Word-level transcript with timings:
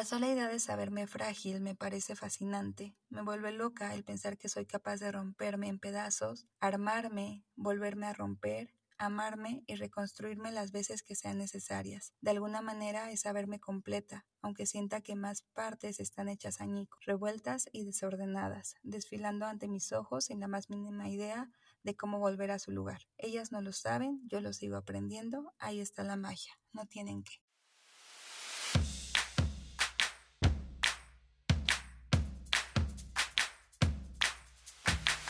La 0.00 0.06
sola 0.06 0.28
idea 0.28 0.48
de 0.48 0.58
saberme 0.58 1.06
frágil 1.06 1.60
me 1.60 1.74
parece 1.74 2.16
fascinante. 2.16 2.96
Me 3.10 3.20
vuelve 3.20 3.52
loca 3.52 3.92
el 3.92 4.02
pensar 4.02 4.38
que 4.38 4.48
soy 4.48 4.64
capaz 4.64 4.96
de 4.96 5.12
romperme 5.12 5.68
en 5.68 5.78
pedazos, 5.78 6.48
armarme, 6.58 7.44
volverme 7.54 8.06
a 8.06 8.14
romper, 8.14 8.74
amarme 8.96 9.62
y 9.66 9.74
reconstruirme 9.74 10.52
las 10.52 10.72
veces 10.72 11.02
que 11.02 11.16
sean 11.16 11.36
necesarias. 11.36 12.14
De 12.22 12.30
alguna 12.30 12.62
manera 12.62 13.10
es 13.10 13.20
saberme 13.20 13.60
completa, 13.60 14.24
aunque 14.40 14.64
sienta 14.64 15.02
que 15.02 15.16
más 15.16 15.42
partes 15.52 16.00
están 16.00 16.30
hechas 16.30 16.62
añicos, 16.62 17.04
revueltas 17.04 17.68
y 17.70 17.84
desordenadas, 17.84 18.76
desfilando 18.82 19.44
ante 19.44 19.68
mis 19.68 19.92
ojos 19.92 20.24
sin 20.24 20.40
la 20.40 20.48
más 20.48 20.70
mínima 20.70 21.10
idea 21.10 21.50
de 21.82 21.94
cómo 21.94 22.18
volver 22.18 22.52
a 22.52 22.58
su 22.58 22.70
lugar. 22.70 23.02
Ellas 23.18 23.52
no 23.52 23.60
lo 23.60 23.74
saben, 23.74 24.22
yo 24.28 24.40
lo 24.40 24.54
sigo 24.54 24.78
aprendiendo, 24.78 25.52
ahí 25.58 25.78
está 25.78 26.04
la 26.04 26.16
magia, 26.16 26.58
no 26.72 26.86
tienen 26.86 27.22
que. 27.22 27.49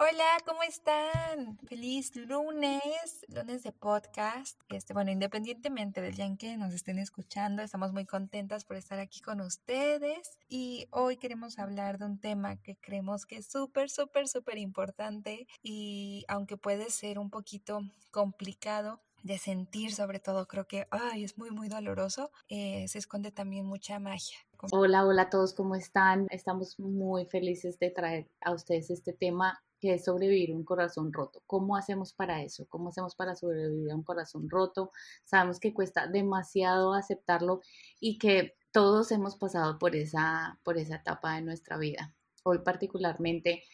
Hola, 0.00 0.38
¿cómo 0.46 0.62
están? 0.62 1.58
Feliz 1.66 2.14
lunes, 2.14 3.26
lunes 3.34 3.64
de 3.64 3.72
podcast. 3.72 4.56
Este, 4.68 4.94
bueno, 4.94 5.10
independientemente 5.10 6.00
del 6.00 6.14
día 6.14 6.24
en 6.24 6.36
que 6.36 6.56
nos 6.56 6.72
estén 6.72 7.00
escuchando, 7.00 7.62
estamos 7.62 7.92
muy 7.92 8.06
contentas 8.06 8.64
por 8.64 8.76
estar 8.76 9.00
aquí 9.00 9.20
con 9.20 9.40
ustedes 9.40 10.38
y 10.48 10.86
hoy 10.92 11.16
queremos 11.16 11.58
hablar 11.58 11.98
de 11.98 12.04
un 12.04 12.20
tema 12.20 12.62
que 12.62 12.76
creemos 12.76 13.26
que 13.26 13.38
es 13.38 13.48
súper, 13.50 13.90
súper, 13.90 14.28
súper 14.28 14.58
importante 14.58 15.48
y 15.64 16.24
aunque 16.28 16.56
puede 16.56 16.90
ser 16.90 17.18
un 17.18 17.28
poquito 17.28 17.80
complicado, 18.12 19.00
de 19.24 19.36
sentir 19.36 19.92
sobre 19.92 20.20
todo, 20.20 20.46
creo 20.46 20.68
que 20.68 20.86
ay, 20.92 21.24
es 21.24 21.36
muy, 21.38 21.50
muy 21.50 21.68
doloroso, 21.68 22.30
eh, 22.48 22.86
se 22.86 22.98
esconde 22.98 23.32
también 23.32 23.66
mucha 23.66 23.98
magia. 23.98 24.38
Hola, 24.70 25.04
hola 25.04 25.22
a 25.22 25.30
todos, 25.30 25.54
¿cómo 25.54 25.74
están? 25.74 26.28
Estamos 26.30 26.78
muy 26.78 27.26
felices 27.26 27.80
de 27.80 27.90
traer 27.90 28.28
a 28.40 28.52
ustedes 28.52 28.90
este 28.90 29.12
tema 29.12 29.60
que 29.80 29.94
es 29.94 30.04
sobrevivir 30.04 30.54
un 30.54 30.64
corazón 30.64 31.12
roto. 31.12 31.42
¿Cómo 31.46 31.76
hacemos 31.76 32.12
para 32.12 32.42
eso? 32.42 32.66
¿Cómo 32.68 32.88
hacemos 32.88 33.14
para 33.14 33.36
sobrevivir 33.36 33.90
a 33.90 33.96
un 33.96 34.02
corazón 34.02 34.48
roto? 34.48 34.92
Sabemos 35.24 35.60
que 35.60 35.74
cuesta 35.74 36.06
demasiado 36.06 36.94
aceptarlo 36.94 37.60
y 38.00 38.18
que 38.18 38.56
todos 38.72 39.12
hemos 39.12 39.36
pasado 39.36 39.78
por 39.78 39.96
esa, 39.96 40.58
por 40.64 40.78
esa 40.78 40.96
etapa 40.96 41.34
de 41.34 41.42
nuestra 41.42 41.78
vida. 41.78 42.14
Hoy 42.44 42.58
particularmente 42.60 43.64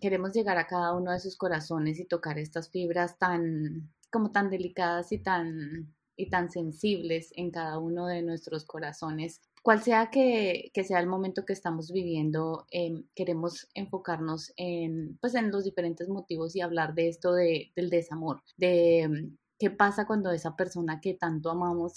queremos 0.00 0.32
llegar 0.32 0.58
a 0.58 0.66
cada 0.66 0.94
uno 0.94 1.12
de 1.12 1.20
sus 1.20 1.36
corazones 1.36 1.98
y 2.00 2.06
tocar 2.06 2.38
estas 2.38 2.70
fibras 2.70 3.18
tan 3.18 3.92
como 4.10 4.30
tan 4.30 4.50
delicadas 4.50 5.12
y 5.12 5.18
tan 5.18 5.94
y 6.16 6.28
tan 6.28 6.50
sensibles 6.50 7.32
en 7.36 7.50
cada 7.50 7.78
uno 7.78 8.06
de 8.06 8.22
nuestros 8.22 8.64
corazones 8.64 9.40
cual 9.62 9.82
sea 9.82 10.10
que, 10.10 10.70
sea 10.84 11.00
el 11.00 11.06
momento 11.06 11.44
que 11.44 11.52
estamos 11.52 11.92
viviendo, 11.92 12.66
em, 12.70 13.04
queremos 13.14 13.68
enfocarnos 13.74 14.52
en, 14.56 15.18
pues, 15.20 15.34
en 15.34 15.50
los 15.50 15.64
diferentes 15.64 16.08
motivos 16.08 16.56
y 16.56 16.60
hablar 16.60 16.94
de 16.94 17.08
esto 17.08 17.32
de, 17.34 17.72
del 17.76 17.90
desamor, 17.90 18.42
de 18.56 19.00
em, 19.02 19.36
qué 19.58 19.70
pasa 19.70 20.06
cuando 20.06 20.32
esa 20.32 20.56
persona 20.56 21.00
que 21.00 21.14
tanto 21.14 21.50
amamos, 21.50 21.94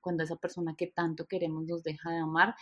cuando 0.00 0.24
esa 0.24 0.36
persona 0.36 0.74
que 0.76 0.88
tanto 0.88 1.26
queremos 1.26 1.64
nos 1.66 1.82
deja 1.84 2.10
de 2.10 2.18
amar 2.18 2.54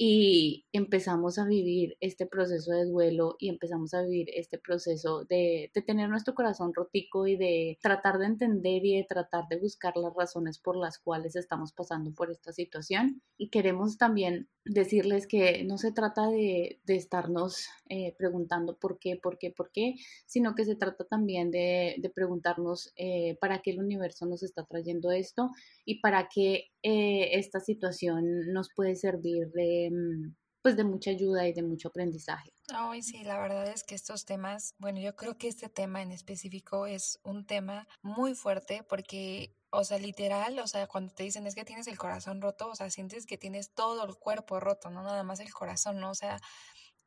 y 0.00 0.64
empezamos 0.72 1.40
a 1.40 1.44
vivir 1.44 1.96
este 1.98 2.24
proceso 2.24 2.70
de 2.70 2.84
duelo 2.84 3.34
y 3.40 3.48
empezamos 3.48 3.94
a 3.94 4.02
vivir 4.02 4.28
este 4.32 4.56
proceso 4.56 5.24
de, 5.24 5.72
de, 5.74 5.82
tener 5.82 6.08
nuestro 6.08 6.34
corazón 6.34 6.72
rotico 6.72 7.26
y 7.26 7.36
de 7.36 7.78
tratar 7.82 8.18
de 8.18 8.26
entender 8.26 8.84
y 8.84 8.96
de 8.96 9.04
tratar 9.04 9.48
de 9.48 9.58
buscar 9.58 9.96
las 9.96 10.14
razones 10.14 10.60
por 10.60 10.76
las 10.76 11.00
cuales 11.00 11.34
estamos 11.34 11.72
pasando 11.72 12.14
por 12.14 12.30
esta 12.30 12.52
situación. 12.52 13.20
Y 13.36 13.50
queremos 13.50 13.98
también 13.98 14.48
decirles 14.64 15.26
que 15.26 15.64
no 15.64 15.78
se 15.78 15.90
trata 15.90 16.28
de, 16.28 16.78
de 16.84 16.94
estarnos 16.94 17.66
eh, 17.88 18.14
preguntando 18.16 18.78
por 18.78 19.00
qué, 19.00 19.16
por 19.16 19.38
qué, 19.38 19.50
por 19.50 19.72
qué, 19.72 19.96
sino 20.26 20.54
que 20.54 20.64
se 20.64 20.76
trata 20.76 21.04
también 21.06 21.50
de, 21.50 21.96
de 21.98 22.10
preguntarnos 22.10 22.92
eh, 22.96 23.36
para 23.40 23.60
qué 23.62 23.72
el 23.72 23.80
universo 23.80 24.26
nos 24.26 24.42
está 24.44 24.64
trayendo 24.64 25.10
esto 25.10 25.50
y 25.84 26.00
para 26.00 26.28
qué 26.32 26.70
eh, 26.82 27.38
esta 27.38 27.60
situación 27.60 28.52
nos 28.52 28.70
puede 28.74 28.96
servir 28.96 29.48
de, 29.52 29.90
mm, 29.92 30.34
pues 30.62 30.76
de 30.76 30.84
mucha 30.84 31.10
ayuda 31.10 31.46
y 31.48 31.52
de 31.52 31.62
mucho 31.62 31.88
aprendizaje. 31.88 32.52
Ay, 32.74 33.02
sí, 33.02 33.24
la 33.24 33.38
verdad 33.40 33.66
es 33.68 33.82
que 33.82 33.94
estos 33.94 34.26
temas, 34.26 34.74
bueno, 34.78 35.00
yo 35.00 35.16
creo 35.16 35.38
que 35.38 35.48
este 35.48 35.70
tema 35.70 36.02
en 36.02 36.12
específico 36.12 36.86
es 36.86 37.18
un 37.22 37.46
tema 37.46 37.88
muy 38.02 38.34
fuerte 38.34 38.82
porque, 38.86 39.54
o 39.70 39.84
sea, 39.84 39.98
literal, 39.98 40.58
o 40.58 40.66
sea, 40.66 40.86
cuando 40.86 41.14
te 41.14 41.22
dicen 41.22 41.46
es 41.46 41.54
que 41.54 41.64
tienes 41.64 41.86
el 41.86 41.96
corazón 41.96 42.42
roto, 42.42 42.68
o 42.68 42.74
sea, 42.74 42.90
sientes 42.90 43.24
que 43.24 43.38
tienes 43.38 43.72
todo 43.72 44.04
el 44.04 44.16
cuerpo 44.16 44.60
roto, 44.60 44.90
no 44.90 45.02
nada 45.02 45.22
más 45.22 45.40
el 45.40 45.50
corazón, 45.50 45.98
¿no? 45.98 46.10
O 46.10 46.14
sea, 46.14 46.38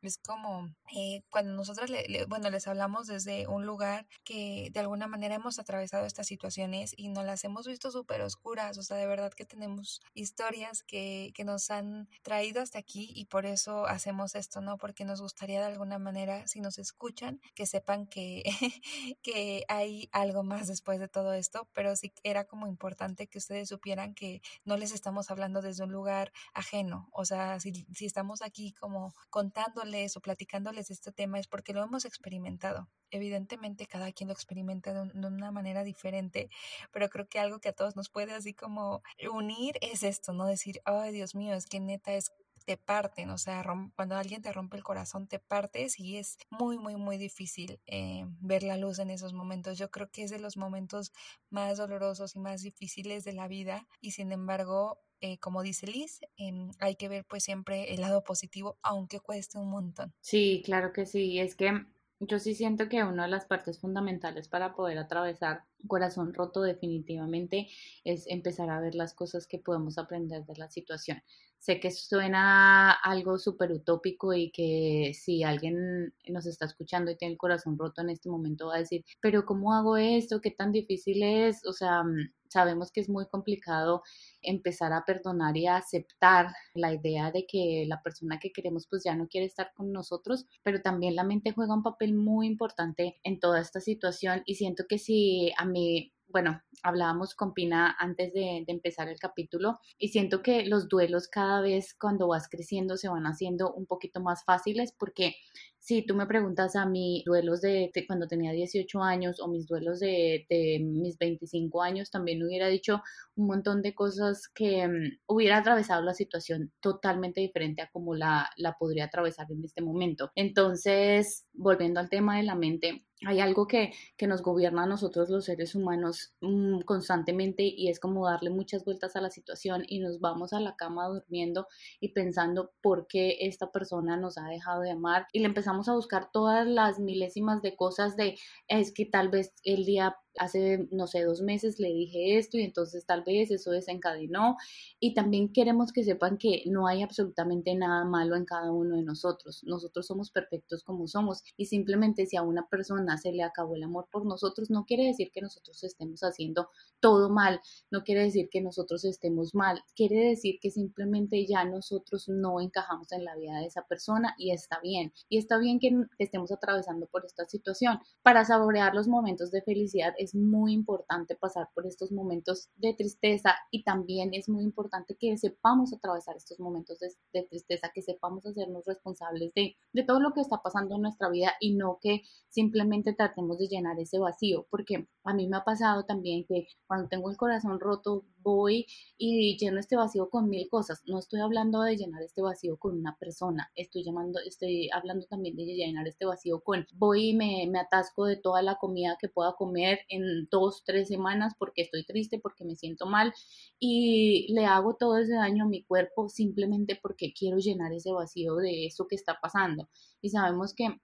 es 0.01 0.17
como 0.17 0.73
eh, 0.95 1.23
cuando 1.29 1.53
nosotros, 1.53 1.89
le, 1.89 2.25
bueno, 2.25 2.49
les 2.49 2.67
hablamos 2.67 3.07
desde 3.07 3.47
un 3.47 3.65
lugar 3.65 4.07
que 4.23 4.69
de 4.73 4.79
alguna 4.79 5.07
manera 5.07 5.35
hemos 5.35 5.59
atravesado 5.59 6.05
estas 6.05 6.27
situaciones 6.27 6.93
y 6.97 7.09
nos 7.09 7.25
las 7.25 7.43
hemos 7.43 7.67
visto 7.67 7.91
súper 7.91 8.21
oscuras, 8.21 8.77
o 8.77 8.83
sea, 8.83 8.97
de 8.97 9.05
verdad 9.05 9.31
que 9.31 9.45
tenemos 9.45 10.01
historias 10.13 10.83
que, 10.83 11.31
que 11.35 11.43
nos 11.43 11.69
han 11.69 12.09
traído 12.23 12.61
hasta 12.61 12.79
aquí 12.79 13.11
y 13.15 13.25
por 13.25 13.45
eso 13.45 13.85
hacemos 13.85 14.35
esto, 14.35 14.61
¿no? 14.61 14.77
Porque 14.77 15.05
nos 15.05 15.21
gustaría 15.21 15.59
de 15.59 15.67
alguna 15.67 15.99
manera, 15.99 16.47
si 16.47 16.61
nos 16.61 16.77
escuchan, 16.79 17.39
que 17.55 17.65
sepan 17.65 18.07
que, 18.07 18.43
que 19.21 19.65
hay 19.67 20.09
algo 20.11 20.43
más 20.43 20.67
después 20.67 20.99
de 20.99 21.07
todo 21.07 21.33
esto, 21.33 21.69
pero 21.73 21.95
sí 21.95 22.11
era 22.23 22.45
como 22.45 22.67
importante 22.67 23.27
que 23.27 23.37
ustedes 23.37 23.69
supieran 23.69 24.15
que 24.15 24.41
no 24.65 24.77
les 24.77 24.91
estamos 24.91 25.29
hablando 25.29 25.61
desde 25.61 25.83
un 25.83 25.91
lugar 25.91 26.31
ajeno, 26.53 27.09
o 27.11 27.25
sea, 27.25 27.59
si, 27.59 27.85
si 27.93 28.05
estamos 28.05 28.41
aquí 28.41 28.73
como 28.73 29.13
contándoles 29.29 29.90
o 30.15 30.21
platicándoles 30.21 30.87
de 30.87 30.93
este 30.93 31.11
tema 31.11 31.39
es 31.39 31.47
porque 31.47 31.73
lo 31.73 31.83
hemos 31.83 32.05
experimentado. 32.05 32.87
Evidentemente 33.09 33.85
cada 33.87 34.11
quien 34.11 34.27
lo 34.27 34.33
experimenta 34.33 34.93
de, 34.93 35.27
una 35.27 35.51
manera 35.51 35.83
diferente, 35.83 36.49
pero 36.91 37.09
creo 37.09 37.27
que 37.27 37.39
algo 37.39 37.59
que 37.59 37.69
a 37.69 37.73
todos 37.73 37.95
nos 37.95 38.09
puede 38.09 38.33
así 38.33 38.53
como 38.53 39.01
unir 39.31 39.77
es 39.81 40.03
esto, 40.03 40.33
¿no? 40.33 40.45
Decir, 40.45 40.81
ay 40.85 41.11
Dios 41.11 41.35
mío, 41.35 41.53
es 41.53 41.65
que 41.65 41.79
neta 41.79 42.13
es 42.13 42.31
te 42.65 42.77
parten, 42.77 43.29
o 43.31 43.37
sea, 43.37 43.63
cuando 43.95 44.15
alguien 44.15 44.41
te 44.41 44.51
rompe 44.51 44.77
el 44.77 44.83
corazón 44.83 45.27
te 45.27 45.39
partes 45.39 45.99
y 45.99 46.17
es 46.17 46.37
muy, 46.49 46.77
muy, 46.77 46.95
muy 46.95 47.17
difícil 47.17 47.79
eh, 47.87 48.25
ver 48.39 48.63
la 48.63 48.77
luz 48.77 48.99
en 48.99 49.09
esos 49.09 49.33
momentos. 49.33 49.77
Yo 49.77 49.89
creo 49.89 50.09
que 50.11 50.23
es 50.23 50.31
de 50.31 50.39
los 50.39 50.57
momentos 50.57 51.11
más 51.49 51.77
dolorosos 51.77 52.35
y 52.35 52.39
más 52.39 52.61
difíciles 52.61 53.23
de 53.23 53.33
la 53.33 53.47
vida 53.47 53.87
y 53.99 54.11
sin 54.11 54.31
embargo 54.31 54.99
eh, 55.21 55.37
como 55.39 55.63
dice 55.63 55.87
Liz, 55.87 56.21
em, 56.37 56.71
hay 56.79 56.95
que 56.95 57.09
ver 57.09 57.25
pues 57.25 57.43
siempre 57.43 57.93
el 57.93 58.01
lado 58.01 58.23
positivo, 58.23 58.77
aunque 58.81 59.19
cueste 59.19 59.57
un 59.57 59.69
montón. 59.69 60.13
Sí, 60.21 60.61
claro 60.65 60.91
que 60.93 61.05
sí. 61.05 61.39
Es 61.39 61.55
que 61.55 61.71
yo 62.19 62.37
sí 62.37 62.53
siento 62.53 62.87
que 62.87 63.03
una 63.03 63.23
de 63.23 63.31
las 63.31 63.45
partes 63.45 63.79
fundamentales 63.79 64.47
para 64.47 64.75
poder 64.75 64.99
atravesar 64.99 65.63
corazón 65.87 66.33
roto 66.35 66.61
definitivamente 66.61 67.67
es 68.03 68.27
empezar 68.27 68.69
a 68.69 68.79
ver 68.79 68.93
las 68.93 69.15
cosas 69.15 69.47
que 69.47 69.57
podemos 69.57 69.97
aprender 69.97 70.45
de 70.45 70.55
la 70.55 70.69
situación. 70.69 71.23
Sé 71.57 71.79
que 71.79 71.89
suena 71.91 72.91
algo 72.91 73.39
súper 73.39 73.71
utópico 73.71 74.33
y 74.33 74.51
que 74.51 75.13
si 75.15 75.43
alguien 75.43 76.13
nos 76.27 76.45
está 76.45 76.65
escuchando 76.65 77.09
y 77.11 77.17
tiene 77.17 77.33
el 77.33 77.37
corazón 77.39 77.77
roto 77.77 78.01
en 78.01 78.11
este 78.11 78.29
momento 78.29 78.67
va 78.67 78.75
a 78.75 78.79
decir, 78.79 79.03
pero 79.19 79.45
¿cómo 79.45 79.73
hago 79.73 79.97
esto? 79.97 80.41
¿Qué 80.41 80.51
tan 80.51 80.71
difícil 80.71 81.23
es? 81.23 81.65
O 81.65 81.73
sea, 81.73 82.03
mm, 82.03 82.31
sabemos 82.51 82.91
que 82.91 83.01
es 83.01 83.09
muy 83.09 83.27
complicado 83.27 84.03
empezar 84.41 84.93
a 84.93 85.05
perdonar 85.05 85.55
y 85.57 85.67
a 85.67 85.77
aceptar 85.77 86.47
la 86.73 86.93
idea 86.93 87.31
de 87.31 87.45
que 87.45 87.85
la 87.87 88.01
persona 88.01 88.39
que 88.39 88.51
queremos 88.51 88.87
pues 88.87 89.03
ya 89.03 89.15
no 89.15 89.27
quiere 89.27 89.47
estar 89.47 89.71
con 89.73 89.91
nosotros, 89.91 90.45
pero 90.63 90.81
también 90.81 91.15
la 91.15 91.23
mente 91.23 91.53
juega 91.53 91.73
un 91.73 91.83
papel 91.83 92.13
muy 92.13 92.47
importante 92.47 93.19
en 93.23 93.39
toda 93.39 93.61
esta 93.61 93.79
situación 93.79 94.43
y 94.45 94.55
siento 94.55 94.83
que 94.87 94.97
si 94.97 95.51
a 95.57 95.65
mí 95.65 96.13
bueno, 96.31 96.61
hablábamos 96.83 97.35
con 97.35 97.53
Pina 97.53 97.95
antes 97.99 98.33
de, 98.33 98.63
empezar 98.67 99.09
el 99.09 99.19
capítulo 99.19 99.79
y 99.97 100.09
siento 100.09 100.41
que 100.41 100.65
los 100.65 100.87
duelos 100.87 101.27
cada 101.27 101.61
vez 101.61 101.93
cuando 101.93 102.27
vas 102.27 102.47
creciendo 102.49 102.97
se 102.97 103.09
van 103.09 103.25
haciendo 103.25 103.73
un 103.73 103.85
poquito 103.85 104.21
más 104.21 104.43
fáciles 104.45 104.93
porque 104.97 105.35
si 105.77 106.05
tú 106.05 106.15
me 106.15 106.27
preguntas 106.27 106.75
a 106.75 106.85
mí 106.85 107.23
duelos 107.25 107.61
de, 107.61 107.91
cuando 108.05 108.27
tenía 108.27 108.51
18 108.51 109.01
años 109.01 109.39
o 109.39 109.47
mis 109.47 109.67
duelos 109.67 109.99
de, 109.99 110.45
mis 110.79 111.17
25 111.17 111.81
años, 111.81 112.11
también 112.11 112.43
hubiera 112.43 112.67
dicho 112.67 113.01
un 113.35 113.47
montón 113.47 113.81
de 113.81 113.95
cosas 113.95 114.47
que 114.47 114.85
um, 114.85 115.17
hubiera 115.25 115.57
atravesado 115.57 116.03
la 116.03 116.13
situación 116.13 116.71
totalmente 116.81 117.41
diferente 117.41 117.81
a 117.81 117.89
como 117.89 118.13
la, 118.13 118.47
la 118.57 118.77
podría 118.77 119.05
atravesar 119.05 119.47
en 119.51 119.63
este 119.63 119.81
momento. 119.81 120.31
Entonces, 120.35 121.47
volviendo 121.51 121.99
al 121.99 122.09
tema 122.09 122.37
de 122.37 122.43
la 122.43 122.55
mente, 122.55 123.03
hay 123.25 123.39
algo 123.39 123.67
que, 123.67 123.93
que, 124.17 124.27
nos 124.27 124.41
gobierna 124.41 124.83
a 124.83 124.87
nosotros 124.87 125.29
los 125.29 125.45
seres 125.45 125.75
humanos 125.75 126.33
mmm, 126.41 126.81
constantemente 126.81 127.63
y 127.63 127.89
es 127.89 127.99
como 127.99 128.27
darle 128.27 128.49
muchas 128.49 128.83
vueltas 128.83 129.15
a 129.15 129.21
la 129.21 129.29
situación 129.29 129.83
y 129.87 129.99
nos 129.99 130.19
vamos 130.19 130.53
a 130.53 130.59
la 130.59 130.75
cama 130.75 131.07
durmiendo 131.07 131.67
y 131.99 132.13
pensando 132.13 132.71
por 132.81 133.07
qué 133.07 133.37
esta 133.41 133.71
persona 133.71 134.17
nos 134.17 134.37
ha 134.37 134.47
dejado 134.47 134.81
de 134.81 134.91
amar. 134.91 135.27
Y 135.33 135.39
le 135.39 135.45
empezamos 135.45 135.87
a 135.87 135.93
buscar 135.93 136.31
todas 136.31 136.65
las 136.65 136.99
milésimas 136.99 137.61
de 137.61 137.75
cosas 137.75 138.15
de 138.15 138.37
es 138.67 138.91
que 138.91 139.05
tal 139.05 139.29
vez 139.29 139.53
el 139.63 139.85
día 139.85 140.17
hace, 140.37 140.87
no 140.91 141.07
sé, 141.07 141.23
dos 141.23 141.41
meses 141.41 141.79
le 141.79 141.89
dije 141.89 142.37
esto 142.37 142.57
y 142.57 142.63
entonces 142.63 143.05
tal 143.05 143.23
vez 143.23 143.51
eso 143.51 143.71
desencadenó. 143.71 144.57
Y 144.99 145.13
también 145.13 145.51
queremos 145.51 145.91
que 145.91 146.03
sepan 146.03 146.37
que 146.37 146.63
no 146.67 146.87
hay 146.87 147.01
absolutamente 147.03 147.75
nada 147.75 148.05
malo 148.05 148.35
en 148.35 148.45
cada 148.45 148.71
uno 148.71 148.95
de 148.95 149.03
nosotros. 149.03 149.63
Nosotros 149.65 150.07
somos 150.07 150.31
perfectos 150.31 150.83
como 150.83 151.07
somos 151.07 151.43
y 151.57 151.65
simplemente 151.65 152.25
si 152.25 152.37
a 152.37 152.43
una 152.43 152.67
persona 152.67 153.17
se 153.17 153.31
le 153.31 153.43
acabó 153.43 153.75
el 153.75 153.83
amor 153.83 154.07
por 154.11 154.25
nosotros, 154.25 154.69
no 154.69 154.85
quiere 154.85 155.05
decir 155.05 155.31
que 155.33 155.41
nosotros 155.41 155.83
estemos 155.83 156.21
haciendo 156.21 156.69
todo 156.99 157.29
mal, 157.29 157.59
no 157.89 158.03
quiere 158.03 158.23
decir 158.23 158.49
que 158.49 158.61
nosotros 158.61 159.05
estemos 159.05 159.55
mal, 159.55 159.81
quiere 159.95 160.29
decir 160.29 160.59
que 160.61 160.71
simplemente 160.71 161.45
ya 161.45 161.65
nosotros 161.65 162.29
no 162.29 162.61
encajamos 162.61 163.11
en 163.11 163.25
la 163.25 163.35
vida 163.35 163.59
de 163.59 163.65
esa 163.65 163.83
persona 163.83 164.35
y 164.37 164.51
está 164.51 164.79
bien. 164.81 165.13
Y 165.29 165.37
está 165.37 165.57
bien 165.57 165.79
que 165.79 165.91
estemos 166.19 166.51
atravesando 166.51 167.07
por 167.07 167.25
esta 167.25 167.45
situación. 167.45 167.99
Para 168.21 168.45
saborear 168.45 168.93
los 168.93 169.07
momentos 169.07 169.51
de 169.51 169.61
felicidad 169.61 170.13
muy 170.35 170.73
importante 170.73 171.35
pasar 171.35 171.69
por 171.73 171.85
estos 171.85 172.11
momentos 172.11 172.69
de 172.75 172.93
tristeza 172.93 173.55
y 173.71 173.83
también 173.83 174.33
es 174.33 174.49
muy 174.49 174.63
importante 174.63 175.15
que 175.19 175.37
sepamos 175.37 175.93
atravesar 175.93 176.35
estos 176.35 176.59
momentos 176.59 176.99
de, 176.99 177.43
tristeza, 177.43 177.91
que 177.93 178.01
sepamos 178.01 178.45
hacernos 178.45 178.85
responsables 178.85 179.53
de, 179.53 179.77
de 179.93 180.03
todo 180.03 180.19
lo 180.19 180.33
que 180.33 180.41
está 180.41 180.61
pasando 180.61 180.95
en 180.95 181.01
nuestra 181.01 181.29
vida 181.29 181.53
y 181.59 181.75
no 181.75 181.99
que 182.01 182.21
simplemente 182.49 183.13
tratemos 183.13 183.57
de 183.57 183.67
llenar 183.67 183.99
ese 183.99 184.19
vacío, 184.19 184.67
porque 184.69 185.07
a 185.23 185.33
mí 185.33 185.47
me 185.47 185.57
ha 185.57 185.63
pasado 185.63 186.05
también 186.05 186.45
que 186.45 186.67
cuando 186.87 187.07
tengo 187.07 187.29
el 187.29 187.37
corazón 187.37 187.79
roto 187.79 188.25
voy 188.39 188.85
y 189.17 189.57
lleno 189.57 189.79
este 189.79 189.95
vacío 189.95 190.29
con 190.29 190.49
mil 190.49 190.67
cosas. 190.69 191.01
No 191.05 191.19
estoy 191.19 191.41
hablando 191.41 191.81
de 191.81 191.95
llenar 191.95 192.23
este 192.23 192.41
vacío 192.41 192.77
con 192.77 192.97
una 192.97 193.15
persona, 193.17 193.71
estoy 193.75 194.03
llamando, 194.03 194.39
estoy 194.45 194.89
hablando 194.91 195.25
también 195.27 195.55
de 195.55 195.65
llenar 195.65 196.07
este 196.07 196.25
vacío 196.25 196.61
con 196.61 196.85
voy 196.93 197.29
y 197.29 197.33
me, 197.35 197.67
me 197.69 197.79
atasco 197.79 198.25
de 198.25 198.37
toda 198.37 198.61
la 198.61 198.75
comida 198.75 199.17
que 199.19 199.29
pueda 199.29 199.53
comer 199.53 199.99
en 200.11 200.47
dos, 200.49 200.83
tres 200.85 201.07
semanas 201.07 201.53
porque 201.57 201.83
estoy 201.83 202.05
triste, 202.05 202.39
porque 202.39 202.65
me 202.65 202.75
siento 202.75 203.05
mal 203.05 203.33
y 203.79 204.53
le 204.53 204.65
hago 204.65 204.95
todo 204.95 205.17
ese 205.17 205.33
daño 205.33 205.65
a 205.65 205.67
mi 205.67 205.83
cuerpo 205.83 206.29
simplemente 206.29 206.99
porque 207.01 207.33
quiero 207.33 207.57
llenar 207.57 207.93
ese 207.93 208.11
vacío 208.11 208.55
de 208.57 208.85
eso 208.85 209.07
que 209.07 209.15
está 209.15 209.39
pasando. 209.41 209.89
Y 210.21 210.29
sabemos 210.29 210.73
que 210.75 210.99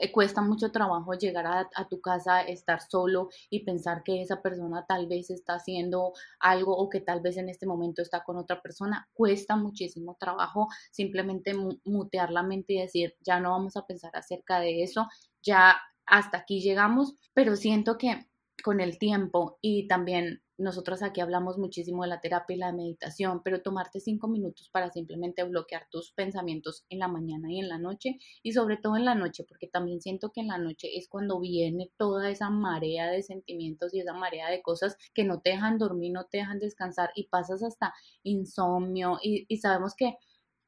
eh, 0.00 0.12
cuesta 0.12 0.42
mucho 0.42 0.70
trabajo 0.70 1.14
llegar 1.14 1.46
a, 1.46 1.68
a, 1.74 1.88
tu 1.88 2.00
casa, 2.00 2.42
estar 2.42 2.80
solo 2.82 3.28
y 3.48 3.64
pensar 3.64 4.02
que 4.02 4.20
esa 4.20 4.42
persona 4.42 4.84
tal 4.86 5.06
vez 5.06 5.30
está 5.30 5.54
haciendo 5.54 6.12
algo 6.40 6.76
o 6.76 6.88
que 6.90 7.00
tal 7.00 7.20
vez 7.20 7.36
en 7.38 7.48
este 7.48 7.66
momento 7.66 8.02
está 8.02 8.22
con 8.22 8.36
otra 8.36 8.60
persona. 8.60 9.08
Cuesta 9.14 9.56
muchísimo 9.56 10.16
trabajo 10.18 10.68
simplemente 10.90 11.54
mutear 11.84 12.30
la 12.30 12.42
mente 12.42 12.74
y 12.74 12.80
decir, 12.80 13.14
ya 13.20 13.40
no 13.40 13.50
vamos 13.50 13.76
a 13.76 13.86
pensar 13.86 14.14
acerca 14.14 14.60
de 14.60 14.82
eso, 14.82 15.08
ya 15.42 15.78
hasta 16.06 16.38
aquí 16.38 16.60
llegamos, 16.60 17.14
pero 17.34 17.56
siento 17.56 17.98
que 17.98 18.26
con 18.62 18.80
el 18.80 18.98
tiempo 18.98 19.58
y 19.60 19.86
también 19.88 20.42
nosotros 20.58 21.02
aquí 21.04 21.20
hablamos 21.20 21.56
muchísimo 21.56 22.02
de 22.02 22.08
la 22.08 22.20
terapia 22.20 22.56
y 22.56 22.58
la 22.58 22.72
meditación, 22.72 23.42
pero 23.44 23.62
tomarte 23.62 24.00
cinco 24.00 24.26
minutos 24.26 24.68
para 24.70 24.90
simplemente 24.90 25.44
bloquear 25.44 25.86
tus 25.88 26.12
pensamientos 26.12 26.84
en 26.88 26.98
la 26.98 27.06
mañana 27.06 27.50
y 27.52 27.60
en 27.60 27.68
la 27.68 27.78
noche, 27.78 28.18
y 28.42 28.52
sobre 28.52 28.76
todo 28.76 28.96
en 28.96 29.04
la 29.04 29.14
noche, 29.14 29.44
porque 29.48 29.68
también 29.68 30.00
siento 30.00 30.32
que 30.32 30.40
en 30.40 30.48
la 30.48 30.58
noche 30.58 30.98
es 30.98 31.08
cuando 31.08 31.38
viene 31.38 31.92
toda 31.96 32.28
esa 32.28 32.50
marea 32.50 33.08
de 33.08 33.22
sentimientos 33.22 33.94
y 33.94 34.00
esa 34.00 34.14
marea 34.14 34.50
de 34.50 34.60
cosas 34.60 34.96
que 35.14 35.22
no 35.22 35.40
te 35.40 35.50
dejan 35.50 35.78
dormir, 35.78 36.12
no 36.12 36.24
te 36.24 36.38
dejan 36.38 36.58
descansar 36.58 37.10
y 37.14 37.28
pasas 37.28 37.62
hasta 37.62 37.94
insomnio 38.24 39.18
y, 39.22 39.46
y 39.48 39.58
sabemos 39.58 39.94
que 39.96 40.16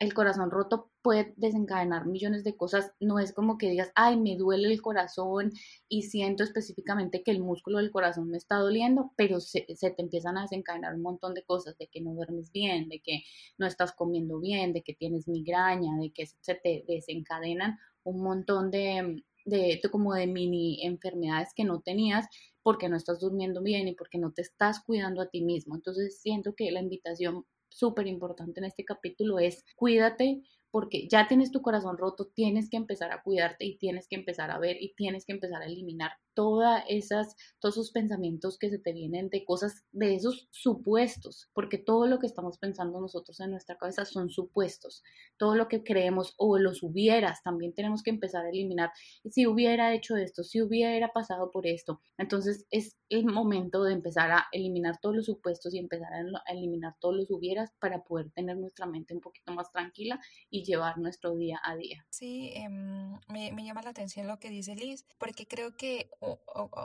el 0.00 0.14
corazón 0.14 0.50
roto 0.50 0.90
puede 1.02 1.34
desencadenar 1.36 2.06
millones 2.06 2.42
de 2.42 2.56
cosas. 2.56 2.92
No 3.00 3.18
es 3.18 3.34
como 3.34 3.58
que 3.58 3.68
digas, 3.68 3.92
ay, 3.94 4.18
me 4.18 4.34
duele 4.36 4.72
el 4.72 4.80
corazón 4.80 5.52
y 5.88 6.04
siento 6.04 6.42
específicamente 6.42 7.22
que 7.22 7.30
el 7.30 7.40
músculo 7.40 7.78
del 7.78 7.90
corazón 7.90 8.30
me 8.30 8.38
está 8.38 8.56
doliendo, 8.56 9.12
pero 9.14 9.40
se, 9.40 9.60
te 9.60 10.02
empiezan 10.02 10.38
a 10.38 10.42
desencadenar 10.42 10.94
un 10.94 11.02
montón 11.02 11.34
de 11.34 11.44
cosas, 11.44 11.76
de 11.76 11.86
que 11.88 12.00
no 12.00 12.14
duermes 12.14 12.50
bien, 12.50 12.88
de 12.88 13.00
que 13.00 13.24
no 13.58 13.66
estás 13.66 13.92
comiendo 13.92 14.40
bien, 14.40 14.72
de 14.72 14.82
que 14.82 14.94
tienes 14.94 15.28
migraña, 15.28 15.94
de 16.00 16.10
que 16.12 16.24
se 16.26 16.54
te 16.54 16.82
desencadenan 16.88 17.78
un 18.02 18.22
montón 18.22 18.70
de, 18.70 19.22
de, 19.44 19.80
de 19.82 19.90
como 19.90 20.14
de 20.14 20.26
mini 20.26 20.82
enfermedades 20.82 21.52
que 21.54 21.64
no 21.64 21.80
tenías 21.80 22.26
porque 22.62 22.88
no 22.88 22.96
estás 22.96 23.20
durmiendo 23.20 23.62
bien 23.62 23.86
y 23.86 23.94
porque 23.94 24.16
no 24.16 24.32
te 24.32 24.40
estás 24.40 24.80
cuidando 24.82 25.20
a 25.20 25.28
ti 25.28 25.42
mismo. 25.42 25.74
Entonces 25.74 26.20
siento 26.22 26.54
que 26.54 26.70
la 26.70 26.80
invitación 26.80 27.44
súper 27.70 28.06
importante 28.06 28.60
en 28.60 28.66
este 28.66 28.84
capítulo 28.84 29.38
es 29.38 29.64
cuídate 29.76 30.42
porque 30.70 31.08
ya 31.08 31.26
tienes 31.26 31.50
tu 31.50 31.62
corazón 31.62 31.98
roto, 31.98 32.26
tienes 32.34 32.70
que 32.70 32.76
empezar 32.76 33.12
a 33.12 33.22
cuidarte 33.22 33.64
y 33.64 33.76
tienes 33.78 34.06
que 34.08 34.16
empezar 34.16 34.50
a 34.50 34.58
ver 34.58 34.76
y 34.80 34.94
tienes 34.94 35.24
que 35.24 35.32
empezar 35.32 35.62
a 35.62 35.66
eliminar 35.66 36.12
todas 36.34 36.84
esas, 36.88 37.36
todos 37.58 37.76
esos 37.76 37.90
pensamientos 37.92 38.58
que 38.58 38.70
se 38.70 38.78
te 38.78 38.92
vienen 38.92 39.28
de 39.28 39.44
cosas, 39.44 39.84
de 39.92 40.14
esos 40.14 40.48
supuestos, 40.50 41.50
porque 41.52 41.78
todo 41.78 42.06
lo 42.06 42.18
que 42.18 42.26
estamos 42.26 42.58
pensando 42.58 43.00
nosotros 43.00 43.40
en 43.40 43.50
nuestra 43.50 43.76
cabeza 43.76 44.04
son 44.04 44.30
supuestos, 44.30 45.02
todo 45.36 45.54
lo 45.54 45.68
que 45.68 45.82
creemos 45.82 46.34
o 46.36 46.58
los 46.58 46.82
hubieras, 46.82 47.42
también 47.42 47.74
tenemos 47.74 48.02
que 48.02 48.10
empezar 48.10 48.44
a 48.44 48.50
eliminar, 48.50 48.90
si 49.28 49.46
hubiera 49.46 49.94
hecho 49.94 50.16
esto, 50.16 50.44
si 50.44 50.62
hubiera 50.62 51.08
pasado 51.12 51.50
por 51.50 51.66
esto, 51.66 52.00
entonces 52.18 52.66
es 52.70 52.96
el 53.08 53.26
momento 53.26 53.82
de 53.82 53.92
empezar 53.92 54.30
a 54.30 54.46
eliminar 54.52 54.98
todos 55.00 55.16
los 55.16 55.26
supuestos 55.26 55.74
y 55.74 55.78
empezar 55.78 56.12
a 56.12 56.52
eliminar 56.52 56.94
todos 57.00 57.16
los 57.16 57.30
hubieras 57.30 57.70
para 57.80 58.04
poder 58.04 58.30
tener 58.30 58.56
nuestra 58.56 58.86
mente 58.86 59.14
un 59.14 59.20
poquito 59.20 59.52
más 59.52 59.70
tranquila 59.72 60.20
y 60.48 60.64
llevar 60.64 60.98
nuestro 60.98 61.34
día 61.34 61.60
a 61.64 61.76
día. 61.76 62.06
Sí, 62.10 62.52
eh, 62.54 62.68
me, 62.68 63.52
me 63.52 63.64
llama 63.64 63.82
la 63.82 63.90
atención 63.90 64.26
lo 64.26 64.38
que 64.38 64.50
dice 64.50 64.74
Liz, 64.74 65.06
porque 65.18 65.46
creo 65.46 65.76
que 65.76 66.10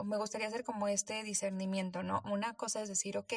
me 0.04 0.16
gustaría 0.16 0.46
hacer 0.46 0.64
como 0.64 0.88
este 0.88 1.22
discernimiento, 1.22 2.02
¿no? 2.02 2.22
Una 2.24 2.54
cosa 2.54 2.80
es 2.80 2.88
decir, 2.88 3.18
ok, 3.18 3.32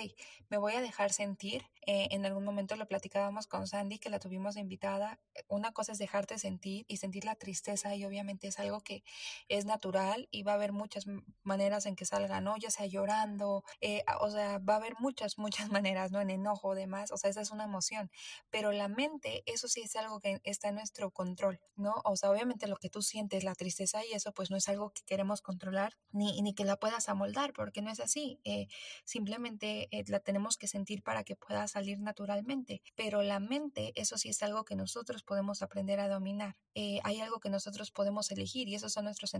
me 0.50 0.58
voy 0.58 0.74
a 0.74 0.82
dejar 0.82 1.12
sentir. 1.12 1.66
Eh, 1.86 2.08
en 2.12 2.26
algún 2.26 2.46
momento 2.46 2.76
lo 2.76 2.88
platicábamos 2.88 3.48
con 3.48 3.68
Sandy, 3.68 4.00
que 4.00 4.10
la 4.10 4.20
tuvimos 4.20 4.56
invitada. 4.56 5.20
Una 5.48 5.72
cosa 5.74 5.92
es 5.92 5.98
dejarte 5.98 6.38
sentir 6.38 6.86
y 6.88 6.98
sentir 6.98 7.26
la 7.26 7.36
tristeza 7.36 7.96
y 7.96 8.06
obviamente 8.06 8.48
es 8.48 8.60
algo 8.60 8.82
que 8.82 9.04
es 9.50 9.66
natural 9.66 10.30
y 10.32 10.44
va 10.44 10.54
a 10.54 10.56
haber 10.56 10.72
muchas 10.72 11.06
maneras 11.44 11.86
en 11.86 11.96
que 11.96 12.06
salga, 12.06 12.40
¿no? 12.40 12.56
Ya 12.58 12.70
sea 12.72 12.86
llorando, 12.86 13.64
eh, 13.82 14.04
o 14.22 14.30
sea, 14.30 14.60
va 14.60 14.76
a 14.76 14.78
haber 14.78 14.96
muchas, 15.00 15.38
muchas 15.38 15.70
maneras, 15.84 16.12
¿no? 16.12 16.22
En 16.22 16.30
enojo, 16.30 16.76
demás, 16.76 17.12
o 17.12 17.18
sea, 17.18 17.30
esa 17.30 17.42
es 17.42 17.52
una 17.52 17.66
emoción. 17.66 18.10
Pero 18.50 18.72
la 18.72 18.88
mente, 18.88 19.44
eso 19.46 19.68
sí 19.68 19.82
es 19.82 19.96
algo 19.96 20.20
que 20.20 20.40
está 20.44 20.70
en 20.70 20.76
nuestro 20.76 21.12
control, 21.12 21.60
¿no? 21.76 21.96
O 22.06 22.16
sea, 22.16 22.30
obviamente 22.32 22.68
lo 22.68 22.78
que 22.78 22.90
tú 22.90 23.02
sientes, 23.02 23.44
la 23.44 23.56
tristeza 23.56 24.06
y 24.06 24.14
eso, 24.14 24.34
pues 24.34 24.50
no 24.50 24.58
es 24.58 24.70
algo 24.70 24.92
que 24.92 25.02
queremos 25.04 25.42
controlar 25.42 25.89
ni 26.12 26.54
que 26.54 26.66
la 26.66 26.78
puedas 26.78 27.10
amoldar, 27.10 27.54
porque 27.54 27.82
no 27.82 27.92
es 27.92 28.00
así. 28.00 28.40
Eh, 28.44 28.68
simplemente 29.04 29.88
eh, 29.92 30.04
la 30.08 30.20
tenemos 30.20 30.58
que 30.58 30.68
sentir 30.68 31.04
para 31.04 31.24
que 31.24 31.36
pueda 31.36 31.68
salir 31.68 32.00
naturalmente. 32.00 32.82
Pero 32.96 33.22
la 33.22 33.40
mente, 33.40 33.92
eso 33.96 34.18
sí 34.18 34.30
es 34.30 34.42
algo 34.44 34.66
que 34.66 34.76
nosotros 34.76 35.24
podemos 35.24 35.62
aprender 35.62 36.00
a 36.00 36.08
dominar. 36.08 36.56
Eh, 36.74 37.00
hay 37.04 37.22
algo 37.22 37.40
que 37.40 37.50
nosotros 37.50 37.92
podemos 37.92 38.32
elegir 38.32 38.68
y 38.68 38.76
esos 38.76 38.94
son 38.94 39.06
nuestros 39.06 39.34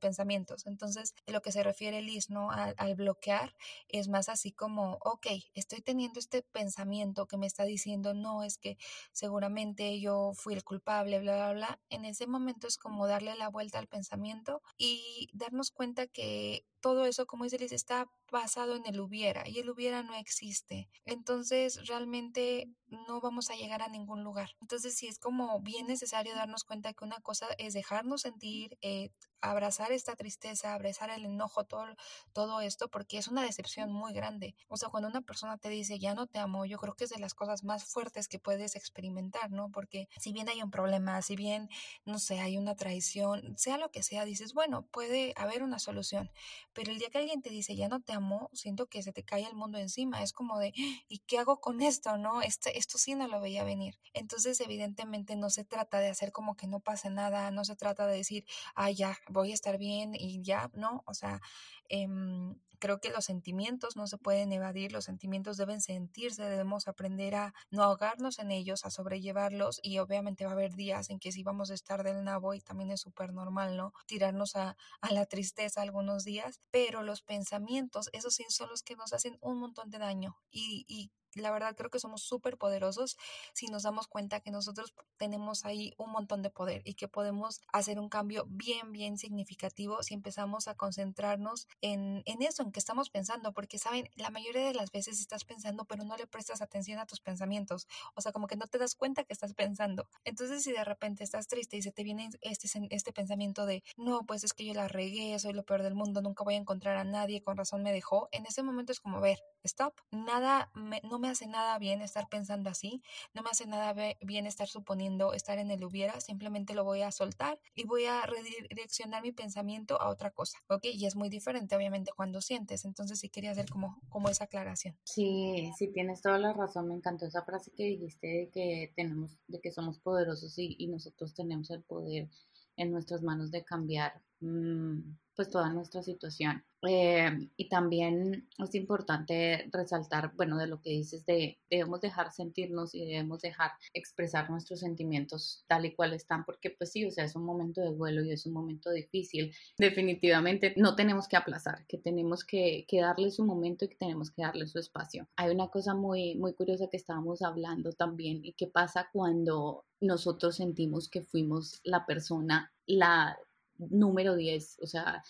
pensamientos. 0.00 0.66
Entonces, 0.66 1.14
lo 1.26 1.42
que 1.42 1.52
se 1.52 1.62
refiere 1.62 2.02
Liz, 2.02 2.30
¿no? 2.30 2.50
Al, 2.50 2.74
al 2.76 2.94
bloquear 2.94 3.54
es 3.88 4.08
más 4.08 4.28
así 4.28 4.52
como, 4.52 4.98
ok, 5.04 5.26
estoy 5.54 5.80
teniendo 5.80 6.20
este 6.20 6.42
pensamiento 6.42 7.26
que 7.26 7.36
me 7.36 7.46
está 7.46 7.64
diciendo, 7.64 8.14
no, 8.14 8.42
es 8.42 8.58
que 8.58 8.76
seguramente 9.12 10.00
yo 10.00 10.32
fui 10.34 10.54
el 10.54 10.64
culpable, 10.64 11.18
bla, 11.20 11.34
bla, 11.34 11.52
bla. 11.52 11.80
En 11.88 12.04
ese 12.04 12.26
momento 12.26 12.66
es 12.66 12.78
como 12.78 13.06
darle 13.06 13.34
la 13.36 13.48
vuelta 13.48 13.78
al 13.78 13.88
pensamiento 13.88 14.62
y 14.76 15.28
darnos 15.32 15.70
cuenta 15.70 15.83
que 15.92 16.54
eh, 16.54 16.64
todo 16.80 17.06
eso, 17.06 17.26
como 17.26 17.44
dice 17.44 17.58
Liz, 17.58 17.72
está 17.72 18.10
basado 18.30 18.76
en 18.76 18.86
el 18.86 19.00
hubiera 19.00 19.48
y 19.48 19.58
el 19.58 19.70
hubiera 19.70 20.02
no 20.02 20.14
existe. 20.14 20.88
Entonces, 21.06 21.86
realmente 21.86 22.68
no 22.86 23.20
vamos 23.20 23.50
a 23.50 23.54
llegar 23.54 23.82
a 23.82 23.88
ningún 23.88 24.22
lugar. 24.22 24.50
Entonces, 24.60 24.94
sí 24.94 25.06
es 25.06 25.18
como 25.18 25.60
bien 25.60 25.86
necesario 25.86 26.34
darnos 26.34 26.64
cuenta 26.64 26.92
que 26.92 27.04
una 27.04 27.20
cosa 27.20 27.48
es 27.58 27.72
dejarnos 27.74 28.22
sentir, 28.22 28.76
eh, 28.82 29.10
abrazar 29.50 29.92
esta 29.92 30.16
tristeza, 30.16 30.74
abrazar 30.74 31.10
el 31.10 31.24
enojo, 31.24 31.64
todo, 31.64 31.86
todo 32.32 32.60
esto, 32.60 32.88
porque 32.88 33.18
es 33.18 33.28
una 33.28 33.42
decepción 33.42 33.92
muy 33.92 34.12
grande. 34.12 34.54
O 34.68 34.76
sea, 34.76 34.88
cuando 34.88 35.08
una 35.08 35.20
persona 35.20 35.58
te 35.58 35.68
dice, 35.68 35.98
ya 35.98 36.14
no 36.14 36.26
te 36.26 36.38
amo, 36.38 36.64
yo 36.64 36.78
creo 36.78 36.94
que 36.94 37.04
es 37.04 37.10
de 37.10 37.18
las 37.18 37.34
cosas 37.34 37.64
más 37.64 37.84
fuertes 37.84 38.28
que 38.28 38.38
puedes 38.38 38.76
experimentar, 38.76 39.50
¿no? 39.50 39.70
Porque 39.70 40.08
si 40.18 40.32
bien 40.32 40.48
hay 40.48 40.62
un 40.62 40.70
problema, 40.70 41.20
si 41.22 41.36
bien, 41.36 41.68
no 42.04 42.18
sé, 42.18 42.40
hay 42.40 42.56
una 42.58 42.74
traición, 42.74 43.56
sea 43.58 43.78
lo 43.78 43.90
que 43.90 44.02
sea, 44.02 44.24
dices, 44.24 44.54
bueno, 44.54 44.86
puede 44.90 45.34
haber 45.36 45.62
una 45.62 45.78
solución, 45.78 46.30
pero 46.72 46.90
el 46.90 46.98
día 46.98 47.10
que 47.10 47.18
alguien 47.18 47.42
te 47.42 47.50
dice, 47.50 47.76
ya 47.76 47.88
no 47.88 48.00
te 48.00 48.12
amo, 48.12 48.50
siento 48.52 48.86
que 48.86 49.02
se 49.02 49.12
te 49.12 49.24
cae 49.24 49.46
el 49.46 49.54
mundo 49.54 49.78
encima, 49.78 50.22
es 50.22 50.32
como 50.32 50.58
de, 50.58 50.72
¿y 51.08 51.18
qué 51.26 51.38
hago 51.38 51.60
con 51.60 51.82
esto, 51.82 52.16
no? 52.18 52.42
Este, 52.42 52.78
esto 52.78 52.98
sí 52.98 53.14
no 53.14 53.28
lo 53.28 53.40
veía 53.40 53.64
venir. 53.64 53.98
Entonces, 54.12 54.60
evidentemente, 54.60 55.36
no 55.36 55.50
se 55.50 55.64
trata 55.64 55.98
de 55.98 56.08
hacer 56.08 56.32
como 56.32 56.56
que 56.56 56.66
no 56.66 56.80
pase 56.80 57.10
nada, 57.10 57.50
no 57.50 57.64
se 57.64 57.76
trata 57.76 58.06
de 58.06 58.16
decir, 58.16 58.46
ah, 58.74 58.90
ya, 58.90 59.16
voy 59.34 59.50
a 59.50 59.54
estar 59.54 59.76
bien 59.76 60.14
y 60.14 60.42
ya, 60.42 60.70
no, 60.74 61.02
o 61.06 61.12
sea, 61.12 61.42
em, 61.88 62.56
creo 62.78 63.00
que 63.00 63.10
los 63.10 63.24
sentimientos 63.26 63.96
no 63.96 64.06
se 64.06 64.18
pueden 64.18 64.52
evadir, 64.52 64.92
los 64.92 65.04
sentimientos 65.04 65.56
deben 65.56 65.80
sentirse, 65.80 66.42
debemos 66.44 66.88
aprender 66.88 67.34
a 67.34 67.54
no 67.70 67.82
ahogarnos 67.82 68.38
en 68.38 68.50
ellos, 68.50 68.84
a 68.84 68.90
sobrellevarlos 68.90 69.80
y 69.82 69.98
obviamente 69.98 70.44
va 70.44 70.52
a 70.52 70.54
haber 70.54 70.74
días 70.74 71.10
en 71.10 71.18
que 71.18 71.32
sí 71.32 71.42
vamos 71.42 71.70
a 71.70 71.74
estar 71.74 72.02
del 72.02 72.24
nabo 72.24 72.54
y 72.54 72.60
también 72.60 72.90
es 72.90 73.00
súper 73.00 73.32
normal, 73.32 73.76
¿no? 73.76 73.92
Tirarnos 74.06 74.56
a, 74.56 74.76
a, 75.00 75.12
la 75.12 75.26
tristeza 75.26 75.82
algunos 75.82 76.24
días, 76.24 76.60
pero 76.70 77.02
los 77.02 77.22
pensamientos, 77.22 78.08
esos 78.12 78.34
sí 78.34 78.44
son 78.48 78.70
los 78.70 78.82
que 78.82 78.96
nos 78.96 79.12
hacen 79.12 79.36
un 79.40 79.58
montón 79.58 79.90
de 79.90 79.98
daño 79.98 80.36
y 80.50 81.10
la 81.40 81.50
verdad 81.50 81.74
creo 81.76 81.90
que 81.90 81.98
somos 81.98 82.22
súper 82.22 82.56
poderosos 82.58 83.16
si 83.52 83.66
nos 83.66 83.82
damos 83.82 84.08
cuenta 84.08 84.40
que 84.40 84.50
nosotros 84.50 84.94
tenemos 85.16 85.64
ahí 85.64 85.94
un 85.98 86.10
montón 86.10 86.42
de 86.42 86.50
poder 86.50 86.82
y 86.84 86.94
que 86.94 87.08
podemos 87.08 87.60
hacer 87.72 87.98
un 87.98 88.08
cambio 88.08 88.46
bien, 88.48 88.92
bien 88.92 89.18
significativo 89.18 90.02
si 90.02 90.14
empezamos 90.14 90.68
a 90.68 90.74
concentrarnos 90.74 91.68
en, 91.80 92.22
en 92.26 92.42
eso, 92.42 92.62
en 92.62 92.72
que 92.72 92.80
estamos 92.80 93.10
pensando, 93.10 93.52
porque 93.52 93.78
saben, 93.78 94.08
la 94.16 94.30
mayoría 94.30 94.66
de 94.66 94.74
las 94.74 94.90
veces 94.90 95.20
estás 95.20 95.44
pensando, 95.44 95.84
pero 95.84 96.04
no 96.04 96.16
le 96.16 96.26
prestas 96.26 96.62
atención 96.62 96.98
a 96.98 97.06
tus 97.06 97.20
pensamientos, 97.20 97.86
o 98.14 98.20
sea, 98.20 98.32
como 98.32 98.46
que 98.46 98.56
no 98.56 98.66
te 98.66 98.78
das 98.78 98.94
cuenta 98.94 99.24
que 99.24 99.32
estás 99.32 99.54
pensando. 99.54 100.08
Entonces, 100.24 100.62
si 100.62 100.72
de 100.72 100.84
repente 100.84 101.24
estás 101.24 101.46
triste 101.46 101.76
y 101.76 101.82
se 101.82 101.92
te 101.92 102.02
viene 102.02 102.30
este, 102.40 102.68
este 102.90 103.12
pensamiento 103.12 103.66
de, 103.66 103.82
no, 103.96 104.24
pues 104.26 104.44
es 104.44 104.52
que 104.52 104.64
yo 104.64 104.74
la 104.74 104.88
regué, 104.88 105.38
soy 105.38 105.52
lo 105.52 105.64
peor 105.64 105.82
del 105.82 105.94
mundo, 105.94 106.22
nunca 106.22 106.44
voy 106.44 106.54
a 106.54 106.58
encontrar 106.58 106.96
a 106.96 107.04
nadie, 107.04 107.42
con 107.42 107.56
razón 107.56 107.82
me 107.82 107.92
dejó, 107.92 108.28
en 108.32 108.46
ese 108.46 108.62
momento 108.62 108.92
es 108.92 109.00
como, 109.00 109.20
ver, 109.20 109.42
stop, 109.62 109.94
nada, 110.10 110.70
me, 110.74 111.00
hace 111.28 111.46
nada 111.46 111.78
bien 111.78 112.02
estar 112.02 112.28
pensando 112.28 112.70
así, 112.70 113.02
no 113.34 113.42
me 113.42 113.50
hace 113.50 113.66
nada 113.66 113.94
bien 114.20 114.46
estar 114.46 114.68
suponiendo 114.68 115.32
estar 115.32 115.58
en 115.58 115.70
el 115.70 115.84
hubiera, 115.84 116.20
simplemente 116.20 116.74
lo 116.74 116.84
voy 116.84 117.02
a 117.02 117.10
soltar 117.12 117.60
y 117.74 117.84
voy 117.84 118.04
a 118.06 118.22
redireccionar 118.26 119.22
mi 119.22 119.32
pensamiento 119.32 120.00
a 120.00 120.08
otra 120.08 120.30
cosa, 120.30 120.58
¿ok? 120.68 120.84
Y 120.86 121.06
es 121.06 121.16
muy 121.16 121.28
diferente 121.28 121.76
obviamente 121.76 122.12
cuando 122.16 122.40
sientes, 122.40 122.84
entonces 122.84 123.18
sí 123.20 123.28
quería 123.28 123.52
hacer 123.52 123.68
como, 123.68 124.00
como 124.08 124.28
esa 124.28 124.44
aclaración. 124.44 124.98
Sí, 125.04 125.70
sí, 125.76 125.92
tienes 125.92 126.22
toda 126.22 126.38
la 126.38 126.52
razón, 126.54 126.88
me 126.88 126.94
encantó 126.94 127.26
esa 127.26 127.44
frase 127.44 127.72
que 127.76 127.84
dijiste 127.84 128.26
de 128.26 128.50
que 128.50 128.92
tenemos, 128.96 129.38
de 129.48 129.60
que 129.60 129.70
somos 129.70 129.98
poderosos 129.98 130.58
y, 130.58 130.76
y 130.78 130.88
nosotros 130.88 131.34
tenemos 131.34 131.70
el 131.70 131.82
poder 131.82 132.30
en 132.76 132.90
nuestras 132.90 133.22
manos 133.22 133.50
de 133.50 133.64
cambiar 133.64 134.22
mmm, 134.40 135.00
pues 135.34 135.50
toda 135.50 135.72
nuestra 135.72 136.02
situación. 136.02 136.64
Eh, 136.86 137.48
y 137.56 137.68
también 137.68 138.48
es 138.58 138.74
importante 138.74 139.68
resaltar, 139.72 140.32
bueno, 140.36 140.58
de 140.58 140.66
lo 140.66 140.82
que 140.82 140.90
dices 140.90 141.24
de 141.24 141.58
debemos 141.70 142.00
dejar 142.02 142.30
sentirnos 142.30 142.94
y 142.94 143.06
debemos 143.06 143.40
dejar 143.40 143.70
expresar 143.94 144.50
nuestros 144.50 144.80
sentimientos 144.80 145.64
tal 145.66 145.86
y 145.86 145.94
cual 145.94 146.12
están, 146.12 146.44
porque 146.44 146.70
pues 146.70 146.92
sí, 146.92 147.06
o 147.06 147.10
sea, 147.10 147.24
es 147.24 147.36
un 147.36 147.44
momento 147.44 147.80
de 147.80 147.94
duelo 147.94 148.22
y 148.22 148.32
es 148.32 148.44
un 148.44 148.52
momento 148.52 148.90
difícil. 148.90 149.54
Definitivamente 149.78 150.74
no 150.76 150.94
tenemos 150.94 151.26
que 151.26 151.36
aplazar, 151.36 151.86
que 151.86 151.98
tenemos 151.98 152.44
que, 152.44 152.84
que 152.86 153.00
darle 153.00 153.30
su 153.30 153.44
momento 153.44 153.84
y 153.84 153.88
que 153.88 153.96
tenemos 153.96 154.30
que 154.30 154.42
darle 154.42 154.66
su 154.66 154.78
espacio. 154.78 155.26
Hay 155.36 155.54
una 155.54 155.68
cosa 155.68 155.94
muy, 155.94 156.34
muy 156.36 156.52
curiosa 156.54 156.88
que 156.90 156.98
estábamos 156.98 157.42
hablando 157.42 157.92
también 157.92 158.44
y 158.44 158.52
que 158.52 158.66
pasa 158.66 159.08
cuando 159.12 159.86
nosotros 160.00 160.56
sentimos 160.56 161.08
que 161.08 161.22
fuimos 161.22 161.80
la 161.82 162.04
persona, 162.04 162.72
la 162.86 163.38
número 163.78 164.36
10, 164.36 164.78
o 164.80 164.86
sea, 164.86 165.22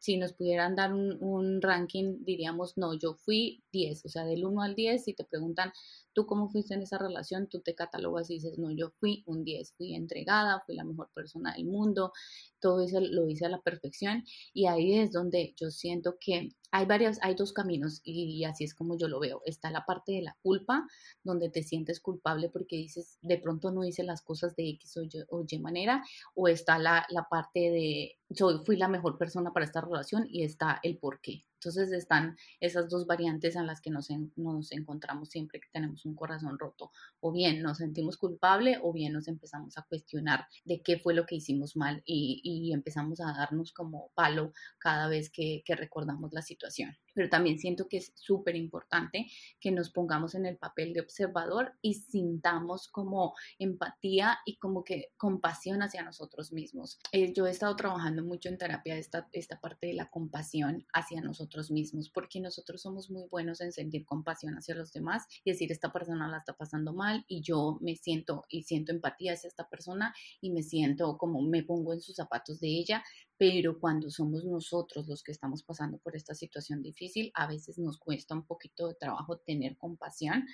si 0.00 0.16
nos 0.16 0.32
pudieran 0.32 0.76
dar 0.76 0.92
un, 0.92 1.16
un, 1.22 1.60
ranking, 1.60 2.24
diríamos, 2.24 2.76
no, 2.76 2.94
yo 2.94 3.14
fui 3.14 3.62
10, 3.72 4.04
o 4.06 4.08
sea, 4.08 4.24
del 4.24 4.44
1 4.44 4.62
al 4.62 4.74
10, 4.74 5.04
si 5.04 5.14
te 5.14 5.24
preguntan, 5.24 5.72
tú 6.18 6.26
cómo 6.26 6.48
fuiste 6.48 6.74
en 6.74 6.82
esa 6.82 6.98
relación, 6.98 7.46
tú 7.46 7.60
te 7.60 7.76
catalogas 7.76 8.28
y 8.28 8.34
dices, 8.34 8.58
no, 8.58 8.72
yo 8.72 8.90
fui 8.98 9.22
un 9.26 9.44
10, 9.44 9.74
fui 9.74 9.94
entregada, 9.94 10.64
fui 10.66 10.74
la 10.74 10.82
mejor 10.82 11.08
persona 11.14 11.54
del 11.54 11.66
mundo, 11.66 12.12
todo 12.58 12.82
eso 12.82 13.00
lo 13.00 13.28
hice 13.28 13.46
a 13.46 13.48
la 13.48 13.60
perfección 13.60 14.24
y 14.52 14.66
ahí 14.66 14.98
es 14.98 15.12
donde 15.12 15.54
yo 15.56 15.70
siento 15.70 16.16
que 16.18 16.56
hay 16.72 16.86
varios, 16.86 17.18
hay 17.22 17.36
dos 17.36 17.52
caminos 17.52 18.00
y, 18.02 18.42
así 18.42 18.64
es 18.64 18.74
como 18.74 18.98
yo 18.98 19.06
lo 19.06 19.20
veo. 19.20 19.42
Está 19.44 19.70
la 19.70 19.86
parte 19.86 20.10
de 20.10 20.22
la 20.22 20.36
culpa, 20.42 20.88
donde 21.22 21.50
te 21.50 21.62
sientes 21.62 22.00
culpable 22.00 22.48
porque 22.48 22.74
dices, 22.74 23.18
de 23.22 23.38
pronto 23.38 23.70
no 23.70 23.84
hice 23.84 24.02
las 24.02 24.20
cosas 24.20 24.56
de 24.56 24.68
X 24.70 24.96
o 25.30 25.44
Y, 25.48 25.58
manera, 25.60 26.04
o 26.34 26.48
está 26.48 26.80
la, 26.80 27.06
la 27.10 27.28
parte 27.28 27.60
de, 27.70 28.18
yo 28.28 28.64
fui 28.64 28.76
la 28.76 28.88
mejor 28.88 29.18
persona 29.18 29.52
para 29.52 29.66
esta 29.66 29.82
relación 29.82 30.26
y 30.28 30.42
está 30.42 30.80
el 30.82 30.98
por 30.98 31.20
qué. 31.20 31.44
Entonces 31.58 31.92
están 31.92 32.36
esas 32.60 32.88
dos 32.88 33.06
variantes 33.06 33.56
en 33.56 33.66
las 33.66 33.80
que 33.80 33.90
nos, 33.90 34.08
nos 34.36 34.72
encontramos 34.72 35.28
siempre 35.28 35.60
que 35.60 35.68
tenemos 35.72 36.04
un 36.04 36.14
corazón 36.14 36.58
roto. 36.58 36.92
O 37.20 37.32
bien 37.32 37.62
nos 37.62 37.78
sentimos 37.78 38.16
culpable 38.16 38.78
o 38.82 38.92
bien 38.92 39.12
nos 39.12 39.26
empezamos 39.28 39.76
a 39.76 39.82
cuestionar 39.82 40.46
de 40.64 40.80
qué 40.82 40.98
fue 40.98 41.14
lo 41.14 41.26
que 41.26 41.36
hicimos 41.36 41.76
mal 41.76 42.02
y, 42.06 42.40
y 42.44 42.72
empezamos 42.72 43.20
a 43.20 43.32
darnos 43.32 43.72
como 43.72 44.10
palo 44.14 44.52
cada 44.78 45.08
vez 45.08 45.30
que, 45.30 45.62
que 45.64 45.74
recordamos 45.74 46.32
la 46.32 46.42
situación 46.42 46.96
pero 47.18 47.30
también 47.30 47.58
siento 47.58 47.88
que 47.88 47.96
es 47.96 48.12
súper 48.14 48.54
importante 48.54 49.26
que 49.58 49.72
nos 49.72 49.90
pongamos 49.90 50.36
en 50.36 50.46
el 50.46 50.56
papel 50.56 50.92
de 50.92 51.00
observador 51.00 51.72
y 51.82 51.94
sintamos 51.94 52.86
como 52.86 53.34
empatía 53.58 54.38
y 54.46 54.56
como 54.58 54.84
que 54.84 55.10
compasión 55.16 55.82
hacia 55.82 56.04
nosotros 56.04 56.52
mismos. 56.52 57.00
Eh, 57.10 57.32
yo 57.32 57.48
he 57.48 57.50
estado 57.50 57.74
trabajando 57.74 58.22
mucho 58.22 58.48
en 58.48 58.56
terapia 58.56 58.96
esta, 58.96 59.28
esta 59.32 59.60
parte 59.60 59.88
de 59.88 59.94
la 59.94 60.10
compasión 60.10 60.86
hacia 60.92 61.20
nosotros 61.20 61.72
mismos, 61.72 62.08
porque 62.08 62.38
nosotros 62.38 62.82
somos 62.82 63.10
muy 63.10 63.26
buenos 63.28 63.60
en 63.62 63.72
sentir 63.72 64.04
compasión 64.04 64.54
hacia 64.54 64.76
los 64.76 64.92
demás 64.92 65.26
y 65.42 65.50
decir, 65.50 65.72
esta 65.72 65.92
persona 65.92 66.28
la 66.28 66.38
está 66.38 66.52
pasando 66.52 66.92
mal 66.92 67.24
y 67.26 67.40
yo 67.40 67.78
me 67.80 67.96
siento 67.96 68.44
y 68.48 68.62
siento 68.62 68.92
empatía 68.92 69.32
hacia 69.32 69.48
esta 69.48 69.68
persona 69.68 70.14
y 70.40 70.52
me 70.52 70.62
siento 70.62 71.18
como 71.18 71.42
me 71.42 71.64
pongo 71.64 71.94
en 71.94 72.00
sus 72.00 72.14
zapatos 72.14 72.60
de 72.60 72.68
ella, 72.68 73.02
pero 73.38 73.78
cuando 73.78 74.10
somos 74.10 74.44
nosotros 74.44 75.06
los 75.06 75.22
que 75.22 75.30
estamos 75.30 75.62
pasando 75.62 75.98
por 75.98 76.16
esta 76.16 76.34
situación 76.34 76.82
difícil, 76.82 77.30
a 77.34 77.46
veces 77.46 77.78
nos 77.78 77.96
cuesta 77.96 78.34
un 78.34 78.44
poquito 78.44 78.88
de 78.88 78.94
trabajo 78.94 79.38
tener 79.38 79.76
compasión 79.78 80.44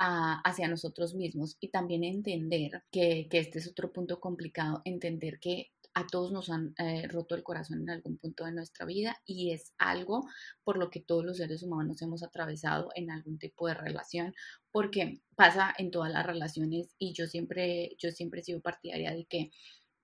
ah, 0.00 0.42
hacia 0.44 0.66
nosotros 0.68 1.14
mismos 1.14 1.56
y 1.60 1.68
también 1.68 2.02
entender 2.02 2.82
que, 2.90 3.28
este 3.30 3.60
es 3.60 3.68
otro 3.68 3.92
punto 3.92 4.18
complicado, 4.18 4.82
entender 4.84 5.38
que 5.38 5.70
a 5.94 6.08
todos 6.08 6.32
nos 6.32 6.50
han 6.50 6.74
eh, 6.78 7.06
roto 7.06 7.36
el 7.36 7.44
corazón 7.44 7.82
en 7.82 7.90
algún 7.90 8.18
punto 8.18 8.44
de 8.44 8.52
nuestra 8.52 8.84
vida 8.84 9.16
y 9.24 9.52
es 9.52 9.72
algo 9.78 10.26
por 10.64 10.76
lo 10.76 10.90
que 10.90 11.00
todos 11.00 11.24
los 11.24 11.36
seres 11.36 11.62
humanos 11.62 12.02
hemos 12.02 12.24
atravesado 12.24 12.90
en 12.96 13.12
algún 13.12 13.38
tipo 13.38 13.68
de 13.68 13.74
relación, 13.74 14.34
porque 14.72 15.22
pasa 15.36 15.72
en 15.78 15.92
todas 15.92 16.10
las 16.10 16.26
relaciones 16.26 16.96
y 16.98 17.12
yo 17.12 17.28
siempre, 17.28 17.94
yo 17.98 18.10
siempre 18.10 18.40
he 18.40 18.44
sido 18.44 18.60
partidaria 18.60 19.12
de 19.12 19.24
que 19.26 19.52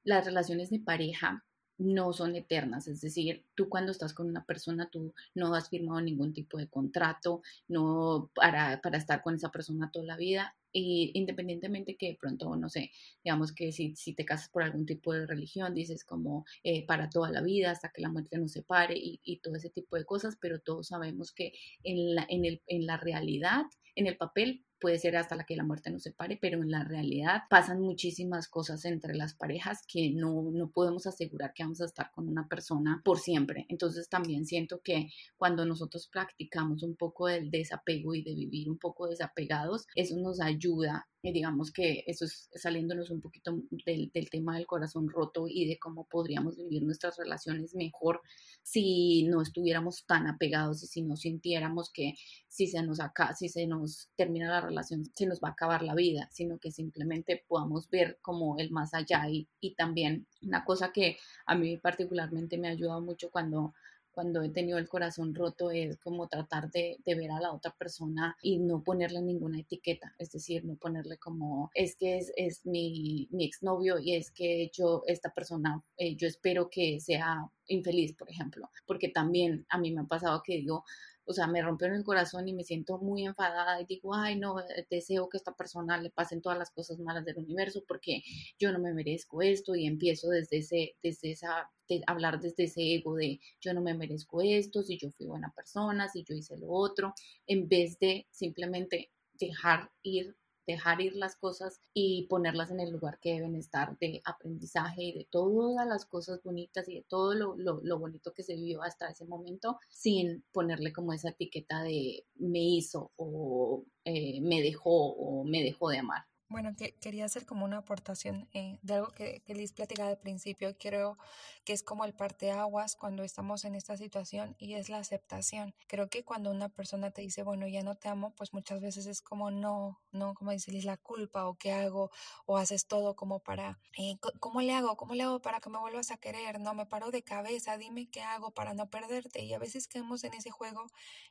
las 0.05 0.25
relaciones 0.25 0.71
de 0.71 0.79
pareja 0.79 1.45
no 1.81 2.13
son 2.13 2.37
eternas, 2.37 2.87
es 2.89 3.01
decir, 3.01 3.45
tú 3.55 3.69
cuando 3.69 3.91
estás 3.91 4.13
con 4.13 4.29
una 4.29 4.45
persona, 4.45 4.91
tú 4.91 5.15
no 5.35 5.55
has 5.55 5.71
firmado 5.71 6.01
ningún 6.03 6.35
tipo 6.35 6.59
de 6.59 6.69
contrato, 6.69 7.43
no 7.69 8.31
para, 8.35 8.81
para 8.83 8.99
estar 8.99 9.23
con 9.23 9.35
esa 9.35 9.51
persona 9.51 9.91
toda 9.91 10.05
la 10.05 10.17
vida, 10.17 10.55
y 10.73 11.11
independientemente 11.15 11.97
que 11.97 12.09
de 12.09 12.19
pronto, 12.21 12.55
no 12.55 12.69
sé, 12.69 12.91
digamos 13.25 13.53
que 13.53 13.73
si, 13.73 13.97
si 13.97 14.15
te 14.15 14.27
casas 14.27 14.51
por 14.51 14.63
algún 14.63 14.85
tipo 14.87 15.13
de 15.13 15.27
religión, 15.27 15.75
dices 15.75 16.05
como 16.05 16.45
eh, 16.63 16.87
para 16.87 17.09
toda 17.09 17.31
la 17.31 17.41
vida, 17.41 17.71
hasta 17.71 17.91
que 17.91 18.03
la 18.03 18.11
muerte 18.11 18.39
nos 18.39 18.53
separe 18.53 18.97
y, 18.97 19.19
y, 19.25 19.39
todo 19.39 19.57
ese 19.57 19.71
tipo 19.71 19.97
de 19.97 20.05
cosas, 20.05 20.37
pero 20.39 20.61
todos 20.61 20.89
sabemos 20.89 21.33
que 21.33 21.55
en 21.83 22.15
la, 22.15 22.27
en 22.29 22.45
el, 22.45 22.63
en 22.67 22.87
la 22.87 22.99
realidad, 22.99 23.65
en 23.95 24.07
el 24.07 24.17
papel, 24.17 24.65
puede 24.81 24.99
ser 24.99 25.17
hasta 25.17 25.37
la 25.37 25.45
que 25.45 25.57
la 25.57 25.65
muerte 25.65 25.91
nos 25.91 26.03
separe, 26.03 26.39
pero 26.41 26.63
en 26.63 26.71
la 26.71 26.85
realidad 26.85 27.43
pasan 27.49 27.81
muchísimas 27.81 28.49
cosas 28.49 28.85
entre 28.85 29.15
las 29.15 29.35
parejas 29.35 29.85
que 29.87 30.11
no, 30.11 30.51
no 30.53 30.71
podemos 30.71 31.07
asegurar 31.07 31.53
que 31.55 31.63
vamos 31.63 31.81
a 31.81 31.85
estar 31.85 32.11
con 32.13 32.29
una 32.29 32.49
persona 32.49 33.03
por 33.05 33.19
siempre. 33.19 33.67
Entonces 33.69 34.09
también 34.09 34.47
siento 34.47 34.81
que 34.83 35.11
cuando 35.37 35.65
nosotros 35.65 36.09
practicamos 36.09 36.83
un 36.83 36.97
poco 36.97 37.27
del 37.27 37.51
desapego 37.51 38.15
y 38.15 38.23
de 38.23 38.35
vivir 38.35 38.71
un 38.71 38.79
poco 38.79 39.09
desapegados, 39.09 39.87
eso 39.95 40.17
nos 40.17 40.41
ayuda 40.41 41.09
digamos 41.23 41.71
que 41.71 42.03
eso 42.07 42.25
es 42.25 42.49
saliéndonos 42.55 43.11
un 43.11 43.21
poquito 43.21 43.59
del, 43.85 44.11
del, 44.13 44.31
tema 44.31 44.57
del 44.57 44.67
corazón 44.67 45.09
roto 45.09 45.47
y 45.47 45.67
de 45.67 45.79
cómo 45.79 46.07
podríamos 46.09 46.57
vivir 46.57 46.83
nuestras 46.83 47.19
relaciones 47.19 47.75
mejor 47.75 48.23
si 48.63 49.25
no 49.25 49.43
estuviéramos 49.43 50.07
tan 50.07 50.27
apegados 50.27 50.83
y 50.83 50.87
si 50.87 51.03
no 51.03 51.17
sintiéramos 51.17 51.91
que 51.93 52.15
si 52.49 52.67
se 52.67 52.83
nos 52.83 53.01
acá, 53.01 53.35
si 53.35 53.49
se 53.49 53.67
nos 53.67 54.09
termina 54.17 54.49
la 54.49 54.61
relación 54.63 55.05
se 55.15 55.27
nos 55.27 55.41
va 55.41 55.49
a 55.49 55.53
acabar 55.53 55.83
la 55.83 55.95
vida, 55.95 56.29
sino 56.33 56.59
que 56.59 56.71
simplemente 56.71 57.45
podamos 57.47 57.91
ver 57.91 58.19
como 58.23 58.57
el 58.59 58.71
más 58.71 58.95
allá 58.95 59.29
y, 59.29 59.49
y 59.61 59.75
también 59.75 60.27
una 60.43 60.65
cosa 60.65 60.91
que 60.93 61.19
a 61.45 61.55
mí 61.55 61.77
particularmente 61.77 62.57
me 62.57 62.69
ha 62.69 62.73
ayudado 62.73 63.03
mucho 63.03 63.31
cuando 63.31 63.75
cuando 64.13 64.43
he 64.43 64.51
tenido 64.51 64.79
el 64.79 64.89
corazón 64.89 65.35
roto 65.35 65.71
es 65.71 65.99
como 65.99 66.29
tratar 66.29 66.71
de, 66.71 66.99
ver 67.07 67.31
a 67.31 67.41
la 67.41 67.53
otra 67.53 67.75
persona 67.77 68.37
y 68.43 68.59
no 68.59 68.83
ponerle 68.83 69.21
ninguna 69.23 69.61
etiqueta, 69.61 70.15
es 70.19 70.31
decir, 70.31 70.65
no 70.65 70.77
ponerle 70.77 71.19
como, 71.19 71.71
es 71.75 71.97
que 71.97 72.19
es, 72.19 72.33
es 72.37 72.65
mi, 72.67 73.29
mi 73.31 73.45
exnovio 73.45 73.99
y 73.99 74.15
es 74.15 74.31
que 74.31 74.71
yo, 74.73 75.03
esta 75.07 75.33
persona, 75.33 75.83
eh, 75.97 76.17
yo 76.17 76.29
espero 76.29 76.71
que 76.71 77.01
sea 77.01 77.51
infeliz, 77.67 78.15
por 78.15 78.31
ejemplo, 78.31 78.71
porque 78.87 79.09
también 79.09 79.67
a 79.69 79.79
mí 79.79 79.93
me 79.93 80.03
ha 80.03 80.05
pasado 80.05 80.43
que 80.43 80.57
digo, 80.57 80.85
o 81.31 81.33
sea, 81.33 81.47
me 81.47 81.63
rompió 81.63 81.87
el 81.87 82.03
corazón 82.03 82.49
y 82.49 82.53
me 82.53 82.65
siento 82.65 82.99
muy 82.99 83.25
enfadada 83.25 83.81
y 83.81 83.85
digo, 83.85 84.17
ay, 84.17 84.37
no, 84.37 84.59
eh, 84.59 84.85
deseo 84.91 85.29
que 85.29 85.37
a 85.37 85.39
esta 85.39 85.55
persona 85.55 85.97
le 85.97 86.11
pasen 86.11 86.43
todas 86.43 86.59
las 86.59 86.73
cosas 86.73 86.99
malas 86.99 87.25
del 87.25 87.39
universo 87.39 87.85
porque 87.87 88.25
yo 88.59 88.73
no 88.73 88.81
me 88.81 88.93
merezco 88.93 89.41
esto 89.41 89.77
y 89.77 89.87
empiezo 89.87 90.29
desde 90.29 90.59
ese, 90.59 90.97
desde 91.05 91.31
esa, 91.31 91.71
hablar 92.09 92.41
desde 92.41 92.65
ese 92.65 92.83
ego 92.95 93.15
de 93.15 93.39
yo 93.61 93.73
no 93.73 93.81
me 93.81 93.95
merezco 93.95 94.43
esto, 94.43 94.83
si 94.83 94.99
yo 94.99 95.09
fui 95.13 95.27
buena 95.27 95.53
persona, 95.55 96.09
si 96.09 96.25
yo 96.25 96.35
hice 96.35 96.59
lo 96.59 96.69
otro, 96.73 97.15
en 97.47 97.69
vez 97.69 97.97
de 98.01 98.27
simplemente 98.33 99.13
dejar 99.35 99.89
ir 100.03 100.37
dejar 100.73 101.01
ir 101.01 101.17
las 101.17 101.37
cosas 101.37 101.81
y 101.95 102.27
ponerlas 102.29 102.71
en 102.71 102.81
el 102.81 102.91
lugar 102.91 103.19
que 103.21 103.35
deben 103.35 103.57
estar 103.57 103.99
de 103.99 104.23
aprendizaje 104.25 105.03
y 105.03 105.13
de 105.13 105.29
todas 105.31 105.87
las 105.87 106.07
cosas 106.07 106.43
bonitas 106.43 106.89
y 106.89 106.97
de 106.97 107.05
todo 107.09 107.35
lo, 107.35 107.55
lo, 107.57 107.99
bonito 107.99 108.33
que 108.33 108.43
se 108.43 108.55
vivió 108.55 108.83
hasta 108.83 109.09
ese 109.09 109.25
momento 109.25 109.79
sin 109.91 110.45
ponerle 110.53 110.93
como 110.93 111.13
esa 111.13 111.31
etiqueta 111.31 111.83
de 111.83 112.25
me 112.37 112.61
hizo 112.61 113.13
o 113.17 113.85
eh, 114.05 114.41
me 114.41 114.63
dejó 114.63 115.13
o 115.13 115.45
me 115.45 115.63
dejó 115.63 115.91
de 115.91 115.99
amar. 115.99 116.30
Bueno, 116.51 116.75
que, 116.77 116.97
quería 116.97 117.27
hacer 117.27 117.47
como 117.47 117.65
una 117.65 117.79
aportación 117.79 118.49
eh, 118.53 118.77
de 118.83 118.95
algo 118.95 119.13
que, 119.13 119.41
que 119.47 119.55
Liz 119.55 119.73
platicaba 119.73 120.11
al 120.11 120.19
principio. 120.19 120.77
Creo 120.77 121.17
que 121.65 121.73
es 121.73 121.85
como 121.85 122.05
el 122.05 122.13
parteaguas 122.13 122.97
cuando 122.97 123.23
estamos 123.23 123.65
en 123.65 123.77
esta 123.77 123.97
situación 123.97 124.57
y 124.59 124.75
es 124.75 124.89
la 124.89 124.99
aceptación. 124.99 125.77
Creo 125.87 126.11
que 126.11 126.25
cuando 126.25 126.51
una 126.51 126.69
persona 126.69 127.13
te 127.13 127.23
dice, 127.23 127.45
bueno, 127.45 127.69
ya 127.69 127.85
no 127.85 127.95
te 127.95 128.09
amo, 128.09 128.35
pues 128.35 128.53
muchas 128.53 128.81
veces 128.81 129.07
es 129.07 129.23
como 129.23 129.53
no, 129.53 130.01
no, 130.11 130.35
como 130.35 130.51
dice 130.51 130.73
Liz, 130.73 130.85
la 130.85 130.97
culpa 130.97 131.47
o 131.47 131.55
qué 131.55 131.73
hago 131.73 132.11
o 132.47 132.57
haces 132.57 132.89
todo 132.89 133.15
como 133.15 133.39
para, 133.39 133.79
eh, 133.97 134.17
¿cómo 134.41 134.61
le 134.61 134.75
hago? 134.75 134.97
¿Cómo 134.97 135.15
le 135.15 135.23
hago 135.23 135.41
para 135.41 135.61
que 135.61 135.71
me 135.71 135.79
vuelvas 135.79 136.11
a 136.11 136.17
querer? 136.17 136.59
No, 136.59 136.75
me 136.75 136.85
paro 136.85 137.13
de 137.13 137.23
cabeza, 137.23 137.79
dime 137.79 138.11
qué 138.11 138.23
hago 138.23 138.51
para 138.51 138.75
no 138.75 138.91
perderte. 138.91 139.45
Y 139.45 139.55
a 139.55 139.61
veces 139.61 139.87
caemos 139.87 140.25
en 140.25 140.35
ese 140.35 140.51
juego, 140.51 140.87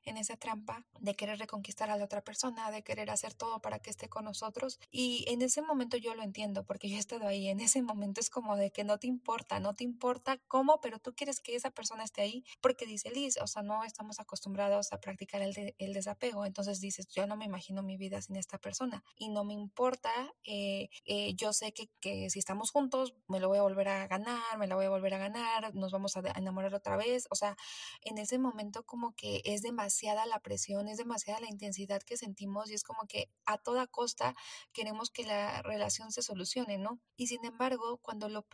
en 0.05 0.15
esa 0.15 0.37
trampa 0.37 0.85
de 1.01 1.13
querer 1.15 1.39
reconquistar 1.39 1.89
a 1.89 1.97
la 1.97 2.05
otra 2.05 2.21
persona, 2.21 2.71
de 2.71 2.83
querer 2.83 3.09
hacer 3.09 3.33
todo 3.33 3.61
para 3.61 3.79
que 3.79 3.89
esté 3.89 4.07
con 4.07 4.23
nosotros. 4.23 4.79
Y 4.91 5.08
y 5.09 5.25
en 5.27 5.41
ese 5.41 5.63
momento 5.63 5.97
yo 5.97 6.13
lo 6.13 6.21
entiendo, 6.21 6.63
porque 6.65 6.87
yo 6.87 6.97
he 6.97 6.99
estado 6.99 7.27
ahí. 7.27 7.47
En 7.47 7.59
ese 7.61 7.81
momento 7.81 8.21
es 8.21 8.29
como 8.29 8.55
de 8.55 8.69
que 8.69 8.83
no 8.83 8.99
te 8.99 9.07
importa, 9.07 9.59
no 9.59 9.73
te 9.73 9.83
importa 9.83 10.37
cómo, 10.47 10.81
pero 10.81 10.99
tú 10.99 11.15
quieres 11.15 11.39
que 11.39 11.55
esa 11.55 11.71
persona 11.71 12.03
esté 12.03 12.21
ahí 12.21 12.43
porque 12.61 12.85
dice 12.85 13.09
Liz, 13.09 13.37
o 13.41 13.47
sea, 13.47 13.63
no 13.63 13.83
estamos 13.83 14.19
acostumbrados 14.19 14.93
a 14.93 14.99
practicar 14.99 15.41
el, 15.41 15.73
el 15.79 15.93
desapego. 15.93 16.45
Entonces 16.45 16.79
dices, 16.79 17.07
yo 17.07 17.25
no 17.25 17.37
me 17.37 17.45
imagino 17.45 17.81
mi 17.81 17.97
vida 17.97 18.21
sin 18.21 18.35
esta 18.35 18.59
persona 18.59 19.03
y 19.17 19.29
no 19.29 19.43
me 19.43 19.53
importa. 19.53 20.11
Eh, 20.43 20.89
eh, 21.05 21.33
yo 21.33 21.53
sé 21.53 21.71
que, 21.71 21.89
que 21.99 22.29
si 22.29 22.37
estamos 22.37 22.69
juntos, 22.69 23.15
me 23.27 23.39
lo 23.39 23.47
voy 23.47 23.57
a 23.57 23.63
volver 23.63 23.87
a 23.87 24.07
ganar, 24.07 24.59
me 24.59 24.67
la 24.67 24.75
voy 24.75 24.85
a 24.85 24.89
volver 24.89 25.15
a 25.15 25.17
ganar, 25.17 25.73
nos 25.73 25.91
vamos 25.91 26.15
a 26.17 26.21
enamorar 26.35 26.75
otra 26.75 26.97
vez. 26.97 27.25
O 27.31 27.35
sea, 27.35 27.55
en 28.01 28.19
ese 28.19 28.37
momento 28.37 28.83
como 28.85 29.15
que 29.15 29.41
es 29.45 29.63
demasiada 29.63 30.27
la 30.27 30.39
presión, 30.39 30.87
es 30.87 30.97
demasiada 30.97 31.39
la 31.39 31.49
intensidad 31.49 32.03
que 32.03 32.15
sentimos 32.15 32.69
y 32.69 32.75
es 32.75 32.83
como 32.83 33.07
que 33.07 33.31
a 33.45 33.57
toda 33.57 33.87
costa 33.87 34.35
queremos 34.73 34.98
que 35.07 35.23
la 35.23 35.61
relación 35.61 36.11
se 36.11 36.21
solucione, 36.21 36.77
¿no? 36.77 36.99
Y 37.15 37.27
sin 37.27 37.45
embargo, 37.45 37.97
cuando 38.01 38.27
lo 38.27 38.45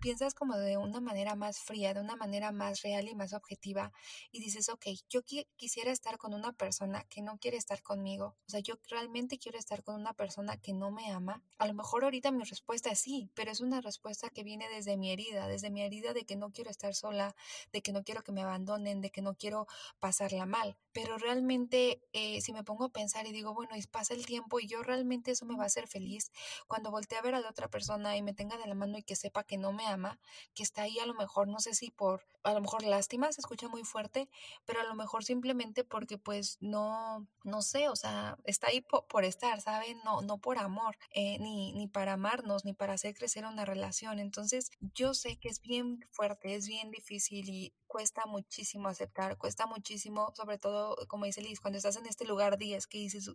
piensas 0.00 0.34
como 0.34 0.56
de 0.56 0.76
una 0.76 1.00
manera 1.00 1.36
más 1.36 1.60
fría, 1.60 1.94
de 1.94 2.00
una 2.00 2.16
manera 2.16 2.50
más 2.50 2.82
real 2.82 3.08
y 3.08 3.14
más 3.14 3.32
objetiva, 3.32 3.92
y 4.32 4.40
dices, 4.40 4.68
ok, 4.68 4.86
yo 5.08 5.22
quisiera 5.56 5.92
estar 5.92 6.18
con 6.18 6.34
una 6.34 6.52
persona 6.52 7.04
que 7.04 7.22
no 7.22 7.38
quiere 7.38 7.56
estar 7.56 7.82
conmigo, 7.82 8.36
o 8.46 8.50
sea, 8.50 8.60
yo 8.60 8.74
realmente 8.88 9.38
quiero 9.38 9.58
estar 9.58 9.84
con 9.84 9.94
una 9.94 10.14
persona 10.14 10.56
que 10.56 10.72
no 10.72 10.90
me 10.90 11.10
ama, 11.10 11.42
a 11.58 11.66
lo 11.66 11.74
mejor 11.74 12.04
ahorita 12.04 12.32
mi 12.32 12.44
respuesta 12.44 12.90
es 12.90 12.98
sí, 12.98 13.30
pero 13.34 13.50
es 13.50 13.60
una 13.60 13.80
respuesta 13.80 14.30
que 14.30 14.42
viene 14.42 14.68
desde 14.68 14.96
mi 14.96 15.12
herida, 15.12 15.46
desde 15.46 15.70
mi 15.70 15.82
herida 15.82 16.12
de 16.12 16.24
que 16.24 16.36
no 16.36 16.50
quiero 16.50 16.70
estar 16.70 16.94
sola, 16.94 17.34
de 17.72 17.82
que 17.82 17.92
no 17.92 18.02
quiero 18.02 18.22
que 18.22 18.32
me 18.32 18.42
abandonen, 18.42 19.00
de 19.00 19.10
que 19.10 19.22
no 19.22 19.34
quiero 19.34 19.66
pasarla 20.00 20.46
mal, 20.46 20.76
pero 20.92 21.18
realmente 21.18 22.00
eh, 22.12 22.40
si 22.40 22.52
me 22.52 22.64
pongo 22.64 22.84
a 22.84 22.88
pensar 22.88 23.26
y 23.26 23.32
digo, 23.32 23.54
bueno, 23.54 23.76
y 23.76 23.82
pasa 23.86 24.14
el 24.14 24.26
tiempo 24.26 24.60
y 24.60 24.66
yo 24.66 24.82
realmente 24.82 25.30
eso 25.30 25.46
me 25.46 25.56
va 25.56 25.64
a 25.64 25.68
ser 25.76 25.88
feliz 25.88 26.32
cuando 26.66 26.90
voltee 26.90 27.18
a 27.18 27.22
ver 27.22 27.34
a 27.34 27.40
la 27.40 27.50
otra 27.50 27.68
persona 27.68 28.16
y 28.16 28.22
me 28.22 28.32
tenga 28.32 28.56
de 28.56 28.66
la 28.66 28.74
mano 28.74 28.96
y 28.98 29.02
que 29.02 29.16
sepa 29.16 29.44
que 29.44 29.58
no 29.58 29.72
me 29.72 29.86
ama, 29.86 30.18
que 30.54 30.62
está 30.62 30.82
ahí 30.82 30.98
a 30.98 31.06
lo 31.06 31.14
mejor, 31.14 31.48
no 31.48 31.60
sé 31.60 31.74
si 31.74 31.90
por, 31.90 32.24
a 32.46 32.54
lo 32.54 32.60
mejor 32.60 32.84
lástima, 32.84 33.32
se 33.32 33.40
escucha 33.40 33.68
muy 33.68 33.84
fuerte, 33.84 34.28
pero 34.64 34.80
a 34.80 34.84
lo 34.84 34.94
mejor 34.94 35.24
simplemente 35.24 35.84
porque 35.84 36.18
pues 36.18 36.58
no, 36.60 37.26
no 37.44 37.62
sé, 37.62 37.88
o 37.88 37.96
sea, 37.96 38.38
está 38.44 38.68
ahí 38.68 38.80
por, 38.80 39.24
estar, 39.24 39.60
¿saben? 39.60 39.98
No, 40.04 40.22
no 40.22 40.38
por 40.38 40.58
amor, 40.58 40.96
eh, 41.10 41.38
ni, 41.40 41.72
ni 41.72 41.88
para 41.88 42.14
amarnos, 42.14 42.64
ni 42.64 42.72
para 42.72 42.94
hacer 42.94 43.14
crecer 43.14 43.44
una 43.44 43.64
relación. 43.64 44.18
Entonces, 44.18 44.70
yo 44.94 45.14
sé 45.14 45.36
que 45.38 45.48
es 45.48 45.60
bien 45.60 46.04
fuerte, 46.10 46.54
es 46.54 46.66
bien 46.66 46.90
difícil 46.90 47.48
y 47.48 47.72
cuesta 47.86 48.26
muchísimo 48.26 48.88
aceptar, 48.88 49.38
cuesta 49.38 49.66
muchísimo, 49.66 50.32
sobre 50.36 50.58
todo, 50.58 50.96
como 51.08 51.24
dice 51.24 51.40
Liz, 51.40 51.60
cuando 51.60 51.78
estás 51.78 51.96
en 51.96 52.06
este 52.06 52.26
lugar 52.26 52.58
10 52.58 52.86
que 52.86 52.98
dices, 52.98 53.30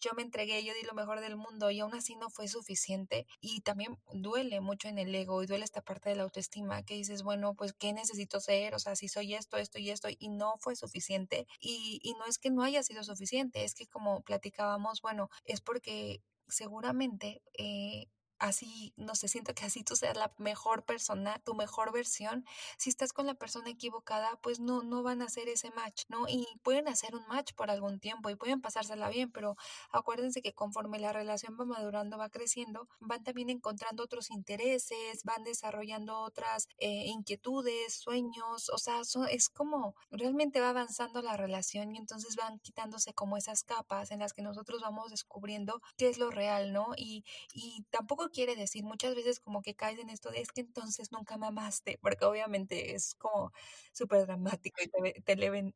yo 0.00 0.10
me 0.16 0.22
entregué, 0.22 0.64
yo 0.64 0.74
di 0.74 0.82
lo 0.82 0.94
mejor 0.94 1.20
del 1.20 1.36
mundo 1.36 1.70
y 1.70 1.80
aún 1.80 1.94
así 1.94 2.16
no 2.16 2.30
fue 2.30 2.48
suficiente. 2.48 3.26
Y 3.40 3.60
también 3.60 3.98
duele 4.12 4.60
mucho 4.60 4.88
en 4.88 4.98
el 4.98 5.14
ego 5.14 5.42
y 5.42 5.46
duele 5.46 5.64
esta 5.64 5.82
parte 5.82 6.08
de 6.08 6.16
la 6.16 6.24
autoestima 6.24 6.82
que 6.82 6.94
dices, 6.94 7.22
bueno, 7.22 7.54
pues, 7.54 7.72
¿qué 7.72 7.92
necesito? 7.92 8.40
O 8.74 8.78
sea, 8.78 8.96
si 8.96 9.08
soy 9.08 9.34
esto, 9.34 9.56
esto 9.56 9.78
y 9.78 9.90
esto 9.90 10.08
y 10.10 10.28
no 10.28 10.54
fue 10.58 10.76
suficiente. 10.76 11.46
Y, 11.60 12.00
y 12.02 12.14
no 12.14 12.26
es 12.26 12.38
que 12.38 12.50
no 12.50 12.62
haya 12.62 12.82
sido 12.82 13.04
suficiente, 13.04 13.64
es 13.64 13.74
que 13.74 13.86
como 13.86 14.22
platicábamos, 14.22 15.00
bueno, 15.02 15.28
es 15.44 15.60
porque 15.60 16.22
seguramente 16.48 17.42
eh, 17.58 18.06
así, 18.40 18.92
no 18.96 19.14
sé, 19.14 19.28
siento 19.28 19.54
que 19.54 19.66
así 19.66 19.84
tú 19.84 19.94
seas 19.94 20.16
la 20.16 20.32
mejor 20.38 20.84
persona, 20.84 21.38
tu 21.44 21.54
mejor 21.54 21.92
versión. 21.92 22.44
Si 22.78 22.90
estás 22.90 23.12
con 23.12 23.26
la 23.26 23.34
persona 23.34 23.70
equivocada, 23.70 24.38
pues 24.42 24.60
no, 24.60 24.82
no 24.82 25.02
van 25.02 25.22
a 25.22 25.26
hacer 25.26 25.48
ese 25.48 25.70
match, 25.70 26.04
¿no? 26.08 26.26
Y 26.26 26.46
pueden 26.62 26.88
hacer 26.88 27.14
un 27.14 27.26
match 27.28 27.52
por 27.54 27.70
algún 27.70 28.00
tiempo 28.00 28.30
y 28.30 28.36
pueden 28.36 28.60
pasársela 28.60 29.10
bien, 29.10 29.30
pero 29.30 29.56
acuérdense 29.92 30.42
que 30.42 30.54
conforme 30.54 30.98
la 30.98 31.12
relación 31.12 31.56
va 31.60 31.66
madurando, 31.66 32.18
va 32.18 32.30
creciendo, 32.30 32.88
van 32.98 33.22
también 33.22 33.50
encontrando 33.50 34.02
otros 34.02 34.30
intereses, 34.30 35.22
van 35.24 35.44
desarrollando 35.44 36.18
otras 36.20 36.66
eh, 36.78 37.06
inquietudes, 37.06 37.94
sueños, 37.94 38.70
o 38.70 38.78
sea, 38.78 39.02
es 39.30 39.48
como 39.50 39.94
realmente 40.10 40.60
va 40.60 40.70
avanzando 40.70 41.20
la 41.20 41.36
relación 41.36 41.94
y 41.94 41.98
entonces 41.98 42.36
van 42.36 42.58
quitándose 42.60 43.12
como 43.12 43.36
esas 43.36 43.64
capas 43.64 44.10
en 44.10 44.20
las 44.20 44.32
que 44.32 44.42
nosotros 44.42 44.80
vamos 44.80 45.10
descubriendo 45.10 45.82
qué 45.98 46.08
es 46.08 46.16
lo 46.16 46.30
real, 46.30 46.72
¿no? 46.72 46.92
Y, 46.96 47.24
y 47.52 47.82
tampoco 47.90 48.29
quiere 48.30 48.56
decir, 48.56 48.84
muchas 48.84 49.14
veces 49.14 49.40
como 49.40 49.62
que 49.62 49.74
caes 49.74 49.98
en 49.98 50.08
esto 50.10 50.30
de 50.30 50.40
es 50.40 50.52
que 50.52 50.60
entonces 50.62 51.12
nunca 51.12 51.36
me 51.38 51.46
amaste, 51.48 51.98
porque 52.02 52.24
obviamente 52.24 52.94
es 52.94 53.14
como 53.16 53.52
súper 53.92 54.26
dramático 54.26 54.80
y 54.82 54.88
telenovelesco 55.24 55.74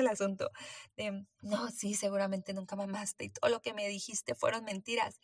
el 0.00 0.08
asunto 0.08 0.50
de, 0.96 1.24
no, 1.40 1.68
sí, 1.70 1.94
seguramente 1.94 2.52
nunca 2.54 2.76
me 2.76 2.84
amaste 2.84 3.24
y 3.24 3.30
todo 3.30 3.50
lo 3.50 3.60
que 3.62 3.72
me 3.74 3.88
dijiste 3.88 4.34
fueron 4.34 4.64
mentiras. 4.64 5.20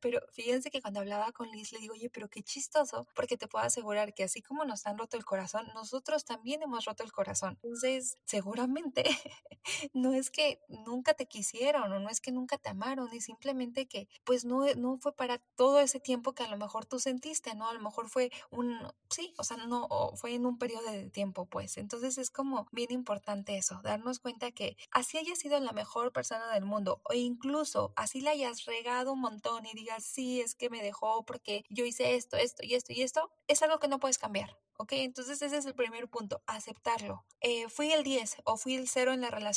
Pero 0.00 0.20
fíjense 0.32 0.70
que 0.70 0.80
cuando 0.80 1.00
hablaba 1.00 1.32
con 1.32 1.50
Liz 1.50 1.72
le 1.72 1.78
digo, 1.78 1.94
oye, 1.94 2.10
pero 2.10 2.28
qué 2.28 2.42
chistoso, 2.42 3.06
porque 3.14 3.36
te 3.36 3.48
puedo 3.48 3.64
asegurar 3.64 4.14
que 4.14 4.24
así 4.24 4.42
como 4.42 4.64
nos 4.64 4.86
han 4.86 4.98
roto 4.98 5.16
el 5.16 5.24
corazón, 5.24 5.66
nosotros 5.74 6.24
también 6.24 6.62
hemos 6.62 6.84
roto 6.84 7.02
el 7.04 7.12
corazón. 7.12 7.58
Entonces, 7.62 8.18
seguramente 8.24 9.04
no 9.92 10.14
es 10.14 10.30
que 10.30 10.60
nunca 10.68 11.14
te 11.14 11.26
quisieron 11.26 11.92
o 11.92 12.00
no 12.00 12.08
es 12.08 12.20
que 12.20 12.32
nunca 12.32 12.58
te 12.58 12.70
amaron, 12.70 13.12
y 13.12 13.20
simplemente 13.20 13.86
que 13.86 14.08
pues 14.24 14.44
no, 14.44 14.64
no 14.76 14.98
fue 14.98 15.14
para 15.14 15.38
todo 15.56 15.80
ese 15.80 16.00
tiempo 16.00 16.34
que 16.34 16.42
a 16.42 16.48
lo 16.48 16.56
mejor 16.56 16.86
tú 16.86 16.98
sentiste, 16.98 17.54
¿no? 17.54 17.68
A 17.68 17.74
lo 17.74 17.80
mejor 17.80 18.08
fue 18.08 18.30
un, 18.50 18.78
sí, 19.08 19.34
o 19.38 19.44
sea, 19.44 19.56
no, 19.58 19.88
fue 20.16 20.34
en 20.34 20.46
un 20.46 20.58
periodo 20.58 20.90
de 20.90 21.10
tiempo, 21.10 21.46
pues. 21.46 21.76
Entonces 21.76 22.18
es 22.18 22.30
como 22.30 22.66
bien 22.72 22.90
importante 22.90 23.56
eso, 23.56 23.80
darnos 23.82 24.20
cuenta 24.20 24.50
que 24.52 24.76
así 24.90 25.18
hayas 25.18 25.38
sido 25.38 25.58
la 25.60 25.72
mejor 25.72 26.12
persona 26.12 26.52
del 26.52 26.64
mundo 26.64 27.00
o 27.04 27.14
incluso 27.14 27.92
así 27.96 28.20
la 28.20 28.32
hayas 28.32 28.64
regado 28.64 29.12
un 29.12 29.20
montón 29.20 29.66
y 29.66 29.74
digas, 29.74 30.04
sí, 30.04 30.40
es 30.40 30.54
que 30.54 30.70
me 30.70 30.82
dejó 30.82 31.24
porque 31.24 31.64
yo 31.68 31.84
hice 31.84 32.16
esto, 32.16 32.36
esto 32.36 32.64
y 32.64 32.74
esto 32.74 32.92
y 32.92 33.02
esto, 33.02 33.30
es 33.48 33.62
algo 33.62 33.78
que 33.78 33.88
no 33.88 33.98
puedes 33.98 34.18
cambiar. 34.18 34.56
¿Ok? 34.76 34.92
Entonces 34.92 35.42
ese 35.42 35.58
es 35.58 35.66
el 35.66 35.74
primer 35.74 36.08
punto, 36.08 36.42
aceptarlo. 36.46 37.26
Eh, 37.42 37.68
fui 37.68 37.92
el 37.92 38.02
10 38.02 38.36
o 38.44 38.56
fui 38.56 38.76
el 38.76 38.88
0 38.88 39.12
en 39.12 39.20
la 39.20 39.30
relación, 39.30 39.49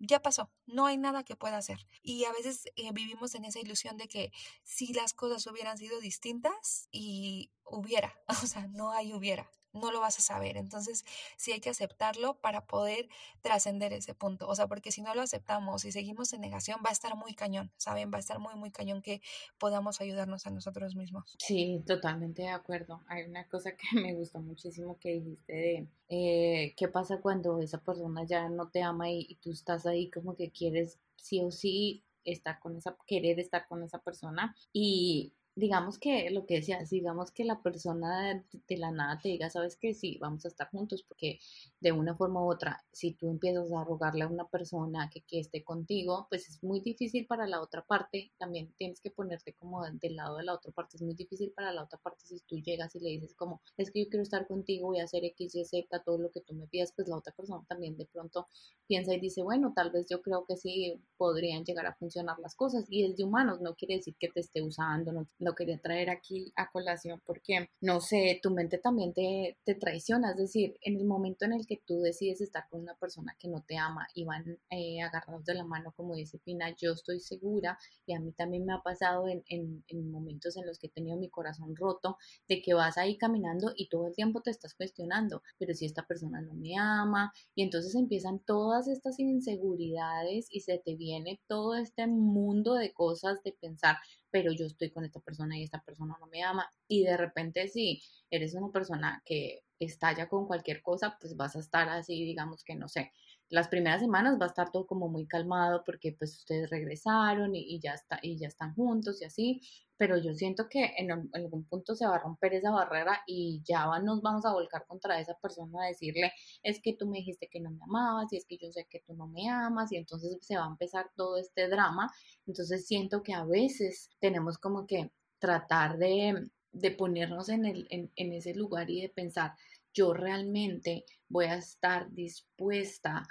ya 0.00 0.22
pasó, 0.22 0.50
no 0.66 0.86
hay 0.86 0.96
nada 0.96 1.24
que 1.24 1.36
pueda 1.36 1.58
hacer. 1.58 1.86
Y 2.02 2.24
a 2.24 2.32
veces 2.32 2.64
eh, 2.76 2.90
vivimos 2.92 3.34
en 3.34 3.44
esa 3.44 3.60
ilusión 3.60 3.96
de 3.96 4.08
que 4.08 4.32
si 4.62 4.92
las 4.92 5.12
cosas 5.12 5.46
hubieran 5.46 5.78
sido 5.78 6.00
distintas 6.00 6.88
y 6.90 7.50
hubiera, 7.64 8.14
o 8.44 8.46
sea, 8.46 8.66
no 8.68 8.92
hay 8.92 9.12
hubiera. 9.12 9.50
No 9.72 9.92
lo 9.92 10.00
vas 10.00 10.18
a 10.18 10.22
saber. 10.22 10.56
Entonces, 10.56 11.04
sí 11.36 11.52
hay 11.52 11.60
que 11.60 11.70
aceptarlo 11.70 12.40
para 12.40 12.66
poder 12.66 13.08
trascender 13.40 13.92
ese 13.92 14.14
punto. 14.14 14.48
O 14.48 14.54
sea, 14.54 14.66
porque 14.66 14.92
si 14.92 15.02
no 15.02 15.14
lo 15.14 15.22
aceptamos 15.22 15.84
y 15.84 15.92
seguimos 15.92 16.32
en 16.32 16.40
negación, 16.40 16.80
va 16.84 16.90
a 16.90 16.92
estar 16.92 17.16
muy 17.16 17.34
cañón, 17.34 17.70
¿saben? 17.76 18.10
Va 18.12 18.16
a 18.16 18.20
estar 18.20 18.38
muy, 18.38 18.54
muy 18.54 18.70
cañón 18.70 19.02
que 19.02 19.20
podamos 19.58 20.00
ayudarnos 20.00 20.46
a 20.46 20.50
nosotros 20.50 20.94
mismos. 20.94 21.36
Sí, 21.38 21.82
totalmente 21.86 22.42
de 22.42 22.48
acuerdo. 22.48 23.02
Hay 23.06 23.24
una 23.24 23.46
cosa 23.48 23.72
que 23.72 23.86
me 24.12 24.14
gustó 24.14 24.40
muchísimo 24.40 24.98
que 24.98 25.10
dijiste 25.10 25.52
de 25.52 25.88
eh, 26.08 26.74
qué 26.76 26.88
pasa 26.88 27.20
cuando 27.20 27.60
esa 27.60 27.78
persona 27.78 28.24
ya 28.24 28.48
no 28.48 28.68
te 28.68 28.82
ama 28.82 29.10
y, 29.10 29.26
y 29.28 29.36
tú 29.36 29.50
estás 29.52 29.86
ahí 29.86 30.10
como 30.10 30.34
que 30.34 30.50
quieres 30.50 30.98
sí 31.16 31.40
o 31.40 31.50
sí 31.50 32.04
estar 32.24 32.58
con 32.60 32.76
esa, 32.76 32.96
querer 33.06 33.38
estar 33.38 33.66
con 33.66 33.82
esa 33.82 33.98
persona 33.98 34.54
y 34.72 35.32
digamos 35.60 35.98
que 35.98 36.30
lo 36.30 36.46
que 36.46 36.54
decías, 36.54 36.90
digamos 36.90 37.30
que 37.30 37.44
la 37.44 37.62
persona 37.62 38.42
de, 38.68 38.76
la 38.78 38.90
nada 38.90 39.20
te 39.22 39.28
diga, 39.28 39.50
sabes 39.50 39.76
que 39.76 39.94
sí, 39.94 40.18
vamos 40.18 40.44
a 40.44 40.48
estar 40.48 40.70
juntos, 40.70 41.04
porque 41.06 41.38
de 41.80 41.92
una 41.92 42.16
forma 42.16 42.42
u 42.42 42.50
otra, 42.50 42.82
si 42.92 43.12
tú 43.12 43.30
empiezas 43.30 43.70
a 43.70 43.84
rogarle 43.84 44.24
a 44.24 44.28
una 44.28 44.48
persona 44.48 45.10
que, 45.12 45.20
que 45.20 45.38
esté 45.38 45.62
contigo, 45.62 46.26
pues 46.30 46.48
es 46.48 46.62
muy 46.64 46.80
difícil 46.80 47.26
para 47.26 47.46
la 47.46 47.60
otra 47.60 47.84
parte, 47.84 48.32
también 48.38 48.72
tienes 48.78 49.00
que 49.00 49.10
ponerte 49.10 49.52
como 49.54 49.84
del 49.84 50.16
lado 50.16 50.38
de 50.38 50.44
la 50.44 50.54
otra 50.54 50.72
parte, 50.72 50.96
es 50.96 51.02
muy 51.02 51.14
difícil 51.14 51.52
para 51.54 51.72
la 51.72 51.84
otra 51.84 51.98
parte 51.98 52.24
si 52.24 52.40
tú 52.40 52.56
llegas 52.58 52.94
y 52.96 53.00
le 53.00 53.10
dices 53.10 53.34
como, 53.34 53.60
es 53.76 53.90
que 53.90 54.00
yo 54.04 54.08
quiero 54.08 54.22
estar 54.22 54.46
contigo, 54.46 54.88
voy 54.88 55.00
a 55.00 55.04
hacer 55.04 55.24
X, 55.24 55.54
Y, 55.54 55.64
Z, 55.64 56.02
todo 56.04 56.18
lo 56.18 56.30
que 56.30 56.40
tú 56.40 56.54
me 56.54 56.66
pidas, 56.68 56.92
pues 56.96 57.06
la 57.06 57.16
otra 57.16 57.34
persona 57.34 57.62
también 57.68 57.96
de 57.98 58.06
pronto 58.06 58.48
piensa 58.86 59.14
y 59.14 59.20
dice, 59.20 59.42
bueno, 59.42 59.72
tal 59.76 59.90
vez 59.90 60.06
yo 60.08 60.22
creo 60.22 60.46
que 60.46 60.56
sí 60.56 61.00
podrían 61.18 61.64
llegar 61.64 61.86
a 61.86 61.94
funcionar 61.94 62.38
las 62.38 62.54
cosas, 62.54 62.86
y 62.88 63.04
es 63.04 63.16
de 63.16 63.24
humanos, 63.24 63.60
no 63.60 63.74
quiere 63.74 63.96
decir 63.96 64.16
que 64.18 64.28
te 64.28 64.40
esté 64.40 64.62
usando, 64.62 65.12
no 65.38 65.49
lo 65.50 65.56
quería 65.56 65.78
traer 65.78 66.10
aquí 66.10 66.52
a 66.56 66.70
colación 66.70 67.20
porque, 67.26 67.70
no 67.80 68.00
sé, 68.00 68.38
tu 68.42 68.50
mente 68.50 68.78
también 68.78 69.12
te, 69.12 69.58
te 69.64 69.74
traiciona, 69.74 70.30
es 70.30 70.36
decir, 70.36 70.76
en 70.82 70.96
el 70.96 71.04
momento 71.04 71.44
en 71.44 71.52
el 71.52 71.66
que 71.66 71.82
tú 71.84 72.00
decides 72.00 72.40
estar 72.40 72.68
con 72.70 72.82
una 72.82 72.94
persona 72.94 73.36
que 73.38 73.48
no 73.48 73.62
te 73.62 73.76
ama 73.76 74.06
y 74.14 74.24
van 74.24 74.58
eh, 74.70 75.00
agarrados 75.02 75.44
de 75.44 75.54
la 75.54 75.64
mano, 75.64 75.92
como 75.96 76.14
dice 76.14 76.38
Pina, 76.38 76.74
yo 76.76 76.92
estoy 76.92 77.20
segura, 77.20 77.78
y 78.06 78.14
a 78.14 78.20
mí 78.20 78.32
también 78.32 78.64
me 78.64 78.72
ha 78.72 78.80
pasado 78.80 79.28
en, 79.28 79.42
en, 79.48 79.84
en 79.88 80.10
momentos 80.10 80.56
en 80.56 80.66
los 80.66 80.78
que 80.78 80.86
he 80.86 80.90
tenido 80.90 81.16
mi 81.16 81.28
corazón 81.28 81.74
roto, 81.74 82.16
de 82.48 82.62
que 82.62 82.74
vas 82.74 82.96
ahí 82.96 83.18
caminando 83.18 83.72
y 83.74 83.88
todo 83.88 84.06
el 84.06 84.14
tiempo 84.14 84.40
te 84.40 84.50
estás 84.50 84.74
cuestionando, 84.74 85.42
pero 85.58 85.74
si 85.74 85.86
esta 85.86 86.06
persona 86.06 86.40
no 86.40 86.54
me 86.54 86.78
ama, 86.78 87.32
y 87.56 87.62
entonces 87.62 87.94
empiezan 87.96 88.38
todas 88.40 88.86
estas 88.86 89.18
inseguridades 89.18 90.46
y 90.50 90.60
se 90.60 90.78
te 90.78 90.94
viene 90.94 91.40
todo 91.48 91.74
este 91.74 92.06
mundo 92.06 92.74
de 92.74 92.92
cosas 92.92 93.42
de 93.42 93.52
pensar, 93.52 93.96
pero 94.30 94.52
yo 94.52 94.66
estoy 94.66 94.90
con 94.90 95.04
esta 95.04 95.20
persona 95.20 95.58
y 95.58 95.62
esta 95.64 95.82
persona 95.82 96.16
no 96.20 96.26
me 96.26 96.42
ama. 96.42 96.70
Y 96.88 97.04
de 97.04 97.16
repente 97.16 97.68
si 97.68 98.02
eres 98.30 98.54
una 98.54 98.70
persona 98.72 99.22
que 99.24 99.64
estalla 99.78 100.28
con 100.28 100.46
cualquier 100.46 100.82
cosa, 100.82 101.16
pues 101.20 101.36
vas 101.36 101.56
a 101.56 101.60
estar 101.60 101.88
así, 101.88 102.24
digamos 102.24 102.64
que 102.64 102.74
no 102.76 102.88
sé, 102.88 103.12
las 103.50 103.68
primeras 103.68 104.00
semanas 104.00 104.38
va 104.40 104.44
a 104.46 104.48
estar 104.48 104.70
todo 104.70 104.86
como 104.86 105.08
muy 105.08 105.26
calmado 105.26 105.82
porque 105.84 106.12
pues 106.12 106.38
ustedes 106.38 106.70
regresaron 106.70 107.54
y, 107.54 107.80
ya, 107.80 107.94
está, 107.94 108.18
y 108.22 108.38
ya 108.38 108.46
están 108.46 108.74
juntos 108.74 109.20
y 109.20 109.24
así, 109.24 109.60
pero 109.96 110.16
yo 110.16 110.34
siento 110.34 110.68
que 110.68 110.94
en, 110.96 111.10
algún 111.34 111.64
punto 111.64 111.94
se 111.96 112.06
va 112.06 112.14
a 112.14 112.20
romper 112.20 112.54
esa 112.54 112.70
barrera 112.70 113.22
y 113.26 113.60
ya 113.64 113.86
nos 113.98 114.22
vamos 114.22 114.46
a 114.46 114.52
volcar 114.52 114.86
contra 114.86 115.20
esa 115.20 115.34
persona 115.34 115.82
a 115.82 115.88
decirle, 115.88 116.32
es 116.62 116.80
que 116.80 116.94
tú 116.94 117.06
me 117.06 117.18
dijiste 117.18 117.48
que 117.50 117.60
no 117.60 117.70
me 117.72 117.82
amabas 117.82 118.32
y 118.32 118.36
es 118.36 118.46
que 118.46 118.56
yo 118.56 118.70
sé 118.70 118.86
que 118.88 119.00
tú 119.00 119.14
no 119.14 119.26
me 119.26 119.48
amas 119.50 119.90
y 119.90 119.96
entonces 119.96 120.38
se 120.40 120.56
va 120.56 120.64
a 120.64 120.70
empezar 120.70 121.10
todo 121.16 121.36
este 121.36 121.68
drama, 121.68 122.10
entonces 122.46 122.86
siento 122.86 123.22
que 123.22 123.34
a 123.34 123.44
veces 123.44 124.10
tenemos 124.20 124.58
como 124.58 124.86
que 124.86 125.10
tratar 125.40 125.98
de, 125.98 126.48
de 126.72 126.90
ponernos 126.92 127.48
en, 127.48 127.66
el, 127.66 127.88
en, 127.90 128.12
en 128.14 128.32
ese 128.32 128.54
lugar 128.54 128.88
y 128.90 129.02
de 129.02 129.08
pensar, 129.08 129.54
yo 129.94 130.12
realmente 130.12 131.04
voy 131.28 131.46
a 131.46 131.56
estar 131.56 132.10
dispuesta 132.12 133.26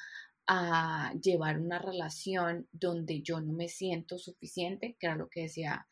a 0.47 1.13
llevar 1.21 1.59
una 1.59 1.79
relación 1.79 2.67
donde 2.71 3.21
yo 3.21 3.39
no 3.39 3.53
me 3.53 3.69
siento 3.69 4.17
suficiente, 4.17 4.95
que 4.99 5.07
era 5.07 5.15
lo 5.15 5.29
que 5.29 5.41
decía 5.41 5.85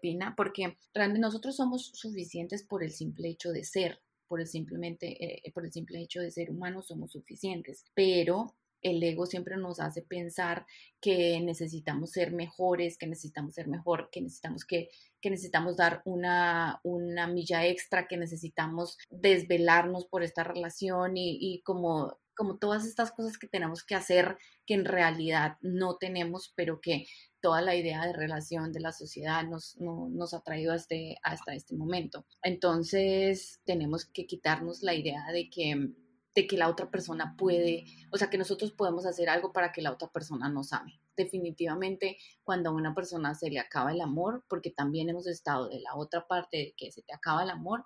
Pina, 0.00 0.34
porque 0.36 0.78
realmente 0.94 1.20
nosotros 1.20 1.56
somos 1.56 1.90
suficientes 1.94 2.62
por 2.62 2.82
el 2.82 2.90
simple 2.90 3.28
hecho 3.28 3.50
de 3.50 3.64
ser, 3.64 4.00
por 4.28 4.40
el 4.40 4.46
simplemente 4.46 5.46
eh, 5.46 5.52
por 5.52 5.64
el 5.64 5.72
simple 5.72 6.00
hecho 6.00 6.20
de 6.20 6.30
ser 6.30 6.50
humanos 6.50 6.86
somos 6.86 7.12
suficientes, 7.12 7.84
pero 7.94 8.56
el 8.84 9.02
ego 9.02 9.26
siempre 9.26 9.56
nos 9.56 9.80
hace 9.80 10.02
pensar 10.02 10.66
que 11.00 11.40
necesitamos 11.40 12.12
ser 12.12 12.32
mejores, 12.32 12.96
que 12.98 13.06
necesitamos 13.06 13.54
ser 13.54 13.66
mejor, 13.66 14.10
que 14.12 14.20
necesitamos 14.20 14.64
que, 14.64 14.90
necesitamos 15.24 15.78
dar 15.78 16.02
una, 16.04 16.80
una 16.84 17.26
milla 17.26 17.66
extra, 17.66 18.06
que 18.06 18.18
necesitamos 18.18 18.98
desvelarnos 19.08 20.04
por 20.06 20.22
esta 20.22 20.44
relación 20.44 21.16
y, 21.16 21.62
como 21.64 22.18
como 22.36 22.58
todas 22.58 22.84
estas 22.84 23.12
cosas 23.12 23.38
que 23.38 23.46
tenemos 23.46 23.84
que 23.84 23.94
hacer 23.94 24.36
que 24.66 24.74
en 24.74 24.84
realidad 24.84 25.56
no 25.60 25.98
tenemos, 25.98 26.52
pero 26.56 26.80
que 26.80 27.06
toda 27.40 27.62
la 27.62 27.76
idea 27.76 28.04
de 28.04 28.12
relación 28.12 28.72
de 28.72 28.80
la 28.80 28.90
sociedad 28.90 29.44
nos, 29.44 29.76
nos 29.78 30.34
ha 30.34 30.40
traído 30.40 30.72
hasta, 30.72 30.96
hasta 31.22 31.54
este 31.54 31.76
momento. 31.76 32.26
Entonces 32.42 33.60
tenemos 33.64 34.06
que 34.06 34.26
quitarnos 34.26 34.82
la 34.82 34.94
idea 34.94 35.24
de 35.30 35.48
que 35.48 35.92
de 36.34 36.46
que 36.46 36.56
la 36.56 36.68
otra 36.68 36.90
persona 36.90 37.36
puede, 37.38 37.84
o 38.10 38.16
sea, 38.16 38.28
que 38.28 38.38
nosotros 38.38 38.72
podemos 38.72 39.06
hacer 39.06 39.28
algo 39.28 39.52
para 39.52 39.72
que 39.72 39.82
la 39.82 39.92
otra 39.92 40.08
persona 40.08 40.48
nos 40.48 40.72
ame. 40.72 41.00
Definitivamente, 41.16 42.18
cuando 42.42 42.70
a 42.70 42.72
una 42.72 42.94
persona 42.94 43.34
se 43.34 43.50
le 43.50 43.60
acaba 43.60 43.92
el 43.92 44.00
amor, 44.00 44.44
porque 44.48 44.70
también 44.70 45.08
hemos 45.08 45.26
estado 45.28 45.68
de 45.68 45.80
la 45.80 45.94
otra 45.94 46.26
parte 46.26 46.56
de 46.56 46.74
que 46.76 46.90
se 46.90 47.02
te 47.02 47.14
acaba 47.14 47.44
el 47.44 47.50
amor, 47.50 47.84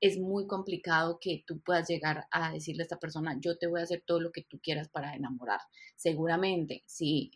es 0.00 0.18
muy 0.18 0.46
complicado 0.46 1.18
que 1.20 1.44
tú 1.46 1.60
puedas 1.60 1.88
llegar 1.88 2.26
a 2.30 2.52
decirle 2.52 2.82
a 2.82 2.84
esta 2.84 2.98
persona, 2.98 3.36
yo 3.38 3.58
te 3.58 3.66
voy 3.66 3.80
a 3.80 3.84
hacer 3.84 4.02
todo 4.06 4.20
lo 4.20 4.32
que 4.32 4.42
tú 4.42 4.58
quieras 4.62 4.88
para 4.88 5.14
enamorar. 5.14 5.60
Seguramente, 5.94 6.82
si 6.86 7.32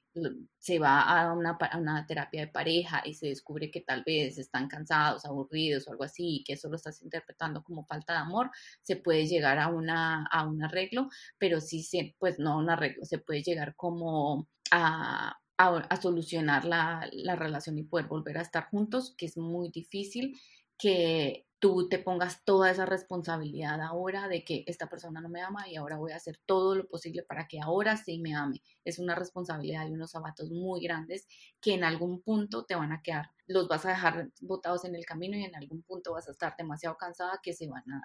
se 0.59 0.79
va 0.79 1.03
a 1.03 1.33
una, 1.35 1.59
a 1.61 1.79
una, 1.79 2.07
terapia 2.07 2.43
de 2.43 2.53
pareja 2.53 3.03
y 3.05 3.15
se 3.15 3.27
descubre 3.27 3.71
que 3.71 3.83
tal 3.83 4.03
vez 4.05 4.39
están 4.39 4.69
cansados, 4.69 5.27
aburridos 5.27 5.87
o 5.87 5.91
algo 5.91 6.05
así, 6.05 6.37
y 6.37 6.45
que 6.45 6.55
eso 6.55 6.71
lo 6.71 6.77
estás 6.77 7.03
interpretando 7.03 7.63
como 7.63 7.85
falta 7.85 8.15
de 8.15 8.21
amor, 8.21 8.51
se 8.83 8.97
puede 8.97 9.27
llegar 9.27 9.59
a, 9.59 9.69
una, 9.69 10.27
a 10.31 10.47
un 10.49 10.63
arreglo, 10.63 11.09
pero 11.39 11.61
sí, 11.61 11.85
pues 12.19 12.39
no 12.39 12.53
a 12.53 12.57
un 12.59 12.71
arreglo, 12.71 13.05
se 13.05 13.19
puede 13.19 13.43
llegar 13.43 13.77
como 13.77 14.49
a, 14.71 15.37
a, 15.59 16.01
solucionar 16.01 16.65
la, 16.65 17.09
la 17.13 17.37
relación 17.37 17.79
y 17.79 17.85
poder 17.85 18.07
volver 18.07 18.39
a 18.39 18.43
estar 18.43 18.69
juntos, 18.71 19.15
que 19.17 19.27
es 19.27 19.37
muy 19.37 19.71
difícil 19.71 20.35
que 20.79 21.47
tú 21.65 21.89
te 21.89 21.99
pongas 21.99 22.45
toda 22.45 22.71
esa 22.71 22.85
responsabilidad 22.85 23.81
ahora 23.81 24.29
de 24.29 24.45
que 24.45 24.65
esta 24.67 24.87
persona 24.87 25.23
no 25.23 25.31
me 25.31 25.41
ama 25.41 25.67
y 25.67 25.77
ahora 25.77 25.97
voy 25.97 26.13
a 26.13 26.17
hacer 26.17 26.39
todo 26.45 26.75
lo 26.75 26.87
posible 26.87 27.23
para 27.23 27.49
que 27.49 27.59
ahora 27.59 27.97
sí 27.97 28.19
me 28.19 28.35
ame. 28.35 28.61
Es 28.85 28.99
una 28.99 29.15
responsabilidad 29.15 29.89
y 29.89 29.95
unos 29.95 30.11
zapatos 30.11 30.51
muy 30.51 30.83
grandes 30.83 31.27
que 31.63 31.73
en 31.73 31.85
algún 31.85 32.21
punto 32.21 32.67
te 32.67 32.75
van 32.75 32.93
a 32.93 33.01
quedar, 33.01 33.31
los 33.47 33.69
vas 33.69 33.85
a 33.85 33.91
dejar 33.91 34.31
botados 34.41 34.85
en 34.85 34.95
el 34.95 35.05
camino 35.05 35.37
y 35.37 35.45
en 35.45 35.55
algún 35.55 35.83
punto 35.83 36.13
vas 36.13 36.29
a 36.29 36.33
estar 36.33 36.55
demasiado 36.57 36.97
cansada 36.97 37.41
que 37.43 37.53
se 37.53 37.69
van 37.69 37.85
a 37.91 38.03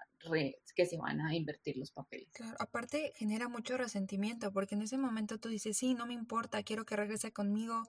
que 0.75 0.85
se 0.85 0.97
van 0.97 1.21
a 1.21 1.33
invertir 1.33 1.77
los 1.77 1.91
papeles. 1.91 2.27
Claro, 2.33 2.57
aparte 2.59 3.13
genera 3.15 3.47
mucho 3.47 3.77
resentimiento 3.77 4.51
porque 4.51 4.75
en 4.75 4.81
ese 4.81 4.97
momento 4.97 5.39
tú 5.39 5.49
dices, 5.49 5.77
sí, 5.77 5.93
no 5.93 6.05
me 6.05 6.13
importa, 6.13 6.63
quiero 6.63 6.85
que 6.85 6.95
regrese 6.95 7.31
conmigo, 7.31 7.83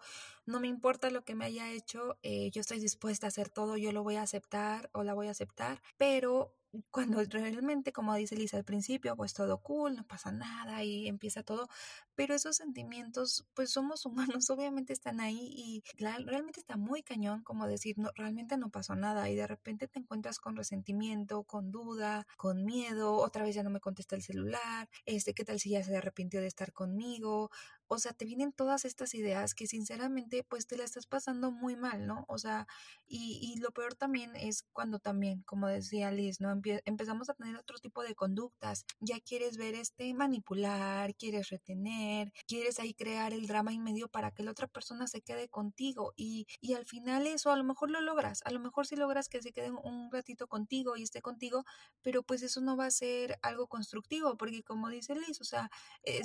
no 0.47 0.61
me 0.61 0.69
importa 0.69 1.11
lo 1.11 1.25
que 1.25 1.35
me 1.35 1.45
haya 1.45 1.71
hecho, 1.71 2.19
eh, 2.23 2.51
yo 2.51 2.61
estoy 2.61 2.79
dispuesta 2.79 3.27
a 3.27 3.29
hacer 3.29 3.49
todo, 3.49 3.77
yo 3.77 3.93
lo 3.93 4.03
voy 4.03 4.17
a 4.17 4.23
aceptar 4.23 4.91
o 4.93 5.03
la 5.03 5.15
voy 5.15 5.29
a 5.29 5.33
aceptar, 5.33 5.83
pero 5.97 6.55
cuando 6.91 7.23
realmente, 7.25 7.93
como 7.93 8.15
dice 8.15 8.37
Lisa 8.37 8.57
al 8.57 8.65
principio, 8.65 9.17
pues 9.17 9.35
todo 9.35 9.59
cool, 9.63 9.97
no 9.97 10.07
pasa 10.07 10.33
nada 10.33 10.85
y 10.85 11.09
empieza 11.09 11.43
todo, 11.43 11.69
pero 12.15 12.35
esos 12.35 12.57
sentimientos, 12.57 13.45
pues 13.55 13.71
somos 13.71 14.07
humanos, 14.39 14.51
obviamente 14.51 14.93
están 14.93 15.21
ahí 15.21 15.39
y 15.57 15.83
realmente 15.99 16.61
está 16.61 16.77
muy 16.77 17.03
cañón 17.03 17.43
como 17.43 17.67
decir, 17.67 17.99
no, 17.99 18.11
realmente 18.15 18.57
no 18.57 18.71
pasó 18.71 18.95
nada 18.97 19.29
y 19.31 19.35
de 19.37 19.47
repente 19.47 19.89
te 19.89 19.99
encuentras 19.99 20.39
con 20.39 20.57
resentimiento, 20.57 21.45
con 21.45 21.71
duda, 21.71 22.27
con 22.37 22.65
miedo, 22.65 23.15
otra 23.17 23.45
vez 23.45 23.55
ya 23.55 23.63
no 23.63 23.71
me 23.71 23.81
contesta 23.81 24.17
el 24.17 24.23
celular, 24.23 24.89
este, 25.07 25.35
¿qué 25.35 25.45
tal 25.45 25.59
si 25.61 25.71
ya 25.71 25.83
se 25.83 25.97
arrepintió 25.97 26.41
de 26.41 26.47
estar 26.47 26.73
conmigo? 26.73 27.51
O 27.92 27.98
sea, 27.98 28.12
te 28.12 28.24
vienen 28.24 28.53
todas 28.53 28.85
estas 28.85 29.14
ideas 29.14 29.53
que 29.53 29.66
sinceramente 29.66 30.44
pues 30.44 30.68
te 30.68 30.76
la 30.76 30.85
estás 30.85 31.07
pasando 31.07 31.50
muy 31.50 31.74
mal, 31.74 32.07
¿no? 32.07 32.24
O 32.29 32.38
sea, 32.38 32.68
y, 33.09 33.40
y 33.42 33.59
lo 33.59 33.72
peor 33.72 33.96
también 33.96 34.37
es 34.37 34.62
cuando 34.72 35.00
también, 35.00 35.42
como 35.42 35.66
decía 35.66 36.12
Liz, 36.12 36.40
¿no? 36.40 36.53
empezamos 36.85 37.29
a 37.29 37.35
tener 37.35 37.57
otro 37.57 37.79
tipo 37.79 38.05
de 38.05 38.14
conductas. 38.14 38.85
Ya 39.00 39.18
quieres 39.18 39.57
ver 39.57 39.74
este 39.74 40.14
manipular, 40.14 41.16
quieres 41.16 41.48
retener, 41.48 42.33
quieres 42.46 42.79
ahí 42.79 42.94
crear 42.94 43.33
el 43.33 43.48
drama 43.48 43.72
en 43.72 43.83
medio 43.83 44.07
para 44.07 44.31
que 44.31 44.44
la 44.44 44.53
otra 44.53 44.68
persona 44.68 45.09
se 45.09 45.20
quede 45.20 45.48
contigo 45.48 46.12
y, 46.14 46.46
y 46.61 46.74
al 46.74 46.87
final 46.87 47.26
eso 47.26 47.50
a 47.50 47.57
lo 47.57 47.64
mejor 47.64 47.90
lo 47.90 48.00
logras, 48.00 48.42
a 48.44 48.53
lo 48.53 48.61
mejor 48.61 48.87
sí 48.87 48.94
logras 48.94 49.29
que 49.29 49.42
se 49.42 49.50
quede 49.50 49.72
un 49.72 50.12
ratito 50.12 50.46
contigo 50.46 50.96
y 50.96 51.03
esté 51.03 51.22
contigo, 51.22 51.64
pero 52.03 52.22
pues 52.22 52.42
eso 52.42 52.61
no 52.61 52.76
va 52.76 52.87
a 52.87 52.90
ser 52.92 53.37
algo 53.42 53.66
constructivo 53.66 54.37
porque 54.37 54.62
como 54.62 54.88
dice 54.90 55.16
Liz, 55.16 55.40
o 55.40 55.44
sea, 55.44 55.70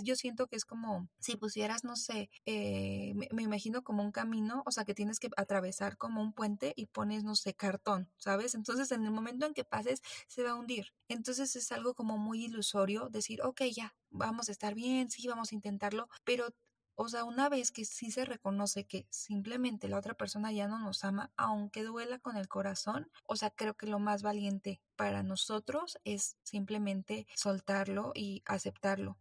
yo 0.04 0.16
siento 0.16 0.46
que 0.46 0.56
es 0.58 0.66
como, 0.66 1.10
sí, 1.20 1.36
pues 1.38 1.55
pusieras, 1.56 1.86
no 1.86 1.96
sé, 1.96 2.30
eh, 2.46 3.14
me, 3.32 3.42
imagino 3.42 3.82
como 3.82 4.04
un 4.04 4.12
camino, 4.12 4.62
o 4.66 4.72
sea, 4.72 4.84
que 4.84 4.94
tienes 4.94 5.22
que 5.22 5.30
atravesar 5.38 5.96
como 5.96 6.22
un 6.22 6.34
puente 6.34 6.74
y 6.76 6.88
pones, 6.88 7.24
no 7.24 7.34
sé, 7.36 7.54
cartón, 7.54 8.12
¿sabes? 8.18 8.56
Entonces, 8.56 8.92
en 8.92 9.06
el 9.06 9.12
momento 9.12 9.46
en 9.46 9.54
que 9.54 9.64
pases, 9.64 10.02
se 10.28 10.44
va 10.44 10.50
a 10.50 10.56
hundir. 10.56 10.88
Entonces, 11.08 11.56
es 11.56 11.72
algo 11.72 11.94
como 11.94 12.18
muy 12.18 12.44
ilusorio 12.44 13.08
decir, 13.10 13.42
ok, 13.42 13.62
ya, 13.74 13.96
vamos 14.10 14.50
a 14.50 14.52
estar 14.52 14.76
bien, 14.76 15.10
sí, 15.10 15.26
vamos 15.30 15.54
a 15.54 15.56
intentarlo, 15.56 16.10
pero 16.26 16.50
o 16.98 17.08
sea, 17.10 17.24
una 17.24 17.50
vez 17.50 17.72
que 17.72 17.86
sí 17.86 18.12
se 18.12 18.26
reconoce 18.26 18.86
que 18.86 19.06
simplemente 19.10 19.88
la 19.88 19.98
otra 19.98 20.14
persona 20.14 20.52
ya 20.52 20.68
no 20.68 20.80
nos 20.80 21.04
ama, 21.04 21.32
aunque 21.38 21.84
duela 21.84 22.20
con 22.20 22.38
el 22.38 22.48
corazón, 22.50 23.10
o 23.26 23.36
sea, 23.36 23.50
creo 23.50 23.76
que 23.76 23.88
lo 23.88 24.00
más 24.00 24.24
valiente 24.24 24.82
para 24.96 25.24
nosotros 25.24 26.00
es 26.06 26.38
simplemente 26.44 27.28
soltarlo 27.36 28.12
y 28.16 28.44
aceptarlo 28.46 29.18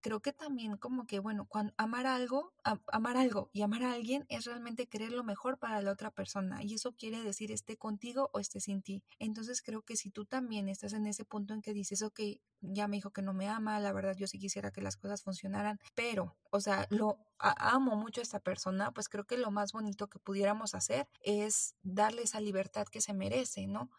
creo 0.00 0.20
que 0.20 0.32
también 0.32 0.76
como 0.76 1.06
que, 1.06 1.18
bueno, 1.18 1.46
cuando 1.48 1.72
amar 1.76 2.06
algo, 2.06 2.52
amar 2.86 3.16
algo 3.16 3.50
y 3.52 3.62
amar 3.62 3.82
a 3.82 3.92
alguien 3.92 4.24
es 4.28 4.44
realmente 4.44 4.86
querer 4.86 5.12
lo 5.12 5.24
mejor 5.24 5.58
para 5.58 5.80
la 5.82 5.92
otra 5.92 6.10
persona 6.10 6.62
y 6.62 6.74
eso 6.74 6.92
quiere 6.96 7.22
decir 7.22 7.52
esté 7.52 7.76
contigo 7.76 8.30
o 8.32 8.38
esté 8.40 8.60
sin 8.60 8.82
ti. 8.82 9.02
Entonces 9.18 9.62
creo 9.62 9.82
que 9.82 9.96
si 9.96 10.10
tú 10.10 10.24
también 10.24 10.68
estás 10.68 10.92
en 10.92 11.06
ese 11.06 11.24
punto 11.24 11.54
en 11.54 11.62
que 11.62 11.72
dices, 11.72 12.02
ok, 12.02 12.20
ya 12.60 12.88
me 12.88 12.96
dijo 12.96 13.12
que 13.12 13.22
no 13.22 13.32
me 13.34 13.48
ama, 13.48 13.78
la 13.80 13.92
verdad 13.92 14.16
yo 14.16 14.26
sí 14.26 14.38
quisiera 14.38 14.70
que 14.70 14.80
las 14.80 14.96
cosas 14.96 15.22
funcionaran, 15.22 15.78
pero, 15.94 16.36
o 16.50 16.60
sea, 16.60 16.86
lo 16.90 17.18
amo 17.38 17.96
mucho 17.96 18.20
a 18.20 18.24
esta 18.24 18.40
persona, 18.40 18.92
pues 18.92 19.08
creo 19.08 19.24
que 19.24 19.38
lo 19.38 19.50
más 19.50 19.72
bonito 19.72 20.08
que 20.08 20.18
pudiéramos 20.18 20.74
hacer 20.74 21.08
es 21.22 21.74
darle 21.82 22.22
esa 22.22 22.40
libertad 22.40 22.86
que 22.86 23.00
se 23.00 23.14
merece, 23.14 23.66
¿no? 23.66 23.90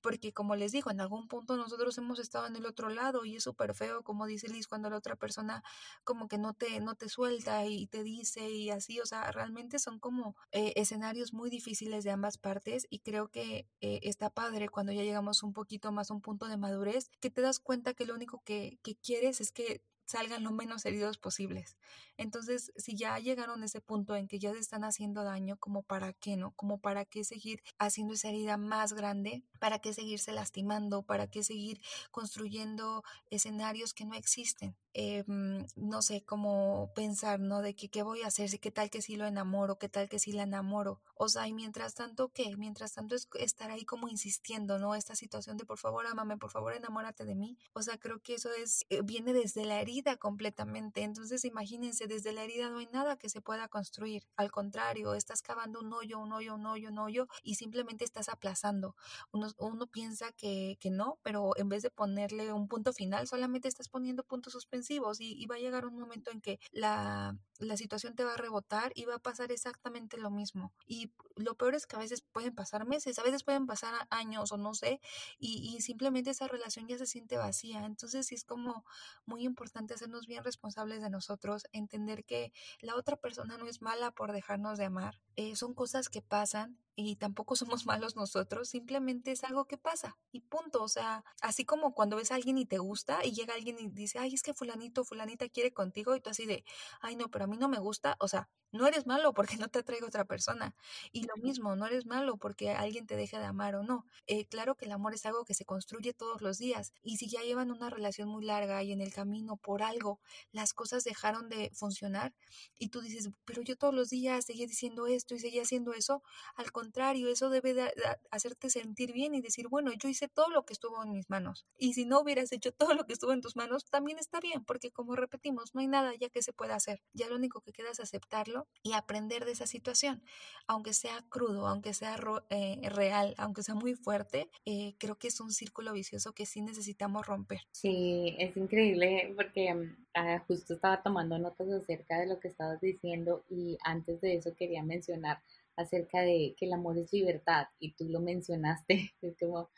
Porque 0.00 0.32
como 0.32 0.56
les 0.56 0.72
digo, 0.72 0.90
en 0.90 1.00
algún 1.00 1.28
punto 1.28 1.56
nosotros 1.56 1.96
hemos 1.98 2.18
estado 2.18 2.46
en 2.46 2.56
el 2.56 2.66
otro 2.66 2.88
lado 2.88 3.24
y 3.24 3.36
es 3.36 3.42
súper 3.42 3.74
feo, 3.74 4.02
como 4.02 4.26
dice 4.26 4.48
Liz, 4.48 4.66
cuando 4.66 4.90
la 4.90 4.96
otra 4.96 5.16
persona 5.16 5.62
como 6.04 6.28
que 6.28 6.38
no 6.38 6.54
te, 6.54 6.80
no 6.80 6.94
te 6.94 7.08
suelta 7.08 7.64
y 7.66 7.86
te 7.86 8.02
dice 8.02 8.50
y 8.50 8.70
así, 8.70 9.00
o 9.00 9.06
sea, 9.06 9.30
realmente 9.32 9.78
son 9.78 9.98
como 9.98 10.36
eh, 10.52 10.72
escenarios 10.76 11.32
muy 11.32 11.50
difíciles 11.50 12.04
de 12.04 12.10
ambas 12.10 12.38
partes 12.38 12.86
y 12.90 13.00
creo 13.00 13.28
que 13.28 13.66
eh, 13.80 14.00
está 14.02 14.30
padre 14.30 14.68
cuando 14.68 14.92
ya 14.92 15.02
llegamos 15.02 15.42
un 15.42 15.52
poquito 15.52 15.92
más 15.92 16.10
a 16.10 16.14
un 16.14 16.20
punto 16.20 16.46
de 16.46 16.56
madurez, 16.56 17.10
que 17.20 17.30
te 17.30 17.40
das 17.40 17.58
cuenta 17.60 17.94
que 17.94 18.06
lo 18.06 18.14
único 18.14 18.42
que, 18.44 18.78
que 18.82 18.96
quieres 18.96 19.40
es 19.40 19.52
que 19.52 19.82
salgan 20.08 20.42
lo 20.42 20.52
menos 20.52 20.86
heridos 20.86 21.18
posibles. 21.18 21.76
Entonces, 22.16 22.72
si 22.76 22.96
ya 22.96 23.18
llegaron 23.18 23.62
a 23.62 23.66
ese 23.66 23.80
punto 23.82 24.16
en 24.16 24.26
que 24.26 24.38
ya 24.38 24.52
se 24.52 24.58
están 24.58 24.82
haciendo 24.84 25.22
daño, 25.22 25.58
como 25.58 25.82
para 25.82 26.14
qué, 26.14 26.36
¿no? 26.36 26.52
Como 26.52 26.80
para 26.80 27.04
qué 27.04 27.24
seguir 27.24 27.62
haciendo 27.78 28.14
esa 28.14 28.30
herida 28.30 28.56
más 28.56 28.94
grande, 28.94 29.44
para 29.60 29.78
qué 29.80 29.92
seguirse 29.92 30.32
lastimando, 30.32 31.02
para 31.02 31.26
qué 31.26 31.44
seguir 31.44 31.80
construyendo 32.10 33.02
escenarios 33.30 33.92
que 33.92 34.06
no 34.06 34.14
existen. 34.14 34.76
Em, 35.00 35.64
no 35.76 36.02
sé 36.02 36.24
cómo 36.24 36.90
pensar, 36.92 37.38
¿no? 37.38 37.62
De 37.62 37.76
que 37.76 37.88
qué 37.88 38.02
voy 38.02 38.22
a 38.22 38.26
hacer, 38.26 38.58
qué 38.58 38.72
tal 38.72 38.90
que 38.90 39.00
si 39.00 39.14
lo 39.14 39.26
enamoro, 39.26 39.78
qué 39.78 39.88
tal 39.88 40.08
que 40.08 40.18
si 40.18 40.32
la 40.32 40.42
enamoro. 40.42 41.00
O 41.14 41.28
sea, 41.28 41.46
y 41.46 41.52
mientras 41.52 41.94
tanto, 41.94 42.30
¿qué? 42.32 42.56
Mientras 42.56 42.94
tanto 42.94 43.14
es 43.14 43.28
estar 43.34 43.70
ahí 43.70 43.84
como 43.84 44.08
insistiendo, 44.08 44.80
¿no? 44.80 44.96
Esta 44.96 45.14
situación 45.14 45.56
de 45.56 45.64
por 45.64 45.78
favor, 45.78 46.04
amame, 46.08 46.36
por 46.36 46.50
favor, 46.50 46.72
enamórate 46.72 47.24
de 47.24 47.36
mí. 47.36 47.56
O 47.74 47.82
sea, 47.82 47.96
creo 47.96 48.20
que 48.20 48.34
eso 48.34 48.50
es, 48.52 48.86
eh, 48.90 49.02
viene 49.04 49.32
desde 49.32 49.64
la 49.64 49.80
herida 49.80 50.16
completamente. 50.16 51.04
Entonces, 51.04 51.44
imagínense, 51.44 52.08
desde 52.08 52.32
la 52.32 52.42
herida 52.42 52.68
no 52.68 52.78
hay 52.78 52.88
nada 52.92 53.16
que 53.16 53.28
se 53.28 53.40
pueda 53.40 53.68
construir. 53.68 54.24
Al 54.34 54.50
contrario, 54.50 55.14
estás 55.14 55.42
cavando 55.42 55.78
un 55.78 55.92
hoyo, 55.92 56.18
un 56.18 56.32
hoyo, 56.32 56.56
un 56.56 56.66
hoyo, 56.66 56.88
un 56.88 56.98
hoyo 56.98 57.28
y 57.44 57.54
simplemente 57.54 58.04
estás 58.04 58.28
aplazando. 58.28 58.96
Uno, 59.30 59.46
uno 59.58 59.86
piensa 59.86 60.32
que, 60.32 60.76
que 60.80 60.90
no, 60.90 61.20
pero 61.22 61.52
en 61.56 61.68
vez 61.68 61.84
de 61.84 61.90
ponerle 61.90 62.52
un 62.52 62.66
punto 62.66 62.92
final, 62.92 63.28
solamente 63.28 63.68
estás 63.68 63.88
poniendo 63.88 64.24
puntos 64.24 64.54
suspensivos 64.54 64.87
y, 65.20 65.46
va 65.46 65.56
a 65.56 65.58
llegar 65.58 65.86
un 65.86 65.98
momento 65.98 66.30
en 66.30 66.40
que 66.40 66.58
la, 66.72 67.36
la 67.58 67.76
situación 67.76 68.14
te 68.14 68.24
va 68.24 68.34
a 68.34 68.36
rebotar 68.36 68.92
y 68.94 69.04
va 69.04 69.16
a 69.16 69.18
pasar 69.18 69.50
exactamente 69.52 70.16
lo 70.16 70.30
mismo. 70.30 70.72
Y 70.86 71.12
lo 71.36 71.56
peor 71.56 71.74
es 71.74 71.86
que 71.86 71.96
a 71.96 71.98
veces 71.98 72.22
pueden 72.22 72.54
pasar 72.54 72.86
meses, 72.86 73.18
a 73.18 73.22
veces 73.22 73.44
pueden 73.44 73.66
pasar 73.66 73.94
años 74.10 74.52
o 74.52 74.56
no 74.56 74.74
sé, 74.74 75.00
y, 75.38 75.74
y 75.74 75.80
simplemente 75.80 76.30
esa 76.30 76.48
relación 76.48 76.86
ya 76.88 76.98
se 76.98 77.06
siente 77.06 77.36
vacía. 77.36 77.84
Entonces 77.84 78.26
sí 78.26 78.34
es 78.34 78.44
como 78.44 78.84
muy 79.26 79.44
importante 79.44 79.94
hacernos 79.94 80.26
bien 80.26 80.44
responsables 80.44 81.02
de 81.02 81.10
nosotros, 81.10 81.66
entender 81.72 82.24
que 82.24 82.52
la 82.80 82.96
otra 82.96 83.16
persona 83.16 83.58
no 83.58 83.66
es 83.66 83.82
mala 83.82 84.10
por 84.12 84.32
dejarnos 84.32 84.78
de 84.78 84.86
amar. 84.86 85.20
Eh, 85.36 85.56
son 85.56 85.74
cosas 85.74 86.08
que 86.08 86.22
pasan 86.22 86.78
y 87.00 87.14
tampoco 87.14 87.54
somos 87.56 87.86
malos 87.86 88.16
nosotros, 88.16 88.68
simplemente 88.68 89.30
es 89.30 89.44
algo 89.44 89.66
que 89.66 89.78
pasa 89.78 90.16
y 90.32 90.40
punto. 90.40 90.82
O 90.82 90.88
sea, 90.88 91.24
así 91.40 91.64
como 91.64 91.94
cuando 91.94 92.16
ves 92.16 92.32
a 92.32 92.34
alguien 92.34 92.58
y 92.58 92.66
te 92.66 92.78
gusta 92.78 93.24
y 93.24 93.32
llega 93.32 93.54
alguien 93.54 93.78
y 93.78 93.88
dice, 93.88 94.18
ay, 94.18 94.34
es 94.34 94.42
que 94.42 94.54
fulanito, 94.54 95.04
fulanita 95.04 95.48
quiere 95.48 95.72
contigo 95.72 96.16
y 96.16 96.20
tú 96.20 96.30
así 96.30 96.46
de, 96.46 96.64
ay, 97.00 97.16
no, 97.16 97.30
pero 97.30 97.46
mí 97.48 97.56
no 97.56 97.68
me 97.68 97.78
gusta. 97.78 98.16
O 98.20 98.28
sea, 98.28 98.48
no 98.70 98.86
eres 98.86 99.06
malo 99.06 99.32
porque 99.32 99.56
no 99.56 99.68
te 99.68 99.78
atraigo 99.78 100.06
otra 100.06 100.24
persona. 100.24 100.74
Y 101.12 101.24
lo 101.24 101.36
mismo, 101.36 101.74
no 101.74 101.86
eres 101.86 102.06
malo 102.06 102.36
porque 102.36 102.70
alguien 102.70 103.06
te 103.06 103.16
deja 103.16 103.38
de 103.38 103.46
amar 103.46 103.74
o 103.76 103.82
no. 103.82 104.04
Eh, 104.26 104.46
claro 104.46 104.74
que 104.74 104.84
el 104.84 104.92
amor 104.92 105.14
es 105.14 105.24
algo 105.26 105.44
que 105.44 105.54
se 105.54 105.64
construye 105.64 106.12
todos 106.12 106.42
los 106.42 106.58
días. 106.58 106.92
Y 107.02 107.16
si 107.16 107.28
ya 107.28 107.42
llevan 107.42 107.70
una 107.70 107.90
relación 107.90 108.28
muy 108.28 108.44
larga 108.44 108.82
y 108.82 108.92
en 108.92 109.00
el 109.00 109.12
camino 109.12 109.56
por 109.56 109.82
algo 109.82 110.20
las 110.52 110.74
cosas 110.74 111.04
dejaron 111.04 111.48
de 111.48 111.70
funcionar 111.74 112.34
y 112.78 112.88
tú 112.88 113.00
dices, 113.00 113.30
pero 113.44 113.62
yo 113.62 113.76
todos 113.76 113.94
los 113.94 114.10
días 114.10 114.44
seguía 114.44 114.66
diciendo 114.66 115.06
esto 115.06 115.34
y 115.34 115.38
seguía 115.38 115.62
haciendo 115.62 115.94
eso, 115.94 116.22
al 116.56 116.70
contrario, 116.72 117.28
eso 117.28 117.50
debe 117.50 117.74
de 117.74 117.92
hacerte 118.30 118.70
sentir 118.70 119.12
bien 119.12 119.34
y 119.34 119.40
decir, 119.40 119.68
bueno, 119.68 119.92
yo 119.92 120.08
hice 120.08 120.28
todo 120.28 120.48
lo 120.50 120.64
que 120.64 120.72
estuvo 120.74 121.02
en 121.02 121.12
mis 121.12 121.30
manos. 121.30 121.66
Y 121.76 121.94
si 121.94 122.04
no 122.04 122.20
hubieras 122.20 122.52
hecho 122.52 122.72
todo 122.72 122.94
lo 122.94 123.04
que 123.04 123.12
estuvo 123.14 123.32
en 123.32 123.40
tus 123.40 123.56
manos, 123.56 123.86
también 123.86 124.18
está 124.18 124.40
bien, 124.40 124.64
porque 124.64 124.90
como 124.90 125.16
repetimos, 125.16 125.74
no 125.74 125.80
hay 125.80 125.88
nada 125.88 126.12
ya 126.14 126.28
que 126.28 126.42
se 126.42 126.52
pueda 126.52 126.74
hacer. 126.74 127.00
Ya 127.12 127.28
lo 127.28 127.37
único 127.38 127.60
que 127.60 127.72
queda 127.72 127.90
es 127.90 128.00
aceptarlo 128.00 128.66
y 128.82 128.92
aprender 128.92 129.44
de 129.44 129.52
esa 129.52 129.66
situación. 129.66 130.22
Aunque 130.66 130.92
sea 130.92 131.24
crudo, 131.28 131.66
aunque 131.66 131.94
sea 131.94 132.16
eh, 132.50 132.88
real, 132.90 133.34
aunque 133.38 133.62
sea 133.62 133.74
muy 133.74 133.94
fuerte, 133.94 134.50
eh, 134.66 134.94
creo 134.98 135.16
que 135.16 135.28
es 135.28 135.40
un 135.40 135.52
círculo 135.52 135.92
vicioso 135.92 136.32
que 136.32 136.46
sí 136.46 136.60
necesitamos 136.60 137.26
romper. 137.26 137.60
Sí, 137.72 138.36
es 138.38 138.56
increíble 138.56 139.32
porque 139.36 139.74
mm, 139.74 140.06
ah, 140.14 140.44
justo 140.46 140.74
estaba 140.74 141.02
tomando 141.02 141.38
notas 141.38 141.68
acerca 141.70 142.18
de 142.20 142.26
lo 142.26 142.40
que 142.40 142.48
estabas 142.48 142.80
diciendo 142.80 143.44
y 143.48 143.78
antes 143.82 144.20
de 144.20 144.36
eso 144.36 144.54
quería 144.54 144.82
mencionar 144.82 145.40
acerca 145.78 146.20
de 146.20 146.54
que 146.58 146.66
el 146.66 146.72
amor 146.72 146.98
es 146.98 147.12
libertad 147.12 147.68
y 147.78 147.92
tú 147.92 148.08
lo 148.08 148.20
mencionaste, 148.20 149.12
es 149.22 149.36
como 149.38 149.70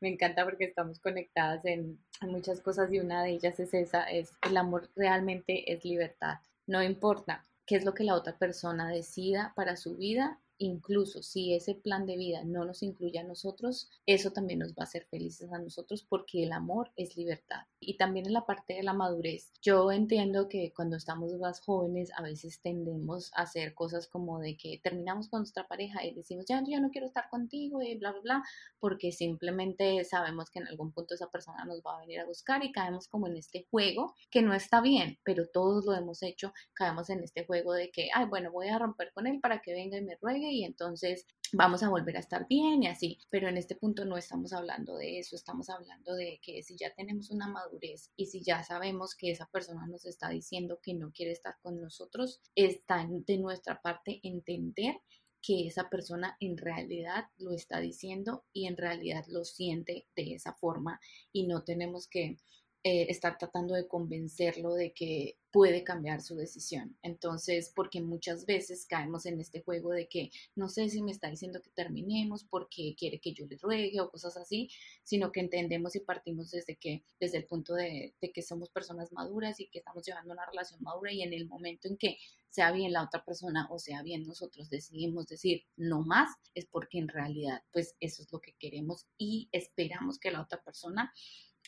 me 0.00 0.08
encanta 0.08 0.44
porque 0.44 0.64
estamos 0.64 1.00
conectadas 1.00 1.64
en, 1.64 1.98
en, 2.22 2.30
muchas 2.30 2.60
cosas 2.60 2.92
y 2.92 3.00
una 3.00 3.24
de 3.24 3.32
ellas 3.32 3.58
es 3.58 3.74
esa, 3.74 4.04
es 4.04 4.32
el 4.48 4.56
amor 4.56 4.88
realmente 4.94 5.72
es 5.72 5.84
libertad. 5.84 6.38
No 6.70 6.84
importa 6.84 7.48
qué 7.66 7.74
es 7.74 7.84
lo 7.84 7.94
que 7.94 8.04
la 8.04 8.14
otra 8.14 8.38
persona 8.38 8.88
decida 8.88 9.52
para 9.56 9.76
su 9.76 9.96
vida 9.96 10.38
incluso 10.60 11.22
si 11.22 11.54
ese 11.54 11.74
plan 11.74 12.06
de 12.06 12.16
vida 12.16 12.44
no 12.44 12.64
nos 12.64 12.82
incluye 12.82 13.18
a 13.18 13.24
nosotros, 13.24 13.90
eso 14.06 14.30
también 14.30 14.60
nos 14.60 14.72
va 14.72 14.82
a 14.82 14.84
hacer 14.84 15.06
felices 15.10 15.52
a 15.52 15.58
nosotros 15.58 16.04
porque 16.08 16.42
el 16.44 16.52
amor 16.52 16.92
es 16.96 17.16
libertad. 17.16 17.62
Y 17.80 17.96
también 17.96 18.26
en 18.26 18.34
la 18.34 18.46
parte 18.46 18.74
de 18.74 18.82
la 18.82 18.92
madurez, 18.92 19.52
yo 19.62 19.90
entiendo 19.90 20.48
que 20.48 20.72
cuando 20.74 20.96
estamos 20.96 21.32
más 21.38 21.60
jóvenes 21.60 22.12
a 22.16 22.22
veces 22.22 22.60
tendemos 22.60 23.32
a 23.34 23.42
hacer 23.42 23.74
cosas 23.74 24.06
como 24.06 24.38
de 24.38 24.56
que 24.56 24.78
terminamos 24.82 25.28
con 25.28 25.40
nuestra 25.40 25.66
pareja 25.66 26.04
y 26.04 26.14
decimos, 26.14 26.44
ya, 26.46 26.62
yo 26.66 26.80
no 26.80 26.90
quiero 26.90 27.06
estar 27.06 27.30
contigo 27.30 27.82
y 27.82 27.96
bla, 27.96 28.12
bla, 28.12 28.20
bla, 28.20 28.42
porque 28.78 29.12
simplemente 29.12 30.04
sabemos 30.04 30.50
que 30.50 30.58
en 30.58 30.68
algún 30.68 30.92
punto 30.92 31.14
esa 31.14 31.30
persona 31.30 31.64
nos 31.64 31.80
va 31.80 31.96
a 31.96 32.00
venir 32.00 32.20
a 32.20 32.26
buscar 32.26 32.62
y 32.64 32.70
caemos 32.70 33.08
como 33.08 33.26
en 33.26 33.38
este 33.38 33.66
juego 33.70 34.14
que 34.30 34.42
no 34.42 34.52
está 34.52 34.82
bien, 34.82 35.18
pero 35.24 35.48
todos 35.48 35.86
lo 35.86 35.94
hemos 35.94 36.22
hecho, 36.22 36.52
caemos 36.74 37.08
en 37.08 37.22
este 37.22 37.46
juego 37.46 37.72
de 37.72 37.90
que, 37.90 38.10
ay, 38.14 38.26
bueno, 38.26 38.52
voy 38.52 38.68
a 38.68 38.78
romper 38.78 39.10
con 39.14 39.26
él 39.26 39.40
para 39.40 39.62
que 39.62 39.72
venga 39.72 39.96
y 39.96 40.02
me 40.02 40.16
ruegue 40.20 40.49
y 40.50 40.64
entonces 40.64 41.26
vamos 41.52 41.82
a 41.82 41.88
volver 41.88 42.16
a 42.16 42.20
estar 42.20 42.46
bien 42.48 42.82
y 42.82 42.88
así. 42.88 43.18
Pero 43.30 43.48
en 43.48 43.56
este 43.56 43.74
punto 43.74 44.04
no 44.04 44.16
estamos 44.16 44.52
hablando 44.52 44.96
de 44.96 45.18
eso, 45.18 45.36
estamos 45.36 45.68
hablando 45.70 46.14
de 46.14 46.40
que 46.42 46.62
si 46.62 46.76
ya 46.76 46.92
tenemos 46.94 47.30
una 47.30 47.48
madurez 47.48 48.10
y 48.16 48.26
si 48.26 48.42
ya 48.42 48.62
sabemos 48.62 49.14
que 49.14 49.30
esa 49.30 49.46
persona 49.46 49.86
nos 49.86 50.04
está 50.06 50.28
diciendo 50.28 50.78
que 50.82 50.94
no 50.94 51.12
quiere 51.12 51.32
estar 51.32 51.56
con 51.62 51.80
nosotros, 51.80 52.40
está 52.54 53.06
de 53.08 53.38
nuestra 53.38 53.80
parte 53.80 54.20
entender 54.22 54.96
que 55.42 55.66
esa 55.66 55.88
persona 55.88 56.36
en 56.40 56.58
realidad 56.58 57.24
lo 57.38 57.52
está 57.52 57.80
diciendo 57.80 58.44
y 58.52 58.66
en 58.66 58.76
realidad 58.76 59.24
lo 59.28 59.44
siente 59.44 60.06
de 60.14 60.34
esa 60.34 60.54
forma 60.54 61.00
y 61.32 61.46
no 61.46 61.64
tenemos 61.64 62.06
que 62.08 62.36
eh, 62.82 63.06
estar 63.10 63.36
tratando 63.36 63.74
de 63.74 63.86
convencerlo 63.86 64.74
de 64.74 64.92
que 64.94 65.36
puede 65.50 65.84
cambiar 65.84 66.22
su 66.22 66.34
decisión. 66.36 66.96
Entonces, 67.02 67.72
porque 67.74 68.00
muchas 68.00 68.46
veces 68.46 68.86
caemos 68.86 69.26
en 69.26 69.38
este 69.38 69.60
juego 69.60 69.90
de 69.90 70.08
que 70.08 70.30
no 70.54 70.68
sé 70.68 70.88
si 70.88 71.02
me 71.02 71.10
está 71.10 71.28
diciendo 71.28 71.60
que 71.60 71.70
terminemos 71.70 72.44
porque 72.44 72.94
quiere 72.96 73.20
que 73.20 73.34
yo 73.34 73.46
le 73.46 73.58
ruegue 73.58 74.00
o 74.00 74.10
cosas 74.10 74.36
así, 74.38 74.70
sino 75.02 75.30
que 75.30 75.40
entendemos 75.40 75.94
y 75.94 76.00
partimos 76.00 76.52
desde 76.52 76.76
que, 76.76 77.04
desde 77.18 77.38
el 77.38 77.46
punto 77.46 77.74
de, 77.74 78.14
de 78.20 78.32
que 78.32 78.42
somos 78.42 78.70
personas 78.70 79.12
maduras 79.12 79.60
y 79.60 79.68
que 79.68 79.80
estamos 79.80 80.06
llevando 80.06 80.32
una 80.32 80.46
relación 80.46 80.82
madura 80.82 81.12
y 81.12 81.22
en 81.22 81.34
el 81.34 81.46
momento 81.46 81.86
en 81.86 81.98
que 81.98 82.16
sea 82.48 82.72
bien 82.72 82.92
la 82.92 83.04
otra 83.04 83.24
persona 83.24 83.68
o 83.70 83.78
sea 83.78 84.02
bien 84.02 84.26
nosotros 84.26 84.70
decidimos 84.70 85.26
decir 85.26 85.64
no 85.76 86.02
más, 86.02 86.30
es 86.54 86.66
porque 86.66 86.98
en 86.98 87.08
realidad 87.08 87.62
pues 87.72 87.94
eso 88.00 88.22
es 88.22 88.32
lo 88.32 88.40
que 88.40 88.54
queremos 88.58 89.06
y 89.18 89.48
esperamos 89.52 90.18
que 90.18 90.30
la 90.30 90.42
otra 90.42 90.62
persona 90.62 91.12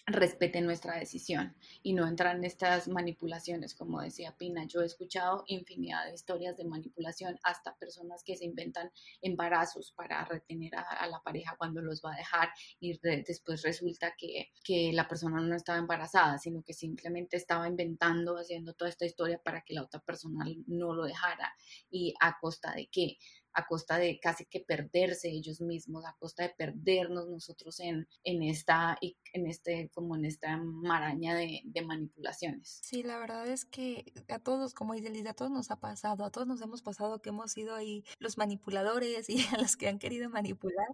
respeten 0.07 0.67
nuestra 0.67 0.99
decisión 0.99 1.57
y 1.83 1.93
no 1.93 2.07
entrar 2.07 2.37
en 2.37 2.45
estas 2.45 2.89
manipulaciones, 2.89 3.75
como 3.75 4.01
decía 4.01 4.35
Pina. 4.37 4.65
Yo 4.67 4.83
he 4.83 4.87
escuchado 4.87 5.45
infinidad 5.47 6.07
de 6.07 6.15
historias 6.15 6.57
de 6.57 6.65
manipulación, 6.65 7.39
hasta 7.45 7.77
personas 7.77 8.23
que 8.25 8.37
se 8.37 8.45
inventan 8.45 8.91
embarazos 9.21 9.93
para 9.93 10.25
retener 10.25 10.75
a, 10.75 11.07
la 11.07 11.21
pareja 11.23 11.55
cuando 11.57 11.81
los 11.81 12.03
va 12.05 12.15
a 12.15 12.17
dejar 12.17 12.49
y 12.81 12.99
después 12.99 13.63
resulta 13.63 14.15
que, 14.17 14.51
que, 14.65 14.93
la 14.93 15.07
persona 15.07 15.41
no 15.41 15.55
estaba 15.55 15.79
embarazada, 15.79 16.39
sino 16.39 16.63
que 16.63 16.75
simplemente 16.75 17.37
estaba 17.37 17.69
inventando, 17.69 18.37
haciendo 18.37 18.75
toda 18.75 18.91
esta 18.91 19.07
historia 19.07 19.41
para 19.43 19.63
que 19.63 19.75
la 19.75 19.83
otra 19.83 20.01
persona 20.01 20.45
no 20.67 20.93
lo 20.95 21.05
dejara. 21.05 21.55
¿Y 21.91 22.15
a 22.21 22.39
costa 22.41 22.73
de 22.75 22.89
qué? 22.89 23.19
A 23.55 23.67
costa 23.67 23.99
de 23.99 24.19
casi 24.21 24.47
que 24.47 24.61
perderse 24.61 25.29
ellos 25.29 25.61
mismos, 25.61 26.05
a 26.07 26.17
costa 26.19 26.45
de 26.45 26.51
perdernos 26.51 27.29
nosotros 27.29 27.81
en, 27.81 28.09
en 28.25 28.43
esta, 28.43 28.99
en 29.01 29.47
este, 29.47 29.91
como 29.95 30.17
en 30.17 30.25
esta 30.25 30.57
maraña 30.57 31.35
de, 31.35 31.63
manipulaciones. 31.85 32.81
Sí, 32.83 33.03
la 33.03 33.19
verdad 33.19 33.49
es 33.49 33.65
que 33.65 34.13
a 34.29 34.39
todos, 34.39 34.73
como 34.73 34.95
dice 34.95 35.29
a 35.29 35.35
todos 35.35 35.51
nos 35.51 35.71
ha 35.71 35.81
pasado, 35.81 36.25
a 36.25 36.31
todos 36.31 36.47
nos 36.47 36.61
hemos 36.63 36.81
pasado 36.83 37.21
que 37.21 37.31
hemos 37.31 37.53
sido 37.53 37.75
ahí 37.75 38.05
los 38.19 38.39
manipuladores 38.39 39.29
y 39.31 39.45
a 39.47 39.59
los 39.59 39.77
que 39.77 39.89
han 39.89 39.99
querido 39.99 40.31
manipular, 40.31 40.87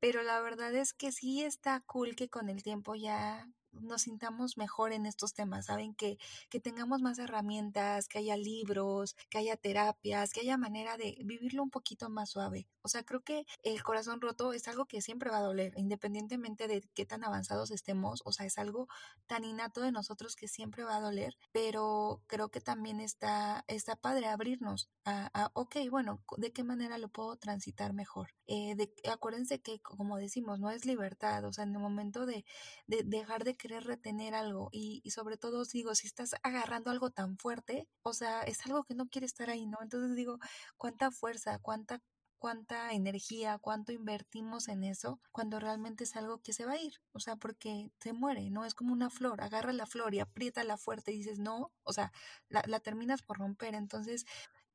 pero 0.00 0.22
la 0.22 0.40
verdad 0.40 0.74
es 0.74 0.92
que 0.92 1.12
sí 1.12 1.42
está 1.42 1.80
cool 1.80 2.16
que 2.16 2.28
con 2.28 2.48
el 2.48 2.62
tiempo 2.62 2.94
ya 2.94 3.48
nos 3.80 4.02
sintamos 4.02 4.56
mejor 4.56 4.92
en 4.92 5.06
estos 5.06 5.34
temas, 5.34 5.66
¿saben? 5.66 5.94
Que, 5.94 6.18
que 6.50 6.60
tengamos 6.60 7.02
más 7.02 7.18
herramientas, 7.18 8.08
que 8.08 8.18
haya 8.18 8.36
libros, 8.36 9.16
que 9.30 9.38
haya 9.38 9.56
terapias, 9.56 10.32
que 10.32 10.40
haya 10.40 10.56
manera 10.56 10.96
de 10.96 11.18
vivirlo 11.24 11.62
un 11.62 11.70
poquito 11.70 12.08
más 12.08 12.30
suave. 12.30 12.68
O 12.82 12.88
sea, 12.88 13.02
creo 13.02 13.22
que 13.22 13.46
el 13.62 13.82
corazón 13.82 14.20
roto 14.20 14.52
es 14.52 14.68
algo 14.68 14.86
que 14.86 15.00
siempre 15.02 15.30
va 15.30 15.38
a 15.38 15.42
doler, 15.42 15.72
independientemente 15.76 16.68
de 16.68 16.82
qué 16.94 17.04
tan 17.04 17.24
avanzados 17.24 17.70
estemos, 17.70 18.22
o 18.24 18.32
sea, 18.32 18.46
es 18.46 18.58
algo 18.58 18.88
tan 19.26 19.44
innato 19.44 19.80
de 19.80 19.92
nosotros 19.92 20.36
que 20.36 20.48
siempre 20.48 20.84
va 20.84 20.96
a 20.96 21.00
doler, 21.00 21.36
pero 21.52 22.22
creo 22.26 22.48
que 22.50 22.60
también 22.60 23.00
está, 23.00 23.64
está 23.66 23.96
padre 23.96 24.26
abrirnos 24.26 24.88
a, 25.04 25.30
a 25.34 25.50
ok, 25.54 25.76
bueno, 25.90 26.22
¿de 26.36 26.52
qué 26.52 26.64
manera 26.64 26.98
lo 26.98 27.08
puedo 27.08 27.36
transitar 27.36 27.92
mejor? 27.92 28.28
Eh, 28.46 28.76
de, 28.76 28.92
acuérdense 29.10 29.60
que, 29.60 29.80
como 29.80 30.16
decimos, 30.16 30.60
no 30.60 30.70
es 30.70 30.84
libertad, 30.84 31.44
o 31.44 31.52
sea, 31.52 31.64
en 31.64 31.74
el 31.74 31.80
momento 31.80 32.26
de, 32.26 32.44
de 32.86 33.02
dejar 33.02 33.44
de 33.44 33.56
querer 33.66 33.84
retener 33.84 34.34
algo 34.34 34.68
y, 34.70 35.02
sobre 35.10 35.36
todo, 35.36 35.64
digo, 35.64 35.94
si 35.96 36.06
estás 36.06 36.36
agarrando 36.44 36.90
algo 36.92 37.10
tan 37.10 37.36
fuerte, 37.36 37.88
o 38.02 38.12
sea, 38.12 38.42
es 38.42 38.64
algo 38.64 38.84
que 38.84 38.94
no 38.94 39.08
quiere 39.08 39.26
estar 39.26 39.50
ahí, 39.50 39.66
¿no? 39.66 39.78
Entonces 39.82 40.14
digo, 40.14 40.38
cuánta 40.76 41.10
fuerza, 41.10 41.58
cuánta 41.60 42.00
cuánta 42.38 42.92
energía, 42.92 43.58
cuánto 43.58 43.92
invertimos 43.92 44.68
en 44.68 44.84
eso, 44.84 45.18
cuando 45.32 45.58
realmente 45.58 46.04
es 46.04 46.16
algo 46.16 46.38
que 46.42 46.52
se 46.52 46.66
va 46.66 46.72
a 46.72 46.78
ir, 46.78 46.92
o 47.12 47.18
sea, 47.18 47.34
porque 47.36 47.90
se 47.98 48.12
muere, 48.12 48.50
¿no? 48.50 48.66
Es 48.66 48.74
como 48.74 48.92
una 48.92 49.08
flor, 49.10 49.40
agarra 49.40 49.72
la 49.72 49.86
flor 49.86 50.14
y 50.14 50.20
aprieta 50.20 50.62
la 50.62 50.76
fuerte 50.76 51.12
y 51.12 51.16
dices, 51.18 51.38
no, 51.38 51.72
o 51.82 51.92
sea, 51.94 52.12
la, 52.50 52.62
la 52.66 52.78
terminas 52.78 53.22
por 53.22 53.38
romper, 53.38 53.74
entonces 53.74 54.26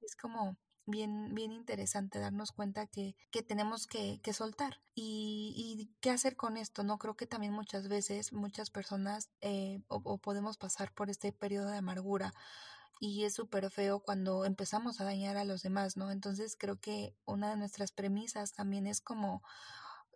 es 0.01 0.15
como 0.15 0.57
bien, 0.85 1.33
bien 1.33 1.51
interesante 1.51 2.19
darnos 2.19 2.51
cuenta 2.51 2.87
que, 2.87 3.15
que 3.31 3.43
tenemos 3.43 3.87
que, 3.87 4.19
que 4.21 4.33
soltar 4.33 4.81
y, 4.95 5.53
y, 5.55 5.89
qué 6.01 6.09
hacer 6.09 6.35
con 6.35 6.57
esto, 6.57 6.83
¿no? 6.83 6.97
Creo 6.97 7.15
que 7.15 7.27
también 7.27 7.53
muchas 7.53 7.87
veces, 7.87 8.33
muchas 8.33 8.69
personas 8.69 9.29
eh, 9.41 9.81
o 9.87 10.17
podemos 10.17 10.57
pasar 10.57 10.93
por 10.93 11.09
este 11.09 11.31
periodo 11.31 11.69
de 11.69 11.77
amargura 11.77 12.33
y 13.01 13.23
es 13.23 13.33
súper 13.33 13.71
feo 13.71 13.99
cuando 13.99 14.45
empezamos 14.45 15.01
a 15.01 15.05
dañar 15.05 15.35
a 15.35 15.43
los 15.43 15.63
demás, 15.63 15.97
¿no? 15.97 16.11
Entonces 16.11 16.55
creo 16.55 16.79
que 16.79 17.15
una 17.25 17.49
de 17.49 17.57
nuestras 17.57 17.91
premisas 17.91 18.53
también 18.53 18.85
es 18.85 19.01
como, 19.01 19.41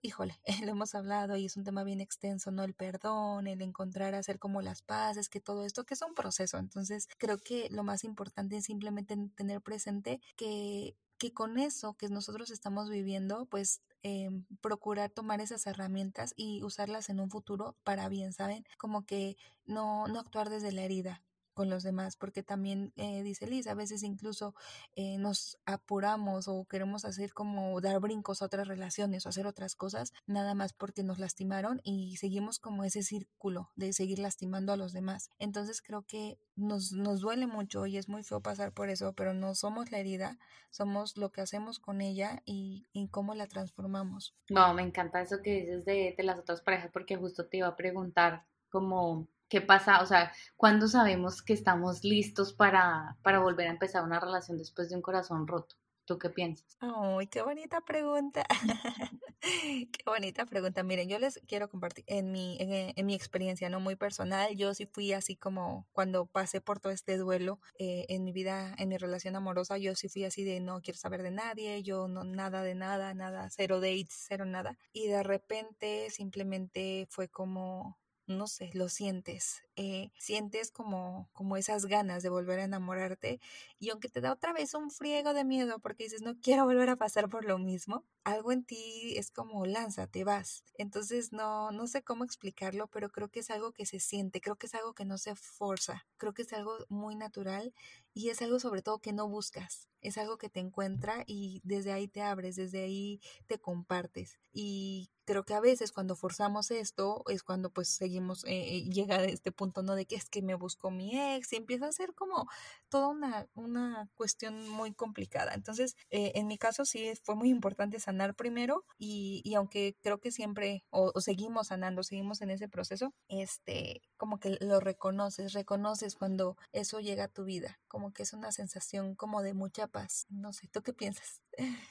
híjole, 0.02 0.40
lo 0.66 0.72
hemos 0.72 0.96
hablado 0.96 1.36
y 1.38 1.46
es 1.46 1.58
un 1.58 1.64
tema 1.64 1.84
bien 1.84 2.02
extenso, 2.02 2.52
¿no? 2.52 2.64
El 2.64 2.74
perdón, 2.74 3.48
el 3.48 3.62
encontrar, 3.62 4.16
hacer 4.16 4.40
como 4.40 4.62
las 4.62 4.82
paces, 4.82 5.30
que 5.30 5.42
todo 5.42 5.66
esto, 5.66 5.86
que 5.86 5.94
es 5.96 6.02
un 6.02 6.14
proceso. 6.14 6.58
Entonces 6.58 7.08
creo 7.18 7.38
que 7.38 7.70
lo 7.72 7.84
más 7.84 8.04
importante 8.04 8.58
es 8.58 8.66
simplemente 8.66 9.16
tener 9.36 9.62
presente 9.62 10.22
que 10.36 10.96
que 11.18 11.34
con 11.34 11.58
eso 11.58 11.94
que 11.96 12.10
nosotros 12.10 12.52
estamos 12.52 12.90
viviendo, 12.90 13.46
pues 13.46 13.82
eh, 14.04 14.30
procurar 14.62 15.10
tomar 15.10 15.42
esas 15.42 15.66
herramientas 15.68 16.34
y 16.36 16.64
usarlas 16.64 17.10
en 17.10 17.20
un 17.20 17.30
futuro 17.30 17.76
para 17.84 18.10
bien, 18.10 18.34
¿saben? 18.34 18.66
Como 18.78 19.06
que 19.06 19.38
no, 19.66 20.08
no 20.08 20.20
actuar 20.20 20.50
desde 20.50 20.72
la 20.72 20.84
herida, 20.84 21.24
con 21.56 21.70
los 21.70 21.82
demás, 21.82 22.18
porque 22.18 22.44
también, 22.44 22.94
eh, 22.98 23.24
dice 23.24 23.48
Liz, 23.48 23.66
a 23.66 23.74
veces 23.74 24.04
incluso 24.04 24.54
eh, 24.96 25.18
nos 25.18 25.58
apuramos 25.66 26.48
o 26.48 26.66
queremos 26.66 27.06
hacer 27.06 27.34
como 27.34 27.82
dar 27.82 28.00
brincos 28.00 28.42
a 28.42 28.46
otras 28.46 28.68
relaciones 28.68 29.26
o 29.26 29.30
hacer 29.30 29.48
otras 29.48 29.76
cosas, 29.76 30.14
nada 30.28 30.54
más 30.54 30.74
porque 30.74 31.02
nos 31.02 31.18
lastimaron 31.18 31.82
y 31.84 32.18
seguimos 32.18 32.60
como 32.60 32.84
ese 32.84 33.02
círculo 33.02 33.72
de 33.76 33.94
seguir 33.94 34.20
lastimando 34.20 34.74
a 34.74 34.78
los 34.78 34.94
demás. 34.94 35.32
Entonces 35.40 35.82
creo 35.82 36.04
que 36.04 36.38
nos, 36.56 36.92
nos 36.92 37.22
duele 37.22 37.48
mucho 37.48 37.86
y 37.86 37.98
es 37.98 38.10
muy 38.10 38.24
feo 38.24 38.42
pasar 38.42 38.74
por 38.74 38.90
eso, 38.90 39.14
pero 39.14 39.34
no 39.34 39.56
somos 39.56 39.92
la 39.92 40.00
herida, 40.00 40.38
somos 40.70 41.18
lo 41.18 41.32
que 41.32 41.42
hacemos 41.42 41.80
con 41.80 42.02
ella 42.02 42.42
y, 42.46 42.86
y 42.92 43.08
cómo 43.08 43.34
la 43.34 43.48
transformamos. 43.48 44.36
No, 44.50 44.74
me 44.74 44.84
encanta 44.84 45.22
eso 45.22 45.42
que 45.42 45.62
dices 45.62 45.86
de, 45.86 46.14
de 46.18 46.24
las 46.24 46.38
otras 46.38 46.62
parejas, 46.62 46.92
porque 46.92 47.16
justo 47.16 47.48
te 47.48 47.58
iba 47.58 47.68
a 47.68 47.78
preguntar 47.78 48.46
como 48.70 49.28
¿Qué 49.50 49.62
pasa? 49.62 50.02
O 50.02 50.06
sea, 50.06 50.32
¿cuándo 50.56 50.88
sabemos 50.88 51.42
que 51.42 51.54
estamos 51.54 52.04
listos 52.04 52.54
para, 52.54 53.18
para 53.22 53.40
volver 53.40 53.68
a 53.68 53.72
empezar 53.72 54.04
una 54.04 54.20
relación 54.20 54.58
después 54.58 54.90
de 54.90 54.96
un 54.96 55.02
corazón 55.02 55.48
roto? 55.48 55.76
¿Tú 56.06 56.20
qué 56.20 56.30
piensas? 56.30 56.78
Ay, 56.80 57.26
qué 57.28 57.42
bonita 57.42 57.82
pregunta. 57.82 58.46
qué 59.42 60.04
bonita 60.06 60.46
pregunta. 60.46 60.84
Miren, 60.84 61.10
yo 61.10 61.18
les 61.18 61.42
quiero 61.48 61.68
compartir 61.68 62.04
en 62.08 62.32
mi, 62.32 62.58
en, 62.60 62.94
en, 62.96 63.06
mi 63.08 63.16
experiencia, 63.16 63.70
¿no? 63.70 63.80
Muy 63.80 63.96
personal. 63.96 64.56
Yo 64.56 64.76
sí 64.76 64.86
fui 64.86 65.14
así 65.14 65.36
como 65.36 65.88
cuando 65.94 66.28
pasé 66.28 66.62
por 66.62 66.80
todo 66.80 66.94
este 66.94 67.18
duelo 67.18 67.60
eh, 67.80 68.06
en 68.10 68.24
mi 68.24 68.32
vida, 68.32 68.76
en 68.78 68.90
mi 68.90 68.98
relación 68.98 69.36
amorosa, 69.36 69.80
yo 69.80 69.96
sí 69.96 70.08
fui 70.08 70.26
así 70.26 70.44
de 70.44 70.60
no 70.60 70.80
quiero 70.82 71.00
saber 71.00 71.24
de 71.24 71.32
nadie, 71.32 71.82
yo 71.82 72.08
no, 72.08 72.24
nada 72.24 72.62
de 72.62 72.76
nada, 72.76 73.16
nada, 73.16 73.50
cero 73.50 73.80
dates, 73.80 74.26
cero 74.28 74.46
nada. 74.46 74.78
Y 74.94 75.08
de 75.08 75.24
repente 75.24 76.12
simplemente 76.12 77.08
fue 77.10 77.30
como, 77.30 77.98
no 78.28 78.48
sé, 78.48 78.72
lo 78.74 78.90
sientes, 78.90 79.64
eh, 79.76 80.12
sientes 80.18 80.72
como, 80.72 81.30
como 81.34 81.58
esas 81.58 81.86
ganas 81.86 82.24
de 82.24 82.30
volver 82.30 82.60
a 82.60 82.64
enamorarte 82.64 83.40
y 83.80 83.90
aunque 83.90 84.10
te 84.10 84.22
da 84.22 84.32
otra 84.34 84.54
vez 84.54 84.74
un 84.74 84.90
friego 84.92 85.34
de 85.34 85.44
miedo 85.46 85.80
porque 85.80 86.06
dices 86.06 86.22
no 86.22 86.36
quiero 86.42 86.66
volver 86.66 86.90
a 86.90 86.96
pasar 86.96 87.30
por 87.30 87.46
lo 87.46 87.58
mismo, 87.60 88.04
algo 88.24 88.52
en 88.52 88.64
ti 88.66 89.16
es 89.18 89.32
como 89.32 89.66
lánzate, 89.66 90.24
vas. 90.24 90.64
Entonces 90.78 91.32
no, 91.32 91.72
no 91.72 91.88
sé 91.88 92.04
cómo 92.04 92.24
explicarlo, 92.24 92.88
pero 92.88 93.10
creo 93.12 93.30
que 93.30 93.42
es 93.42 93.52
algo 93.52 93.72
que 93.74 93.86
se 93.86 94.00
siente, 94.00 94.42
creo 94.42 94.56
que 94.56 94.68
es 94.68 94.76
algo 94.76 94.94
que 94.94 95.06
no 95.06 95.18
se 95.18 95.36
forza, 95.36 96.06
creo 96.18 96.34
que 96.34 96.42
es 96.44 96.54
algo 96.54 96.78
muy 96.90 97.16
natural 97.16 97.74
y 98.16 98.30
es 98.30 98.42
algo 98.42 98.60
sobre 98.60 98.82
todo 98.82 99.00
que 99.00 99.14
no 99.14 99.28
buscas, 99.28 99.90
es 100.02 100.18
algo 100.18 100.38
que 100.38 100.50
te 100.50 100.60
encuentra 100.62 101.24
y 101.28 101.62
desde 101.64 101.92
ahí 101.92 102.08
te 102.08 102.22
abres, 102.22 102.56
desde 102.56 102.84
ahí 102.84 103.20
te 103.48 103.60
compartes. 103.60 104.40
Y 104.54 105.10
creo 105.26 105.44
que 105.44 105.54
a 105.54 105.60
veces 105.60 105.92
cuando 105.92 106.16
forzamos 106.16 106.72
esto 106.72 107.24
es 107.28 107.44
cuando 107.44 107.72
pues 107.72 107.90
seguimos, 107.90 108.46
eh, 108.46 108.78
eh, 108.78 108.84
llega 108.90 109.18
a 109.18 109.24
este 109.26 109.52
punto, 109.52 109.84
¿no? 109.84 109.96
De 109.96 110.06
que 110.06 110.16
es 110.16 110.30
que 110.30 110.42
me 110.42 110.56
buscó 110.56 110.92
mi 110.92 111.20
ex 111.20 111.52
y 111.52 111.58
empieza 111.58 111.88
a 111.88 111.92
ser 111.92 112.14
como 112.14 112.48
toda 112.90 113.08
una, 113.08 113.48
una 113.56 114.10
cuestión 114.16 114.70
muy 114.70 114.94
complicada. 114.94 115.54
Entonces, 115.54 115.96
eh, 116.10 116.32
en 116.36 116.48
mi 116.48 116.58
caso 116.58 116.86
sí 116.86 117.12
fue 117.24 117.36
muy 117.36 117.50
importante 117.50 118.00
sanar 118.00 118.36
primero 118.36 118.86
y, 118.98 119.42
y 119.44 119.56
aunque 119.56 119.98
creo 120.02 120.20
que 120.20 120.32
siempre 120.32 120.86
o, 120.90 121.12
o, 121.14 121.22
seguimos 121.22 121.68
sanando, 121.68 122.04
seguimos 122.04 122.42
en 122.42 122.52
ese 122.52 122.70
proceso, 122.70 123.14
este, 123.28 124.02
como 124.18 124.40
que 124.40 124.58
lo 124.62 124.80
reconoces, 124.80 125.54
reconoces 125.54 126.16
cuando 126.16 126.56
eso 126.72 127.00
llega 127.00 127.26
a 127.26 127.28
tu 127.28 127.44
vida, 127.44 127.80
como 127.88 128.05
que 128.14 128.24
es 128.24 128.34
una 128.34 128.52
sensación 128.52 129.16
como 129.16 129.42
de 129.42 129.54
mucha 129.54 129.88
paz. 129.88 130.26
No 130.30 130.54
sé, 130.54 130.68
¿tú 130.68 130.82
qué 130.82 130.94
piensas? 130.94 131.42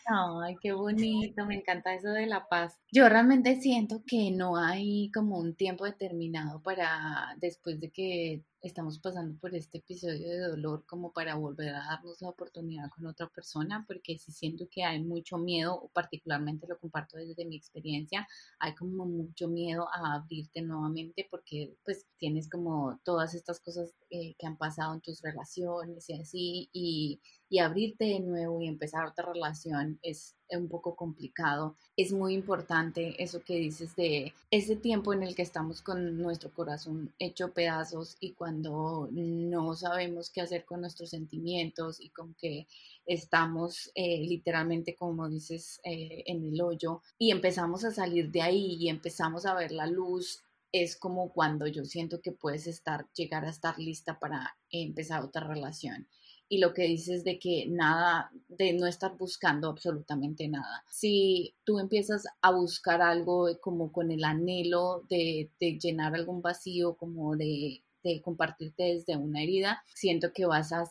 Ay, 0.07 0.57
qué 0.61 0.73
bonito, 0.75 1.47
me 1.47 1.57
encanta 1.57 1.95
eso 1.95 2.09
de 2.09 2.27
la 2.27 2.47
paz. 2.49 2.79
Yo 2.93 3.09
realmente 3.09 3.61
siento 3.61 4.03
que 4.07 4.31
no 4.31 4.57
hay 4.57 5.11
como 5.13 5.39
un 5.39 5.55
tiempo 5.55 5.85
determinado 5.85 6.63
para 6.63 7.35
después 7.39 7.81
de 7.81 7.91
que 7.91 8.45
estamos 8.65 8.99
pasando 8.99 9.39
por 9.39 9.55
este 9.55 9.79
episodio 9.79 10.27
de 10.27 10.39
dolor 10.39 10.85
como 10.87 11.13
para 11.13 11.35
volver 11.35 11.69
a 11.75 11.85
darnos 11.85 12.23
la 12.23 12.31
oportunidad 12.31 12.89
con 12.89 13.07
otra 13.07 13.29
persona, 13.29 13.85
porque 13.87 14.19
sí 14.19 14.33
siento 14.33 14.67
que 14.71 14.85
hay 14.85 15.03
mucho 15.03 15.37
miedo, 15.37 15.75
o 15.75 15.89
particularmente 15.89 16.67
lo 16.67 16.79
comparto 16.79 17.19
desde 17.19 17.45
mi 17.45 17.57
experiencia, 17.57 18.27
hay 18.59 18.75
como 18.75 19.05
mucho 19.05 19.49
miedo 19.49 19.87
a 19.93 20.15
abrirte 20.15 20.63
nuevamente 20.63 21.27
porque 21.31 21.77
pues 21.85 22.07
tienes 22.17 22.49
como 22.49 22.99
todas 23.05 23.35
estas 23.35 23.61
cosas 23.61 23.95
eh, 24.09 24.35
que 24.39 24.47
han 24.47 24.57
pasado 24.57 24.95
en 24.95 25.03
tus 25.03 25.21
relaciones 25.21 26.09
y 26.09 26.15
así, 26.15 26.71
y, 26.73 27.21
y 27.55 27.61
abrirte 27.61 28.07
de 28.07 28.19
nuevo 28.19 28.61
y 28.61 28.67
empezar 28.67 29.07
otra 29.07 29.33
relación 29.33 30.01
es 30.03 30.35
un 30.51 30.69
poco 30.69 30.97
complicado. 30.97 31.77
Es 31.97 32.13
muy 32.13 32.35
importante 32.35 33.15
eso 33.23 33.45
que 33.45 33.55
dices 33.55 33.95
de 33.95 34.35
ese 34.51 34.75
tiempo 34.75 35.13
en 35.13 35.23
el 35.23 35.37
que 35.37 35.43
estamos 35.43 35.81
con 35.81 36.19
nuestro 36.21 36.53
corazón 36.53 37.15
hecho 37.21 37.53
pedazos 37.53 38.17
y 38.19 38.33
cuando 38.33 39.09
no 39.13 39.77
sabemos 39.77 40.31
qué 40.31 40.41
hacer 40.41 40.65
con 40.65 40.81
nuestros 40.81 41.11
sentimientos 41.11 42.01
y 42.01 42.11
con 42.11 42.35
que 42.35 42.67
estamos 43.07 43.93
eh, 43.95 44.19
literalmente, 44.19 44.97
como 44.97 45.29
dices, 45.29 45.81
eh, 45.85 46.25
en 46.27 46.45
el 46.45 46.61
hoyo 46.61 47.03
y 47.19 47.31
empezamos 47.31 47.85
a 47.85 47.93
salir 47.93 48.33
de 48.33 48.43
ahí 48.43 48.75
y 48.81 48.89
empezamos 48.89 49.47
a 49.47 49.55
ver 49.55 49.71
la 49.71 49.87
luz 49.87 50.43
es 50.73 50.97
como 50.97 51.33
cuando 51.33 51.69
yo 51.69 51.85
siento 51.85 52.21
que 52.21 52.33
puedes 52.33 52.67
estar, 52.67 53.07
llegar 53.13 53.45
a 53.45 53.51
estar 53.51 53.79
lista 53.79 54.19
para 54.19 54.57
empezar 54.73 55.23
otra 55.23 55.47
relación 55.47 56.09
y 56.49 56.59
lo 56.59 56.73
que 56.75 56.83
dices 56.85 57.25
de 57.25 57.39
que 57.39 57.67
nada, 57.69 58.31
de 58.49 58.73
no 58.75 58.87
estar 58.87 59.17
buscando 59.17 59.69
absolutamente 59.69 60.49
nada. 60.49 60.85
Si 60.91 61.55
tú 61.65 61.79
empiezas 61.79 62.25
a 62.43 62.53
buscar 62.53 63.03
algo 63.03 63.49
como 63.61 63.93
con 63.93 64.11
el 64.11 64.25
anhelo 64.25 65.03
de, 65.09 65.51
llenar 65.59 66.15
algún 66.15 66.43
vacío, 66.43 66.97
como 66.97 67.37
de, 67.37 67.83
compartirte 68.23 68.83
desde 68.83 69.17
una 69.17 69.43
herida, 69.43 69.83
siento 69.95 70.33
que 70.35 70.45
vas 70.45 70.73
a 70.73 70.85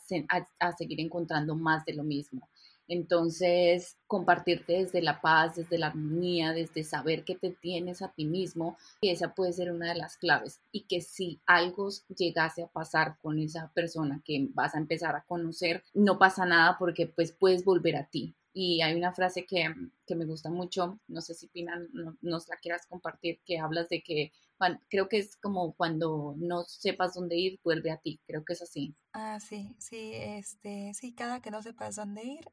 seguir 0.77 0.99
encontrando 0.99 1.55
más 1.55 1.85
de 1.85 1.93
lo 1.93 2.03
mismo. 2.03 2.49
Entonces, 2.87 3.97
compartirte 4.07 4.73
desde 4.73 5.01
la 5.01 5.21
paz, 5.21 5.55
desde 5.55 5.77
la 5.77 5.87
armonía, 5.87 6.51
desde 6.51 6.83
saber 6.83 7.23
que 7.23 7.35
te 7.35 7.51
tienes 7.51 8.01
a 8.01 8.09
ti 8.09 8.25
mismo, 8.25 8.77
y 9.01 9.09
esa 9.09 9.33
puede 9.33 9.53
ser 9.53 9.71
una 9.71 9.89
de 9.89 9.99
las 9.99 10.17
claves. 10.17 10.61
Y 10.71 10.81
que 10.81 11.01
si 11.01 11.39
algo 11.45 11.89
llegase 12.15 12.63
a 12.63 12.67
pasar 12.67 13.17
con 13.21 13.39
esa 13.39 13.71
persona 13.73 14.21
que 14.25 14.47
vas 14.53 14.75
a 14.75 14.79
empezar 14.79 15.15
a 15.15 15.23
conocer, 15.25 15.83
no 15.93 16.19
pasa 16.19 16.45
nada 16.45 16.77
porque 16.77 17.07
pues 17.07 17.31
puedes 17.31 17.63
volver 17.63 17.95
a 17.95 18.05
ti. 18.07 18.35
Y 18.53 18.81
hay 18.81 18.93
una 18.95 19.13
frase 19.13 19.45
que, 19.45 19.67
me 20.15 20.25
gusta 20.25 20.49
mucho, 20.49 20.99
no 21.07 21.21
sé 21.21 21.33
si 21.33 21.47
Pina 21.47 21.81
nos 22.21 22.47
la 22.47 22.57
quieras 22.57 22.85
compartir, 22.85 23.39
que 23.45 23.57
hablas 23.57 23.89
de 23.89 24.03
que 24.03 24.31
creo 24.89 25.09
que 25.09 25.17
es 25.17 25.35
como 25.37 25.73
cuando 25.73 26.35
no 26.37 26.63
sepas 26.63 27.15
dónde 27.15 27.35
ir, 27.35 27.59
vuelve 27.63 27.91
a 27.91 27.97
ti, 27.97 28.21
creo 28.27 28.45
que 28.45 28.53
es 28.53 28.61
así. 28.61 28.95
Ah, 29.11 29.39
sí, 29.39 29.75
sí, 29.77 30.11
este, 30.13 30.93
sí, 30.93 31.13
cada 31.13 31.41
que 31.41 31.51
no 31.51 31.61
sepas 31.61 31.95
dónde 31.95 32.23
ir, 32.23 32.45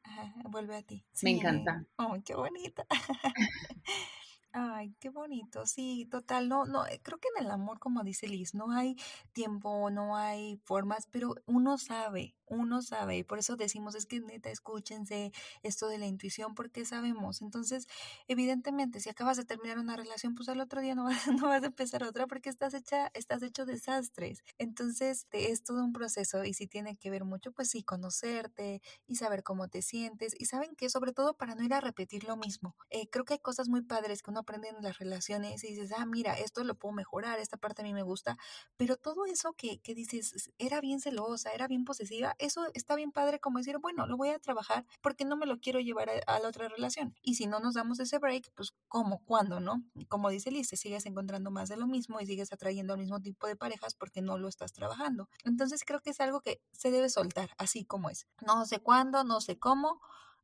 vuelve 0.49 0.75
a 0.75 0.81
ti. 0.81 1.05
Me 1.21 1.31
encanta. 1.31 1.85
Oh, 1.97 2.17
qué 2.25 2.35
bonita. 2.35 2.85
Ay, 4.53 4.93
qué 4.99 5.09
bonito, 5.09 5.65
sí, 5.65 6.05
total, 6.11 6.49
no, 6.49 6.65
no, 6.65 6.85
eh, 6.85 6.99
creo 7.01 7.17
que 7.19 7.29
en 7.37 7.45
el 7.45 7.51
amor, 7.51 7.79
como 7.79 8.03
dice 8.03 8.27
Liz, 8.27 8.53
no 8.53 8.71
hay 8.73 8.97
tiempo, 9.31 9.89
no 9.89 10.17
hay 10.17 10.57
formas, 10.65 11.07
pero 11.09 11.35
uno 11.45 11.77
sabe, 11.77 12.35
uno 12.47 12.81
sabe, 12.81 13.19
y 13.19 13.23
por 13.23 13.39
eso 13.39 13.55
decimos, 13.55 13.95
es 13.95 14.05
que 14.05 14.19
neta, 14.19 14.49
escúchense 14.49 15.31
esto 15.63 15.87
de 15.87 15.99
la 15.99 16.07
intuición, 16.07 16.53
porque 16.53 16.83
sabemos. 16.83 17.41
Entonces, 17.41 17.87
evidentemente, 18.27 18.99
si 18.99 19.09
acabas 19.09 19.37
de 19.37 19.45
terminar 19.45 19.79
una 19.79 19.95
relación, 19.95 20.35
pues 20.35 20.49
al 20.49 20.59
otro 20.59 20.81
día 20.81 20.95
no 20.95 21.05
vas, 21.25 21.27
no 21.27 21.47
vas 21.47 21.63
a 21.63 21.67
empezar 21.67 22.03
otra 22.03 22.27
porque 22.27 22.49
estás 22.49 22.73
hecha, 22.73 23.09
estás 23.13 23.41
hecho 23.43 23.65
desastres. 23.65 24.43
Entonces, 24.57 25.27
es 25.31 25.63
todo 25.63 25.81
un 25.81 25.93
proceso, 25.93 26.43
y 26.43 26.53
si 26.53 26.67
tiene 26.67 26.97
que 26.97 27.09
ver 27.09 27.23
mucho, 27.23 27.53
pues 27.53 27.69
sí, 27.69 27.83
conocerte 27.83 28.81
y 29.07 29.15
saber 29.15 29.43
cómo 29.43 29.69
te 29.69 29.81
sientes, 29.81 30.35
y 30.37 30.45
saben 30.47 30.75
que 30.75 30.89
sobre 30.89 31.13
todo 31.13 31.35
para 31.37 31.55
no 31.55 31.63
ir 31.63 31.73
a 31.73 31.79
repetir 31.79 32.25
lo 32.25 32.35
mismo. 32.35 32.75
Eh, 32.89 33.07
creo 33.09 33.23
que 33.23 33.35
hay 33.35 33.39
cosas 33.39 33.69
muy 33.69 33.81
padres 33.81 34.21
que 34.21 34.31
uno 34.31 34.40
aprende 34.41 34.69
en 34.69 34.81
las 34.81 34.97
relaciones 34.99 35.63
y 35.63 35.69
dices, 35.69 35.91
ah, 35.97 36.05
mira, 36.05 36.33
esto 36.33 36.63
lo 36.63 36.75
puedo 36.75 36.93
mejorar, 36.93 37.39
esta 37.39 37.57
parte 37.57 37.81
a 37.81 37.85
mí 37.85 37.93
me 37.93 38.03
gusta, 38.03 38.37
pero 38.77 38.97
todo 38.97 39.25
eso 39.25 39.53
que, 39.53 39.79
que 39.79 39.95
dices, 39.95 40.51
era 40.57 40.81
bien 40.81 40.99
celosa, 40.99 41.51
era 41.51 41.67
bien 41.67 41.85
posesiva, 41.85 42.35
eso 42.39 42.65
está 42.73 42.95
bien 42.95 43.11
padre 43.11 43.39
como 43.39 43.57
decir, 43.59 43.77
bueno, 43.79 44.05
lo 44.07 44.17
voy 44.17 44.29
a 44.29 44.39
trabajar 44.39 44.85
porque 45.01 45.25
no 45.25 45.37
me 45.37 45.45
lo 45.45 45.59
quiero 45.59 45.79
llevar 45.79 46.09
a, 46.27 46.39
la 46.39 46.47
otra 46.47 46.67
relación. 46.67 47.15
Y 47.21 47.35
si 47.35 47.47
no 47.47 47.59
nos 47.59 47.75
damos 47.75 47.99
ese 47.99 48.19
break, 48.19 48.51
pues 48.55 48.73
¿cómo? 48.87 49.23
¿Cuándo? 49.25 49.59
¿No? 49.59 49.83
Como 50.07 50.29
dice 50.29 50.51
Liz, 50.51 50.69
sigues 50.69 51.05
encontrando 51.05 51.51
más 51.51 51.69
de 51.69 51.77
lo 51.77 51.87
mismo 51.87 52.19
y 52.19 52.25
sigues 52.25 52.51
atrayendo 52.51 52.93
al 52.93 52.99
mismo 52.99 53.19
tipo 53.21 53.47
de 53.47 53.55
parejas 53.55 53.95
porque 53.95 54.21
no 54.21 54.37
lo 54.37 54.47
estás 54.47 54.73
trabajando. 54.73 55.29
Entonces 55.43 55.83
creo 55.85 56.01
que 56.01 56.11
es 56.11 56.19
algo 56.19 56.41
que 56.41 56.61
se 56.71 56.91
debe 56.91 57.09
soltar, 57.09 57.51
así 57.57 57.85
como 57.85 58.09
es. 58.09 58.27
No 58.45 58.65
sé 58.65 58.79
cuándo, 58.79 59.23
no 59.23 59.41
sé 59.41 59.57
cómo, 59.57 60.01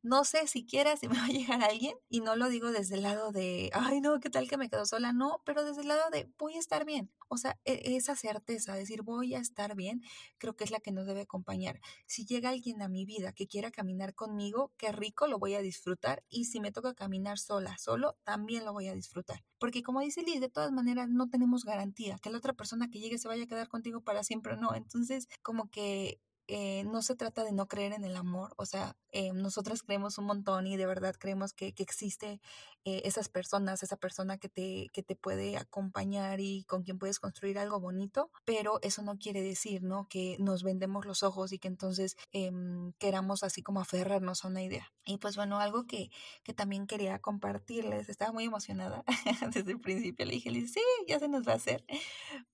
no 0.08 0.24
sé 0.24 0.46
siquiera 0.46 0.96
si 0.96 1.08
me 1.08 1.16
va 1.16 1.26
a 1.26 1.28
llegar 1.28 1.62
alguien 1.62 1.94
y 2.08 2.20
no 2.20 2.34
lo 2.34 2.48
digo 2.48 2.72
desde 2.72 2.96
el 2.96 3.02
lado 3.02 3.30
de, 3.30 3.70
ay 3.74 4.00
no, 4.00 4.18
¿qué 4.20 4.30
tal 4.30 4.48
que 4.48 4.56
me 4.56 4.68
quedo 4.70 4.86
sola? 4.86 5.12
No, 5.12 5.42
pero 5.44 5.64
desde 5.64 5.82
el 5.82 5.88
lado 5.88 6.10
de 6.10 6.32
voy 6.38 6.54
a 6.54 6.58
estar 6.58 6.84
bien. 6.84 7.10
O 7.28 7.36
sea, 7.36 7.58
e, 7.64 7.96
esa 7.96 8.16
certeza, 8.16 8.74
decir 8.74 9.02
voy 9.02 9.34
a 9.34 9.38
estar 9.38 9.74
bien, 9.76 10.02
creo 10.38 10.56
que 10.56 10.64
es 10.64 10.70
la 10.70 10.80
que 10.80 10.92
nos 10.92 11.06
debe 11.06 11.22
acompañar. 11.22 11.80
Si 12.06 12.24
llega 12.24 12.50
alguien 12.50 12.80
a 12.82 12.88
mi 12.88 13.04
vida 13.04 13.32
que 13.32 13.46
quiera 13.46 13.70
caminar 13.70 14.14
conmigo, 14.14 14.72
qué 14.78 14.92
rico, 14.92 15.26
lo 15.26 15.38
voy 15.38 15.54
a 15.54 15.60
disfrutar. 15.60 16.24
Y 16.28 16.46
si 16.46 16.60
me 16.60 16.72
toca 16.72 16.94
caminar 16.94 17.38
sola, 17.38 17.76
solo, 17.78 18.16
también 18.24 18.64
lo 18.64 18.72
voy 18.72 18.88
a 18.88 18.94
disfrutar. 18.94 19.44
Porque 19.58 19.82
como 19.82 20.00
dice 20.00 20.22
Liz, 20.22 20.40
de 20.40 20.48
todas 20.48 20.72
maneras 20.72 21.08
no 21.10 21.28
tenemos 21.28 21.64
garantía 21.64 22.18
que 22.18 22.30
la 22.30 22.38
otra 22.38 22.54
persona 22.54 22.88
que 22.88 23.00
llegue 23.00 23.18
se 23.18 23.28
vaya 23.28 23.44
a 23.44 23.46
quedar 23.46 23.68
contigo 23.68 24.00
para 24.00 24.22
siempre, 24.24 24.56
no. 24.56 24.74
Entonces, 24.74 25.28
como 25.42 25.68
que 25.70 26.20
eh, 26.50 26.82
no 26.84 27.02
se 27.02 27.14
trata 27.14 27.44
de 27.44 27.52
no 27.52 27.68
creer 27.68 27.92
en 27.92 28.04
el 28.04 28.16
amor, 28.16 28.54
o 28.56 28.64
sea, 28.64 28.96
eh, 29.12 29.34
nosotras 29.34 29.82
creemos 29.82 30.16
un 30.16 30.24
montón 30.24 30.66
y 30.66 30.78
de 30.78 30.86
verdad 30.86 31.14
creemos 31.18 31.52
que, 31.52 31.74
que 31.74 31.82
existe 31.82 32.40
eh, 32.86 33.02
esas 33.04 33.28
personas, 33.28 33.82
esa 33.82 33.98
persona 33.98 34.38
que 34.38 34.48
te, 34.48 34.88
que 34.94 35.02
te 35.02 35.14
puede 35.14 35.58
acompañar 35.58 36.40
y 36.40 36.64
con 36.64 36.84
quien 36.84 36.98
puedes 36.98 37.20
construir 37.20 37.58
algo 37.58 37.80
bonito, 37.80 38.30
pero 38.46 38.78
eso 38.80 39.02
no 39.02 39.18
quiere 39.18 39.42
decir, 39.42 39.82
¿no? 39.82 40.08
Que 40.08 40.36
nos 40.38 40.62
vendemos 40.62 41.04
los 41.04 41.22
ojos 41.22 41.52
y 41.52 41.58
que 41.58 41.68
entonces 41.68 42.16
em, 42.32 42.92
queramos 42.94 43.42
así 43.42 43.62
como 43.62 43.82
aferrarnos 43.82 44.42
a 44.42 44.48
una 44.48 44.62
idea. 44.62 44.90
Y 45.04 45.18
pues 45.18 45.36
bueno, 45.36 45.60
algo 45.60 45.86
que, 45.86 46.10
que 46.44 46.54
también 46.54 46.86
quería 46.86 47.18
compartirles, 47.18 48.08
estaba 48.08 48.32
muy 48.32 48.44
emocionada 48.44 49.04
desde 49.52 49.72
el 49.72 49.80
principio, 49.80 50.24
le 50.24 50.32
dije, 50.32 50.50
sí, 50.66 50.80
ya 51.06 51.18
se 51.18 51.28
nos 51.28 51.46
va 51.46 51.52
a 51.52 51.56
hacer, 51.56 51.84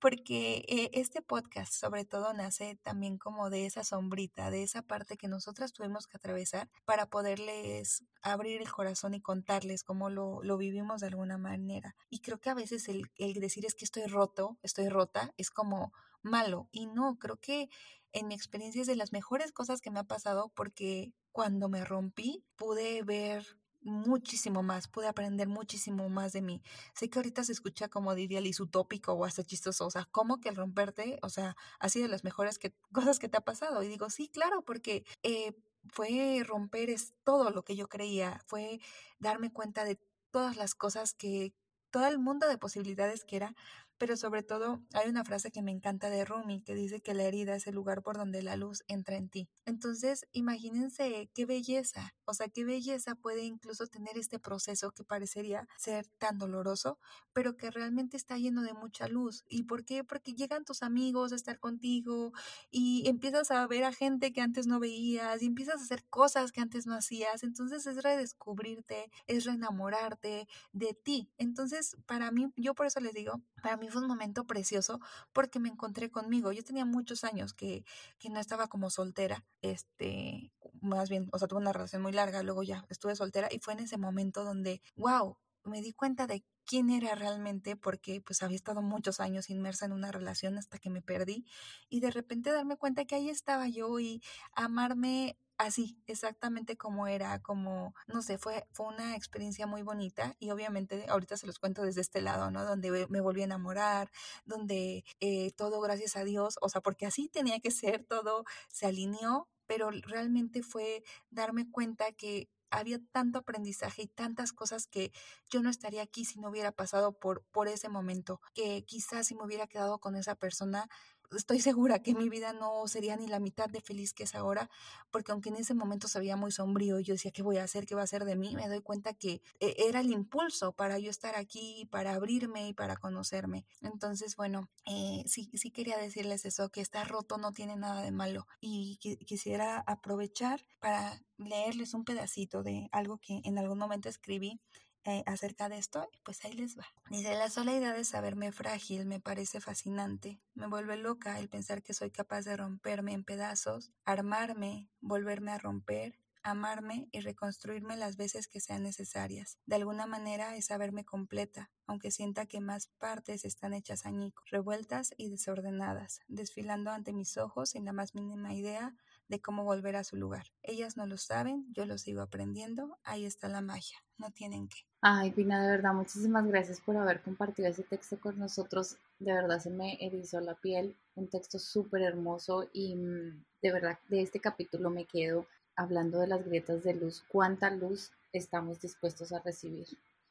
porque 0.00 0.90
este 0.92 1.22
podcast 1.22 1.72
sobre 1.72 2.04
todo 2.04 2.32
nace 2.32 2.76
también 2.82 3.18
como 3.18 3.50
de 3.50 3.66
esa 3.66 3.83
sombrita, 3.84 4.50
de 4.50 4.62
esa 4.62 4.82
parte 4.82 5.16
que 5.16 5.28
nosotras 5.28 5.72
tuvimos 5.72 6.06
que 6.06 6.16
atravesar 6.16 6.68
para 6.84 7.06
poderles 7.06 8.04
abrir 8.22 8.60
el 8.60 8.70
corazón 8.70 9.14
y 9.14 9.20
contarles 9.20 9.84
cómo 9.84 10.10
lo, 10.10 10.42
lo 10.42 10.56
vivimos 10.56 11.00
de 11.00 11.08
alguna 11.08 11.38
manera. 11.38 11.94
Y 12.10 12.20
creo 12.20 12.40
que 12.40 12.50
a 12.50 12.54
veces 12.54 12.88
el, 12.88 13.10
el 13.16 13.34
decir 13.34 13.64
es 13.66 13.74
que 13.74 13.84
estoy 13.84 14.06
roto, 14.06 14.58
estoy 14.62 14.88
rota, 14.88 15.32
es 15.36 15.50
como 15.50 15.92
malo. 16.22 16.68
Y 16.72 16.86
no, 16.86 17.18
creo 17.18 17.36
que 17.36 17.68
en 18.12 18.28
mi 18.28 18.34
experiencia 18.34 18.80
es 18.80 18.86
de 18.86 18.96
las 18.96 19.12
mejores 19.12 19.52
cosas 19.52 19.80
que 19.80 19.90
me 19.90 20.00
ha 20.00 20.04
pasado 20.04 20.50
porque 20.54 21.12
cuando 21.32 21.68
me 21.68 21.84
rompí 21.84 22.44
pude 22.56 23.02
ver 23.02 23.44
muchísimo 23.84 24.62
más, 24.62 24.88
pude 24.88 25.06
aprender 25.06 25.48
muchísimo 25.48 26.08
más 26.08 26.32
de 26.32 26.42
mí. 26.42 26.62
Sé 26.94 27.08
que 27.08 27.18
ahorita 27.18 27.44
se 27.44 27.52
escucha 27.52 27.88
como 27.88 28.14
diría 28.14 28.40
Liz 28.40 28.60
utópico 28.60 29.12
o 29.12 29.24
hasta 29.24 29.44
chistoso, 29.44 29.86
o 29.86 29.90
sea, 29.90 30.06
¿cómo 30.10 30.40
que 30.40 30.48
el 30.48 30.56
romperte, 30.56 31.18
o 31.22 31.28
sea, 31.28 31.56
ha 31.78 31.88
sido 31.88 32.04
de 32.04 32.10
las 32.10 32.24
mejores 32.24 32.58
que, 32.58 32.74
cosas 32.92 33.18
que 33.18 33.28
te 33.28 33.36
ha 33.36 33.42
pasado? 33.42 33.82
Y 33.82 33.88
digo, 33.88 34.10
sí, 34.10 34.28
claro, 34.28 34.62
porque 34.62 35.04
eh, 35.22 35.54
fue 35.88 36.42
romper 36.46 36.90
es 36.90 37.14
todo 37.24 37.50
lo 37.50 37.62
que 37.64 37.76
yo 37.76 37.88
creía, 37.88 38.40
fue 38.46 38.80
darme 39.18 39.52
cuenta 39.52 39.84
de 39.84 40.00
todas 40.30 40.56
las 40.56 40.74
cosas 40.74 41.14
que, 41.14 41.54
todo 41.94 42.08
el 42.08 42.18
mundo 42.18 42.48
de 42.48 42.58
posibilidades 42.58 43.24
que 43.24 43.36
era, 43.36 43.54
pero 43.98 44.16
sobre 44.16 44.42
todo 44.42 44.82
hay 44.92 45.08
una 45.08 45.24
frase 45.24 45.50
que 45.50 45.62
me 45.62 45.70
encanta 45.70 46.10
de 46.10 46.24
Rumi 46.24 46.62
que 46.62 46.74
dice 46.74 47.00
que 47.00 47.14
la 47.14 47.24
herida 47.24 47.54
es 47.54 47.66
el 47.66 47.74
lugar 47.74 48.02
por 48.02 48.16
donde 48.16 48.42
la 48.42 48.56
luz 48.56 48.82
entra 48.88 49.16
en 49.16 49.28
ti. 49.28 49.48
Entonces, 49.64 50.26
imagínense 50.32 51.30
qué 51.34 51.46
belleza, 51.46 52.14
o 52.24 52.34
sea, 52.34 52.48
qué 52.48 52.64
belleza 52.64 53.14
puede 53.14 53.44
incluso 53.44 53.86
tener 53.86 54.18
este 54.18 54.38
proceso 54.38 54.92
que 54.92 55.04
parecería 55.04 55.66
ser 55.78 56.06
tan 56.18 56.38
doloroso, 56.38 56.98
pero 57.32 57.56
que 57.56 57.70
realmente 57.70 58.16
está 58.16 58.36
lleno 58.38 58.62
de 58.62 58.74
mucha 58.74 59.08
luz. 59.08 59.44
¿Y 59.48 59.64
por 59.64 59.84
qué? 59.84 60.04
Porque 60.04 60.34
llegan 60.34 60.64
tus 60.64 60.82
amigos 60.82 61.32
a 61.32 61.36
estar 61.36 61.58
contigo 61.58 62.32
y 62.70 63.08
empiezas 63.08 63.50
a 63.50 63.66
ver 63.66 63.84
a 63.84 63.92
gente 63.92 64.32
que 64.32 64.40
antes 64.40 64.66
no 64.66 64.80
veías 64.80 65.42
y 65.42 65.46
empiezas 65.46 65.80
a 65.80 65.84
hacer 65.84 66.04
cosas 66.10 66.52
que 66.52 66.60
antes 66.60 66.86
no 66.86 66.94
hacías. 66.94 67.42
Entonces 67.42 67.86
es 67.86 68.02
redescubrirte, 68.02 69.10
es 69.26 69.44
reenamorarte 69.44 70.46
de 70.72 70.94
ti. 70.94 71.30
Entonces, 71.38 71.96
para 72.06 72.30
mí, 72.30 72.52
yo 72.56 72.74
por 72.74 72.86
eso 72.86 73.00
les 73.00 73.14
digo, 73.14 73.40
para 73.62 73.76
mí 73.76 73.83
fue 73.90 74.02
un 74.02 74.08
momento 74.08 74.44
precioso 74.46 75.00
porque 75.32 75.60
me 75.60 75.68
encontré 75.68 76.10
conmigo. 76.10 76.52
Yo 76.52 76.64
tenía 76.64 76.84
muchos 76.84 77.24
años 77.24 77.54
que, 77.54 77.84
que 78.18 78.30
no 78.30 78.40
estaba 78.40 78.68
como 78.68 78.90
soltera, 78.90 79.44
este, 79.62 80.52
más 80.80 81.08
bien, 81.08 81.28
o 81.32 81.38
sea, 81.38 81.48
tuve 81.48 81.60
una 81.60 81.72
relación 81.72 82.02
muy 82.02 82.12
larga, 82.12 82.42
luego 82.42 82.62
ya 82.62 82.84
estuve 82.88 83.16
soltera 83.16 83.48
y 83.50 83.58
fue 83.60 83.74
en 83.74 83.80
ese 83.80 83.98
momento 83.98 84.44
donde, 84.44 84.82
wow, 84.96 85.36
me 85.64 85.82
di 85.82 85.92
cuenta 85.92 86.26
de 86.26 86.44
quién 86.66 86.90
era 86.90 87.14
realmente 87.14 87.76
porque 87.76 88.20
pues 88.20 88.42
había 88.42 88.56
estado 88.56 88.82
muchos 88.82 89.20
años 89.20 89.50
inmersa 89.50 89.86
en 89.86 89.92
una 89.92 90.12
relación 90.12 90.56
hasta 90.58 90.78
que 90.78 90.90
me 90.90 91.02
perdí 91.02 91.44
y 91.88 92.00
de 92.00 92.10
repente 92.10 92.50
darme 92.52 92.76
cuenta 92.76 93.04
que 93.04 93.14
ahí 93.14 93.28
estaba 93.28 93.68
yo 93.68 93.98
y 94.00 94.22
amarme 94.54 95.36
así, 95.58 95.98
exactamente 96.06 96.76
como 96.76 97.06
era, 97.06 97.40
como, 97.42 97.94
no 98.06 98.22
sé, 98.22 98.38
fue, 98.38 98.66
fue 98.72 98.86
una 98.86 99.16
experiencia 99.16 99.66
muy 99.66 99.82
bonita 99.82 100.36
y 100.38 100.50
obviamente 100.50 101.06
ahorita 101.08 101.36
se 101.36 101.46
los 101.46 101.58
cuento 101.58 101.82
desde 101.82 102.00
este 102.00 102.20
lado, 102.20 102.50
¿no? 102.50 102.64
Donde 102.64 103.06
me 103.08 103.20
volví 103.20 103.42
a 103.42 103.44
enamorar, 103.44 104.10
donde 104.44 105.04
eh, 105.20 105.52
todo 105.52 105.80
gracias 105.80 106.16
a 106.16 106.24
Dios, 106.24 106.58
o 106.60 106.68
sea, 106.68 106.80
porque 106.80 107.06
así 107.06 107.28
tenía 107.28 107.60
que 107.60 107.70
ser, 107.70 108.04
todo 108.04 108.44
se 108.68 108.86
alineó, 108.86 109.48
pero 109.66 109.90
realmente 109.90 110.62
fue 110.62 111.02
darme 111.30 111.70
cuenta 111.70 112.12
que 112.12 112.48
había 112.70 112.98
tanto 113.12 113.38
aprendizaje 113.38 114.02
y 114.02 114.06
tantas 114.08 114.52
cosas 114.52 114.86
que 114.86 115.12
yo 115.48 115.62
no 115.62 115.70
estaría 115.70 116.02
aquí 116.02 116.24
si 116.24 116.40
no 116.40 116.50
hubiera 116.50 116.72
pasado 116.72 117.12
por, 117.12 117.44
por 117.52 117.68
ese 117.68 117.88
momento, 117.88 118.40
que 118.52 118.84
quizás 118.84 119.28
si 119.28 119.34
me 119.34 119.44
hubiera 119.44 119.66
quedado 119.66 119.98
con 119.98 120.16
esa 120.16 120.34
persona, 120.34 120.88
estoy 121.36 121.60
segura 121.60 122.02
que 122.02 122.14
mi 122.14 122.28
vida 122.28 122.52
no 122.52 122.86
sería 122.86 123.16
ni 123.16 123.26
la 123.26 123.40
mitad 123.40 123.68
de 123.68 123.80
feliz 123.80 124.12
que 124.12 124.24
es 124.24 124.34
ahora, 124.34 124.70
porque 125.10 125.32
aunque 125.32 125.48
en 125.48 125.56
ese 125.56 125.74
momento 125.74 126.08
se 126.08 126.18
veía 126.18 126.36
muy 126.36 126.52
sombrío, 126.52 126.98
yo 127.00 127.14
decía, 127.14 127.30
¿qué 127.30 127.42
voy 127.42 127.58
a 127.58 127.64
hacer? 127.64 127.86
¿Qué 127.86 127.94
va 127.94 128.02
a 128.02 128.04
hacer 128.04 128.24
de 128.24 128.36
mí? 128.36 128.54
Me 128.54 128.68
doy 128.68 128.80
cuenta 128.80 129.14
que 129.14 129.42
eh, 129.60 129.74
era 129.78 130.00
el 130.00 130.10
impulso 130.10 130.72
para 130.72 130.98
yo 130.98 131.10
estar 131.10 131.36
aquí, 131.36 131.88
para 131.90 132.14
abrirme 132.14 132.68
y 132.68 132.74
para 132.74 132.96
conocerme. 132.96 133.66
Entonces, 133.80 134.36
bueno, 134.36 134.68
eh, 134.86 135.24
sí, 135.26 135.50
sí 135.54 135.70
quería 135.70 135.98
decirles 135.98 136.44
eso, 136.44 136.70
que 136.70 136.80
estar 136.80 137.08
roto 137.08 137.38
no 137.38 137.52
tiene 137.52 137.76
nada 137.76 138.02
de 138.02 138.10
malo 138.10 138.46
y 138.60 138.98
quisiera 139.26 139.82
aprovechar 139.86 140.60
para 140.80 141.20
leerles 141.36 141.94
un 141.94 142.04
pedacito 142.04 142.62
de 142.62 142.88
algo 142.92 143.18
que 143.18 143.40
en 143.44 143.58
algún 143.58 143.78
momento 143.78 144.08
escribí 144.08 144.60
eh, 145.04 145.22
acerca 145.26 145.68
de 145.68 145.78
esto, 145.78 146.08
pues 146.24 146.44
ahí 146.44 146.52
les 146.52 146.78
va. 146.78 146.86
Dice, 147.10 147.34
la 147.34 147.50
sola 147.50 147.74
idea 147.74 147.92
de 147.92 148.04
saberme 148.04 148.52
frágil 148.52 149.06
me 149.06 149.20
parece 149.20 149.60
fascinante. 149.60 150.40
Me 150.54 150.66
vuelve 150.66 150.96
loca 150.96 151.38
el 151.38 151.48
pensar 151.48 151.82
que 151.82 151.94
soy 151.94 152.10
capaz 152.10 152.42
de 152.42 152.56
romperme 152.56 153.12
en 153.12 153.24
pedazos, 153.24 153.92
armarme, 154.04 154.88
volverme 155.00 155.52
a 155.52 155.58
romper, 155.58 156.18
amarme 156.44 157.08
y 157.10 157.20
reconstruirme 157.20 157.96
las 157.96 158.16
veces 158.16 158.48
que 158.48 158.60
sean 158.60 158.82
necesarias. 158.82 159.58
De 159.66 159.76
alguna 159.76 160.06
manera 160.06 160.56
es 160.56 160.66
saberme 160.66 161.04
completa, 161.04 161.70
aunque 161.86 162.10
sienta 162.10 162.46
que 162.46 162.60
más 162.60 162.88
partes 162.98 163.44
están 163.44 163.72
hechas 163.72 164.06
añicos, 164.06 164.44
revueltas 164.50 165.14
y 165.16 165.30
desordenadas, 165.30 166.20
desfilando 166.28 166.90
ante 166.90 167.12
mis 167.12 167.36
ojos 167.38 167.70
sin 167.70 167.86
la 167.86 167.92
más 167.92 168.14
mínima 168.14 168.54
idea 168.54 168.94
de 169.28 169.40
cómo 169.40 169.64
volver 169.64 169.96
a 169.96 170.04
su 170.04 170.16
lugar. 170.16 170.46
Ellas 170.62 170.96
no 170.96 171.06
lo 171.06 171.16
saben, 171.16 171.66
yo 171.72 171.86
lo 171.86 171.98
sigo 171.98 172.22
aprendiendo, 172.22 172.98
ahí 173.04 173.24
está 173.24 173.48
la 173.48 173.60
magia, 173.60 173.98
no 174.18 174.30
tienen 174.30 174.68
que. 174.68 174.78
Ay, 175.00 175.30
Pina, 175.32 175.62
de 175.62 175.70
verdad, 175.70 175.92
muchísimas 175.92 176.46
gracias 176.46 176.80
por 176.80 176.96
haber 176.96 177.22
compartido 177.22 177.68
ese 177.68 177.82
texto 177.82 178.18
con 178.18 178.38
nosotros. 178.38 178.96
De 179.18 179.32
verdad 179.32 179.60
se 179.60 179.70
me 179.70 179.98
erizó 180.00 180.40
la 180.40 180.54
piel, 180.54 180.96
un 181.14 181.28
texto 181.28 181.58
súper 181.58 182.02
hermoso 182.02 182.68
y 182.72 182.96
mm, 182.96 183.44
de 183.62 183.72
verdad 183.72 183.98
de 184.08 184.22
este 184.22 184.40
capítulo 184.40 184.90
me 184.90 185.04
quedo 185.04 185.46
hablando 185.76 186.20
de 186.20 186.28
las 186.28 186.44
grietas 186.44 186.82
de 186.84 186.94
luz, 186.94 187.24
cuánta 187.28 187.70
luz 187.70 188.12
estamos 188.32 188.80
dispuestos 188.80 189.32
a 189.32 189.40
recibir. 189.40 189.86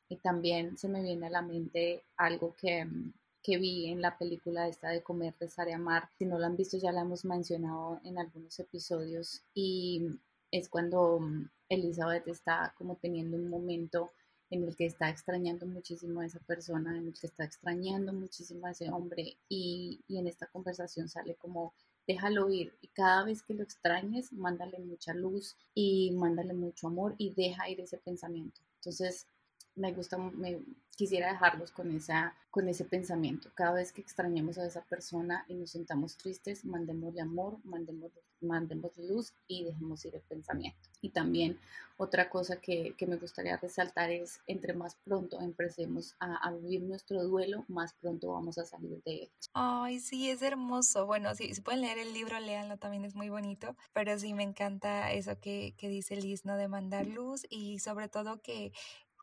Y 0.10 0.18
también 0.18 0.78
se 0.78 0.90
me 0.90 1.02
viene 1.02 1.28
a 1.28 1.32
la 1.32 1.42
mente 1.42 2.04
algo 2.18 2.56
que 2.60 2.86
mm, 2.86 3.14
que 3.44 3.58
vi 3.58 3.88
en 3.90 4.02
la 4.02 4.18
película 4.18 4.68
esta 4.68 4.90
de 4.90 5.04
Comer, 5.04 5.36
Rezar 5.40 5.68
y 5.68 5.74
Amar. 5.74 6.10
Si 6.18 6.26
no 6.26 6.40
la 6.40 6.48
han 6.48 6.56
visto, 6.56 6.78
ya 6.78 6.92
la 6.92 7.02
hemos 7.02 7.26
mencionado 7.26 8.00
en 8.06 8.18
algunos 8.18 8.58
episodios 8.60 9.44
y 9.54 10.08
es 10.50 10.70
cuando 10.70 11.20
mm, 11.20 11.50
Elizabeth 11.70 12.28
está 12.28 12.74
como 12.78 12.96
teniendo 12.96 13.38
un 13.38 13.50
momento 13.50 14.12
en 14.50 14.64
el 14.64 14.76
que 14.76 14.86
está 14.86 15.10
extrañando 15.10 15.66
muchísimo 15.66 16.22
a 16.22 16.26
esa 16.26 16.40
persona, 16.40 16.98
en 16.98 17.08
el 17.08 17.14
que 17.14 17.28
está 17.28 17.44
extrañando 17.44 18.14
muchísimo 18.14 18.68
a 18.68 18.72
ese 18.72 18.90
hombre 18.90 19.38
y, 19.50 20.00
y 20.08 20.18
en 20.18 20.28
esta 20.28 20.48
conversación 20.48 21.10
sale 21.10 21.36
como 21.36 21.74
déjalo 22.08 22.50
ir 22.50 22.74
y 22.82 22.88
cada 22.90 23.24
vez 23.24 23.42
que 23.44 23.54
lo 23.54 23.64
extrañes, 23.64 24.32
mándale 24.34 24.80
mucha 24.80 25.14
luz 25.14 25.56
y 25.74 26.12
mándale 26.12 26.54
mucho 26.54 26.88
amor 26.88 27.16
y 27.18 27.34
deja 27.34 27.70
ir 27.70 27.82
ese 27.82 27.98
pensamiento. 27.98 28.62
Entonces, 28.76 29.28
me 29.76 29.92
gusta, 29.92 30.18
me 30.18 30.60
quisiera 30.96 31.32
dejarlos 31.32 31.72
con, 31.72 31.96
esa, 31.96 32.36
con 32.52 32.68
ese 32.68 32.86
pensamiento. 32.86 33.50
Cada 33.56 33.74
vez 33.74 33.92
que 33.92 34.02
extrañemos 34.02 34.58
a 34.58 34.66
esa 34.66 34.82
persona 34.84 35.46
y 35.48 35.56
nos 35.56 35.72
sintamos 35.72 36.18
tristes, 36.18 36.66
mandémosle 36.66 37.22
amor, 37.22 37.58
mandemos, 37.64 38.12
mandemos 38.42 38.96
luz 38.98 39.34
y 39.48 39.64
dejemos 39.64 40.06
ir 40.06 40.16
el 40.16 40.22
pensamiento. 40.22 40.90
Y 41.02 41.10
también 41.10 41.60
otra 41.98 42.30
cosa 42.30 42.58
que, 42.58 42.96
que 42.98 43.08
me 43.08 43.18
gustaría 43.18 43.58
resaltar 43.58 44.12
es, 44.12 44.40
entre 44.48 44.74
más 44.74 44.96
pronto 45.04 45.42
empecemos 45.42 46.16
a, 46.20 46.36
a, 46.48 46.52
vivir 46.52 46.82
nuestro 46.84 47.24
duelo, 47.24 47.66
más 47.68 47.94
pronto 47.94 48.32
vamos 48.32 48.58
a 48.58 48.66
salir 48.66 49.02
de 49.04 49.24
él. 49.24 49.32
Ay, 49.54 50.00
sí, 50.00 50.30
es 50.30 50.42
hermoso. 50.42 51.06
Bueno, 51.06 51.36
si, 51.36 51.54
si 51.54 51.62
pueden 51.62 51.82
leer 51.82 51.98
el 51.98 52.14
libro, 52.14 52.40
léanlo, 52.40 52.78
también 52.78 53.06
es 53.06 53.16
muy 53.16 53.30
bonito. 53.30 53.76
Pero 53.94 54.18
sí 54.18 54.34
me 54.34 54.44
encanta 54.44 55.12
eso 55.12 55.40
que, 55.40 55.76
que 55.78 55.90
dice 55.90 56.16
Liz, 56.16 56.46
¿no? 56.46 56.58
De 56.58 56.68
mandar 56.68 57.06
luz 57.08 57.46
y 57.50 57.80
sobre 57.80 58.10
todo 58.10 58.42
que 58.42 58.72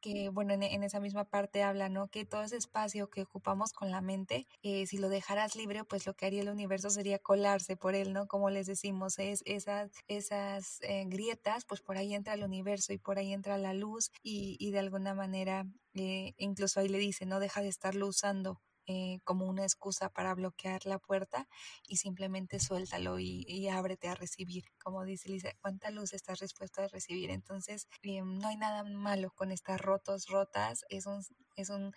que, 0.01 0.29
bueno, 0.31 0.55
en, 0.55 0.83
esa 0.83 1.01
misma 1.01 1.25
parte 1.25 1.63
habla, 1.63 1.89
¿no? 1.89 2.09
Que 2.09 2.25
todo 2.25 2.43
ese 2.43 2.57
espacio 2.57 3.11
que 3.11 3.23
ocupamos 3.23 3.73
con 3.73 3.91
la 3.91 4.01
mente, 4.01 4.47
eh, 4.63 4.87
si 4.87 4.99
lo 4.99 5.09
dejaras 5.09 5.57
libre, 5.57 5.85
pues 5.85 6.07
lo 6.07 6.15
que 6.15 6.27
haría 6.27 6.43
el 6.43 6.49
universo 6.49 6.91
sería 6.91 7.19
colarse 7.19 7.77
por 7.77 7.95
él, 7.95 8.13
¿no? 8.13 8.27
Como 8.27 8.51
les 8.51 8.67
decimos, 8.67 9.19
es 9.19 9.43
esas, 9.47 9.91
esas 10.09 10.81
eh, 10.83 11.05
grietas, 11.07 11.65
pues 11.65 11.81
por 11.81 11.97
ahí 11.99 12.15
entra 12.15 12.35
el 12.35 12.45
universo 12.45 12.93
y 12.93 12.99
por 12.99 13.19
ahí 13.19 13.33
entra 13.33 13.59
la 13.59 13.75
luz 13.75 14.11
y, 14.23 14.57
y 14.59 14.71
de 14.71 14.79
alguna 14.81 15.15
manera, 15.15 15.67
eh, 15.95 16.35
incluso 16.39 16.81
ahí 16.81 16.89
le 16.89 16.99
dice, 16.99 17.27
no 17.27 17.41
deja 17.41 17.63
de 17.63 17.69
estarlo 17.69 18.07
usando 18.07 18.61
eh, 18.87 19.21
como 19.25 19.47
una 19.47 19.63
excusa 19.63 20.09
para 20.09 20.35
bloquear 20.35 20.87
la 20.87 20.99
puerta 20.99 21.49
y 21.87 21.97
simplemente 21.97 22.61
suéltalo 22.61 23.19
y, 23.19 23.69
ábrete 23.69 24.09
a 24.09 24.15
recibir. 24.15 24.65
Como 24.83 25.05
dice 25.05 25.29
Lisa, 25.29 25.51
¿cuánta 25.61 25.91
luz 25.91 26.13
estás 26.13 26.41
dispuesto 26.41 26.83
a 26.83 26.89
recibir? 26.89 27.31
Entonces, 27.31 27.89
eh, 28.03 28.23
no 28.23 28.49
hay 28.49 28.57
nada 28.57 28.83
malo 28.85 29.31
con 29.35 29.53
estas 29.53 29.81
rotos, 29.81 30.27
rotas. 30.29 30.85
Es 30.89 31.07
un, 31.07 31.25
es 31.57 31.71
un 31.71 31.93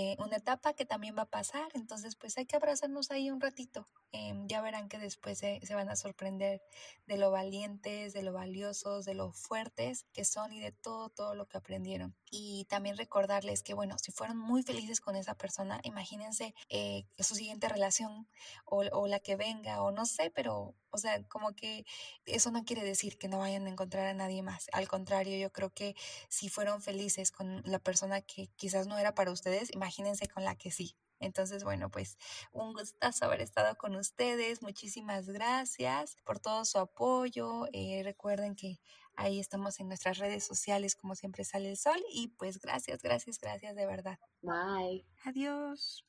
eh, 0.00 0.16
una 0.20 0.36
etapa 0.36 0.74
que 0.74 0.84
también 0.84 1.16
va 1.18 1.22
a 1.22 1.30
pasar, 1.30 1.66
entonces 1.74 2.14
pues 2.14 2.38
hay 2.38 2.46
que 2.46 2.54
abrazarnos 2.54 3.10
ahí 3.10 3.30
un 3.30 3.40
ratito. 3.40 3.88
Em, 4.12 4.46
ya 4.46 4.60
verán 4.62 4.88
que 4.88 4.98
después 4.98 5.38
se, 5.38 5.60
van 5.74 5.88
a 5.88 5.96
sorprender 5.96 6.62
de 7.06 7.16
lo 7.18 7.30
valientes, 7.30 8.12
de 8.12 8.22
lo 8.22 8.32
valiosos, 8.32 9.04
de 9.04 9.14
lo 9.14 9.32
fuertes 9.32 10.04
que 10.12 10.24
son 10.24 10.52
y 10.52 10.60
de 10.60 10.72
todo, 10.72 11.08
todo 11.08 11.34
lo 11.34 11.46
que 11.48 11.58
aprendieron. 11.58 12.14
Y 12.30 12.66
también 12.66 12.96
recordarles 12.96 13.62
que, 13.62 13.74
bueno, 13.74 13.96
si 13.98 14.12
fueron 14.12 14.38
muy 14.38 14.62
felices 14.62 15.00
con 15.00 15.16
esa 15.16 15.34
persona, 15.34 15.80
imagínense 15.82 16.54
eh, 16.68 17.04
su 17.18 17.34
siguiente 17.34 17.68
relación 17.68 18.28
o, 18.64 18.84
o 18.92 19.06
la 19.06 19.20
que 19.20 19.36
venga 19.36 19.82
o 19.82 19.90
no 19.90 20.06
sé, 20.06 20.30
pero 20.30 20.74
o 20.90 20.98
sea, 20.98 21.22
como 21.28 21.54
que 21.54 21.84
eso 22.24 22.50
no 22.50 22.64
quiere 22.64 22.82
decir 22.82 23.18
que 23.18 23.28
no 23.28 23.38
vayan 23.38 23.66
a 23.66 23.70
encontrar 23.70 24.06
a 24.06 24.14
nadie 24.14 24.42
más. 24.42 24.68
Al 24.72 24.88
contrario, 24.88 25.36
yo 25.38 25.52
creo 25.52 25.70
que 25.70 25.94
si 26.28 26.48
fueron 26.48 26.82
felices 26.82 27.30
con 27.30 27.62
la 27.64 27.78
persona 27.78 28.22
que 28.22 28.48
quizás 28.56 28.86
no 28.86 28.98
era 28.98 29.14
para 29.14 29.32
ustedes, 29.32 29.72
imagínense 29.72 30.28
con 30.28 30.44
la 30.44 30.56
que 30.56 30.70
sí. 30.70 30.96
Entonces, 31.20 31.64
bueno, 31.64 31.90
pues 31.90 32.16
un 32.52 32.72
gustazo 32.72 33.24
haber 33.24 33.40
estado 33.40 33.76
con 33.76 33.96
ustedes. 33.96 34.62
Muchísimas 34.62 35.28
gracias 35.28 36.16
por 36.24 36.38
todo 36.38 36.64
su 36.64 36.78
apoyo. 36.78 37.66
Eh, 37.72 38.02
recuerden 38.04 38.54
que 38.54 38.80
ahí 39.18 39.40
estamos 39.40 39.78
en 39.80 39.88
nuestras 39.88 40.18
redes 40.18 40.44
sociales, 40.44 40.94
como 40.94 41.14
siempre 41.14 41.44
sale 41.44 41.70
el 41.70 41.76
sol. 41.76 42.00
Y 42.12 42.28
pues 42.38 42.58
gracias, 42.58 43.02
gracias, 43.02 43.38
gracias 43.38 43.76
de 43.76 43.86
verdad. 43.86 44.18
Bye. 44.42 45.04
Adiós. 45.24 46.04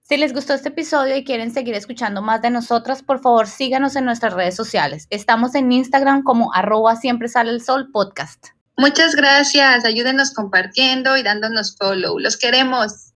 Si 0.00 0.16
les 0.16 0.32
gustó 0.32 0.54
este 0.54 0.68
episodio 0.68 1.16
y 1.16 1.24
quieren 1.24 1.52
seguir 1.52 1.74
escuchando 1.74 2.22
más 2.22 2.42
de 2.42 2.50
nosotras, 2.50 3.02
por 3.02 3.20
favor 3.20 3.46
síganos 3.46 3.96
en 3.96 4.04
nuestras 4.04 4.34
redes 4.34 4.54
sociales. 4.54 5.06
Estamos 5.10 5.54
en 5.54 5.72
Instagram 5.72 6.22
como 6.22 6.52
arroba 6.54 6.96
siempre 6.96 7.28
sale 7.28 7.50
el 7.50 7.62
sol 7.62 7.90
podcast. 7.90 8.48
Muchas 8.76 9.14
gracias, 9.14 9.84
ayúdenos 9.84 10.32
compartiendo 10.32 11.16
y 11.16 11.22
dándonos 11.22 11.76
follow. 11.76 12.18
Los 12.18 12.36
queremos. 12.36 13.12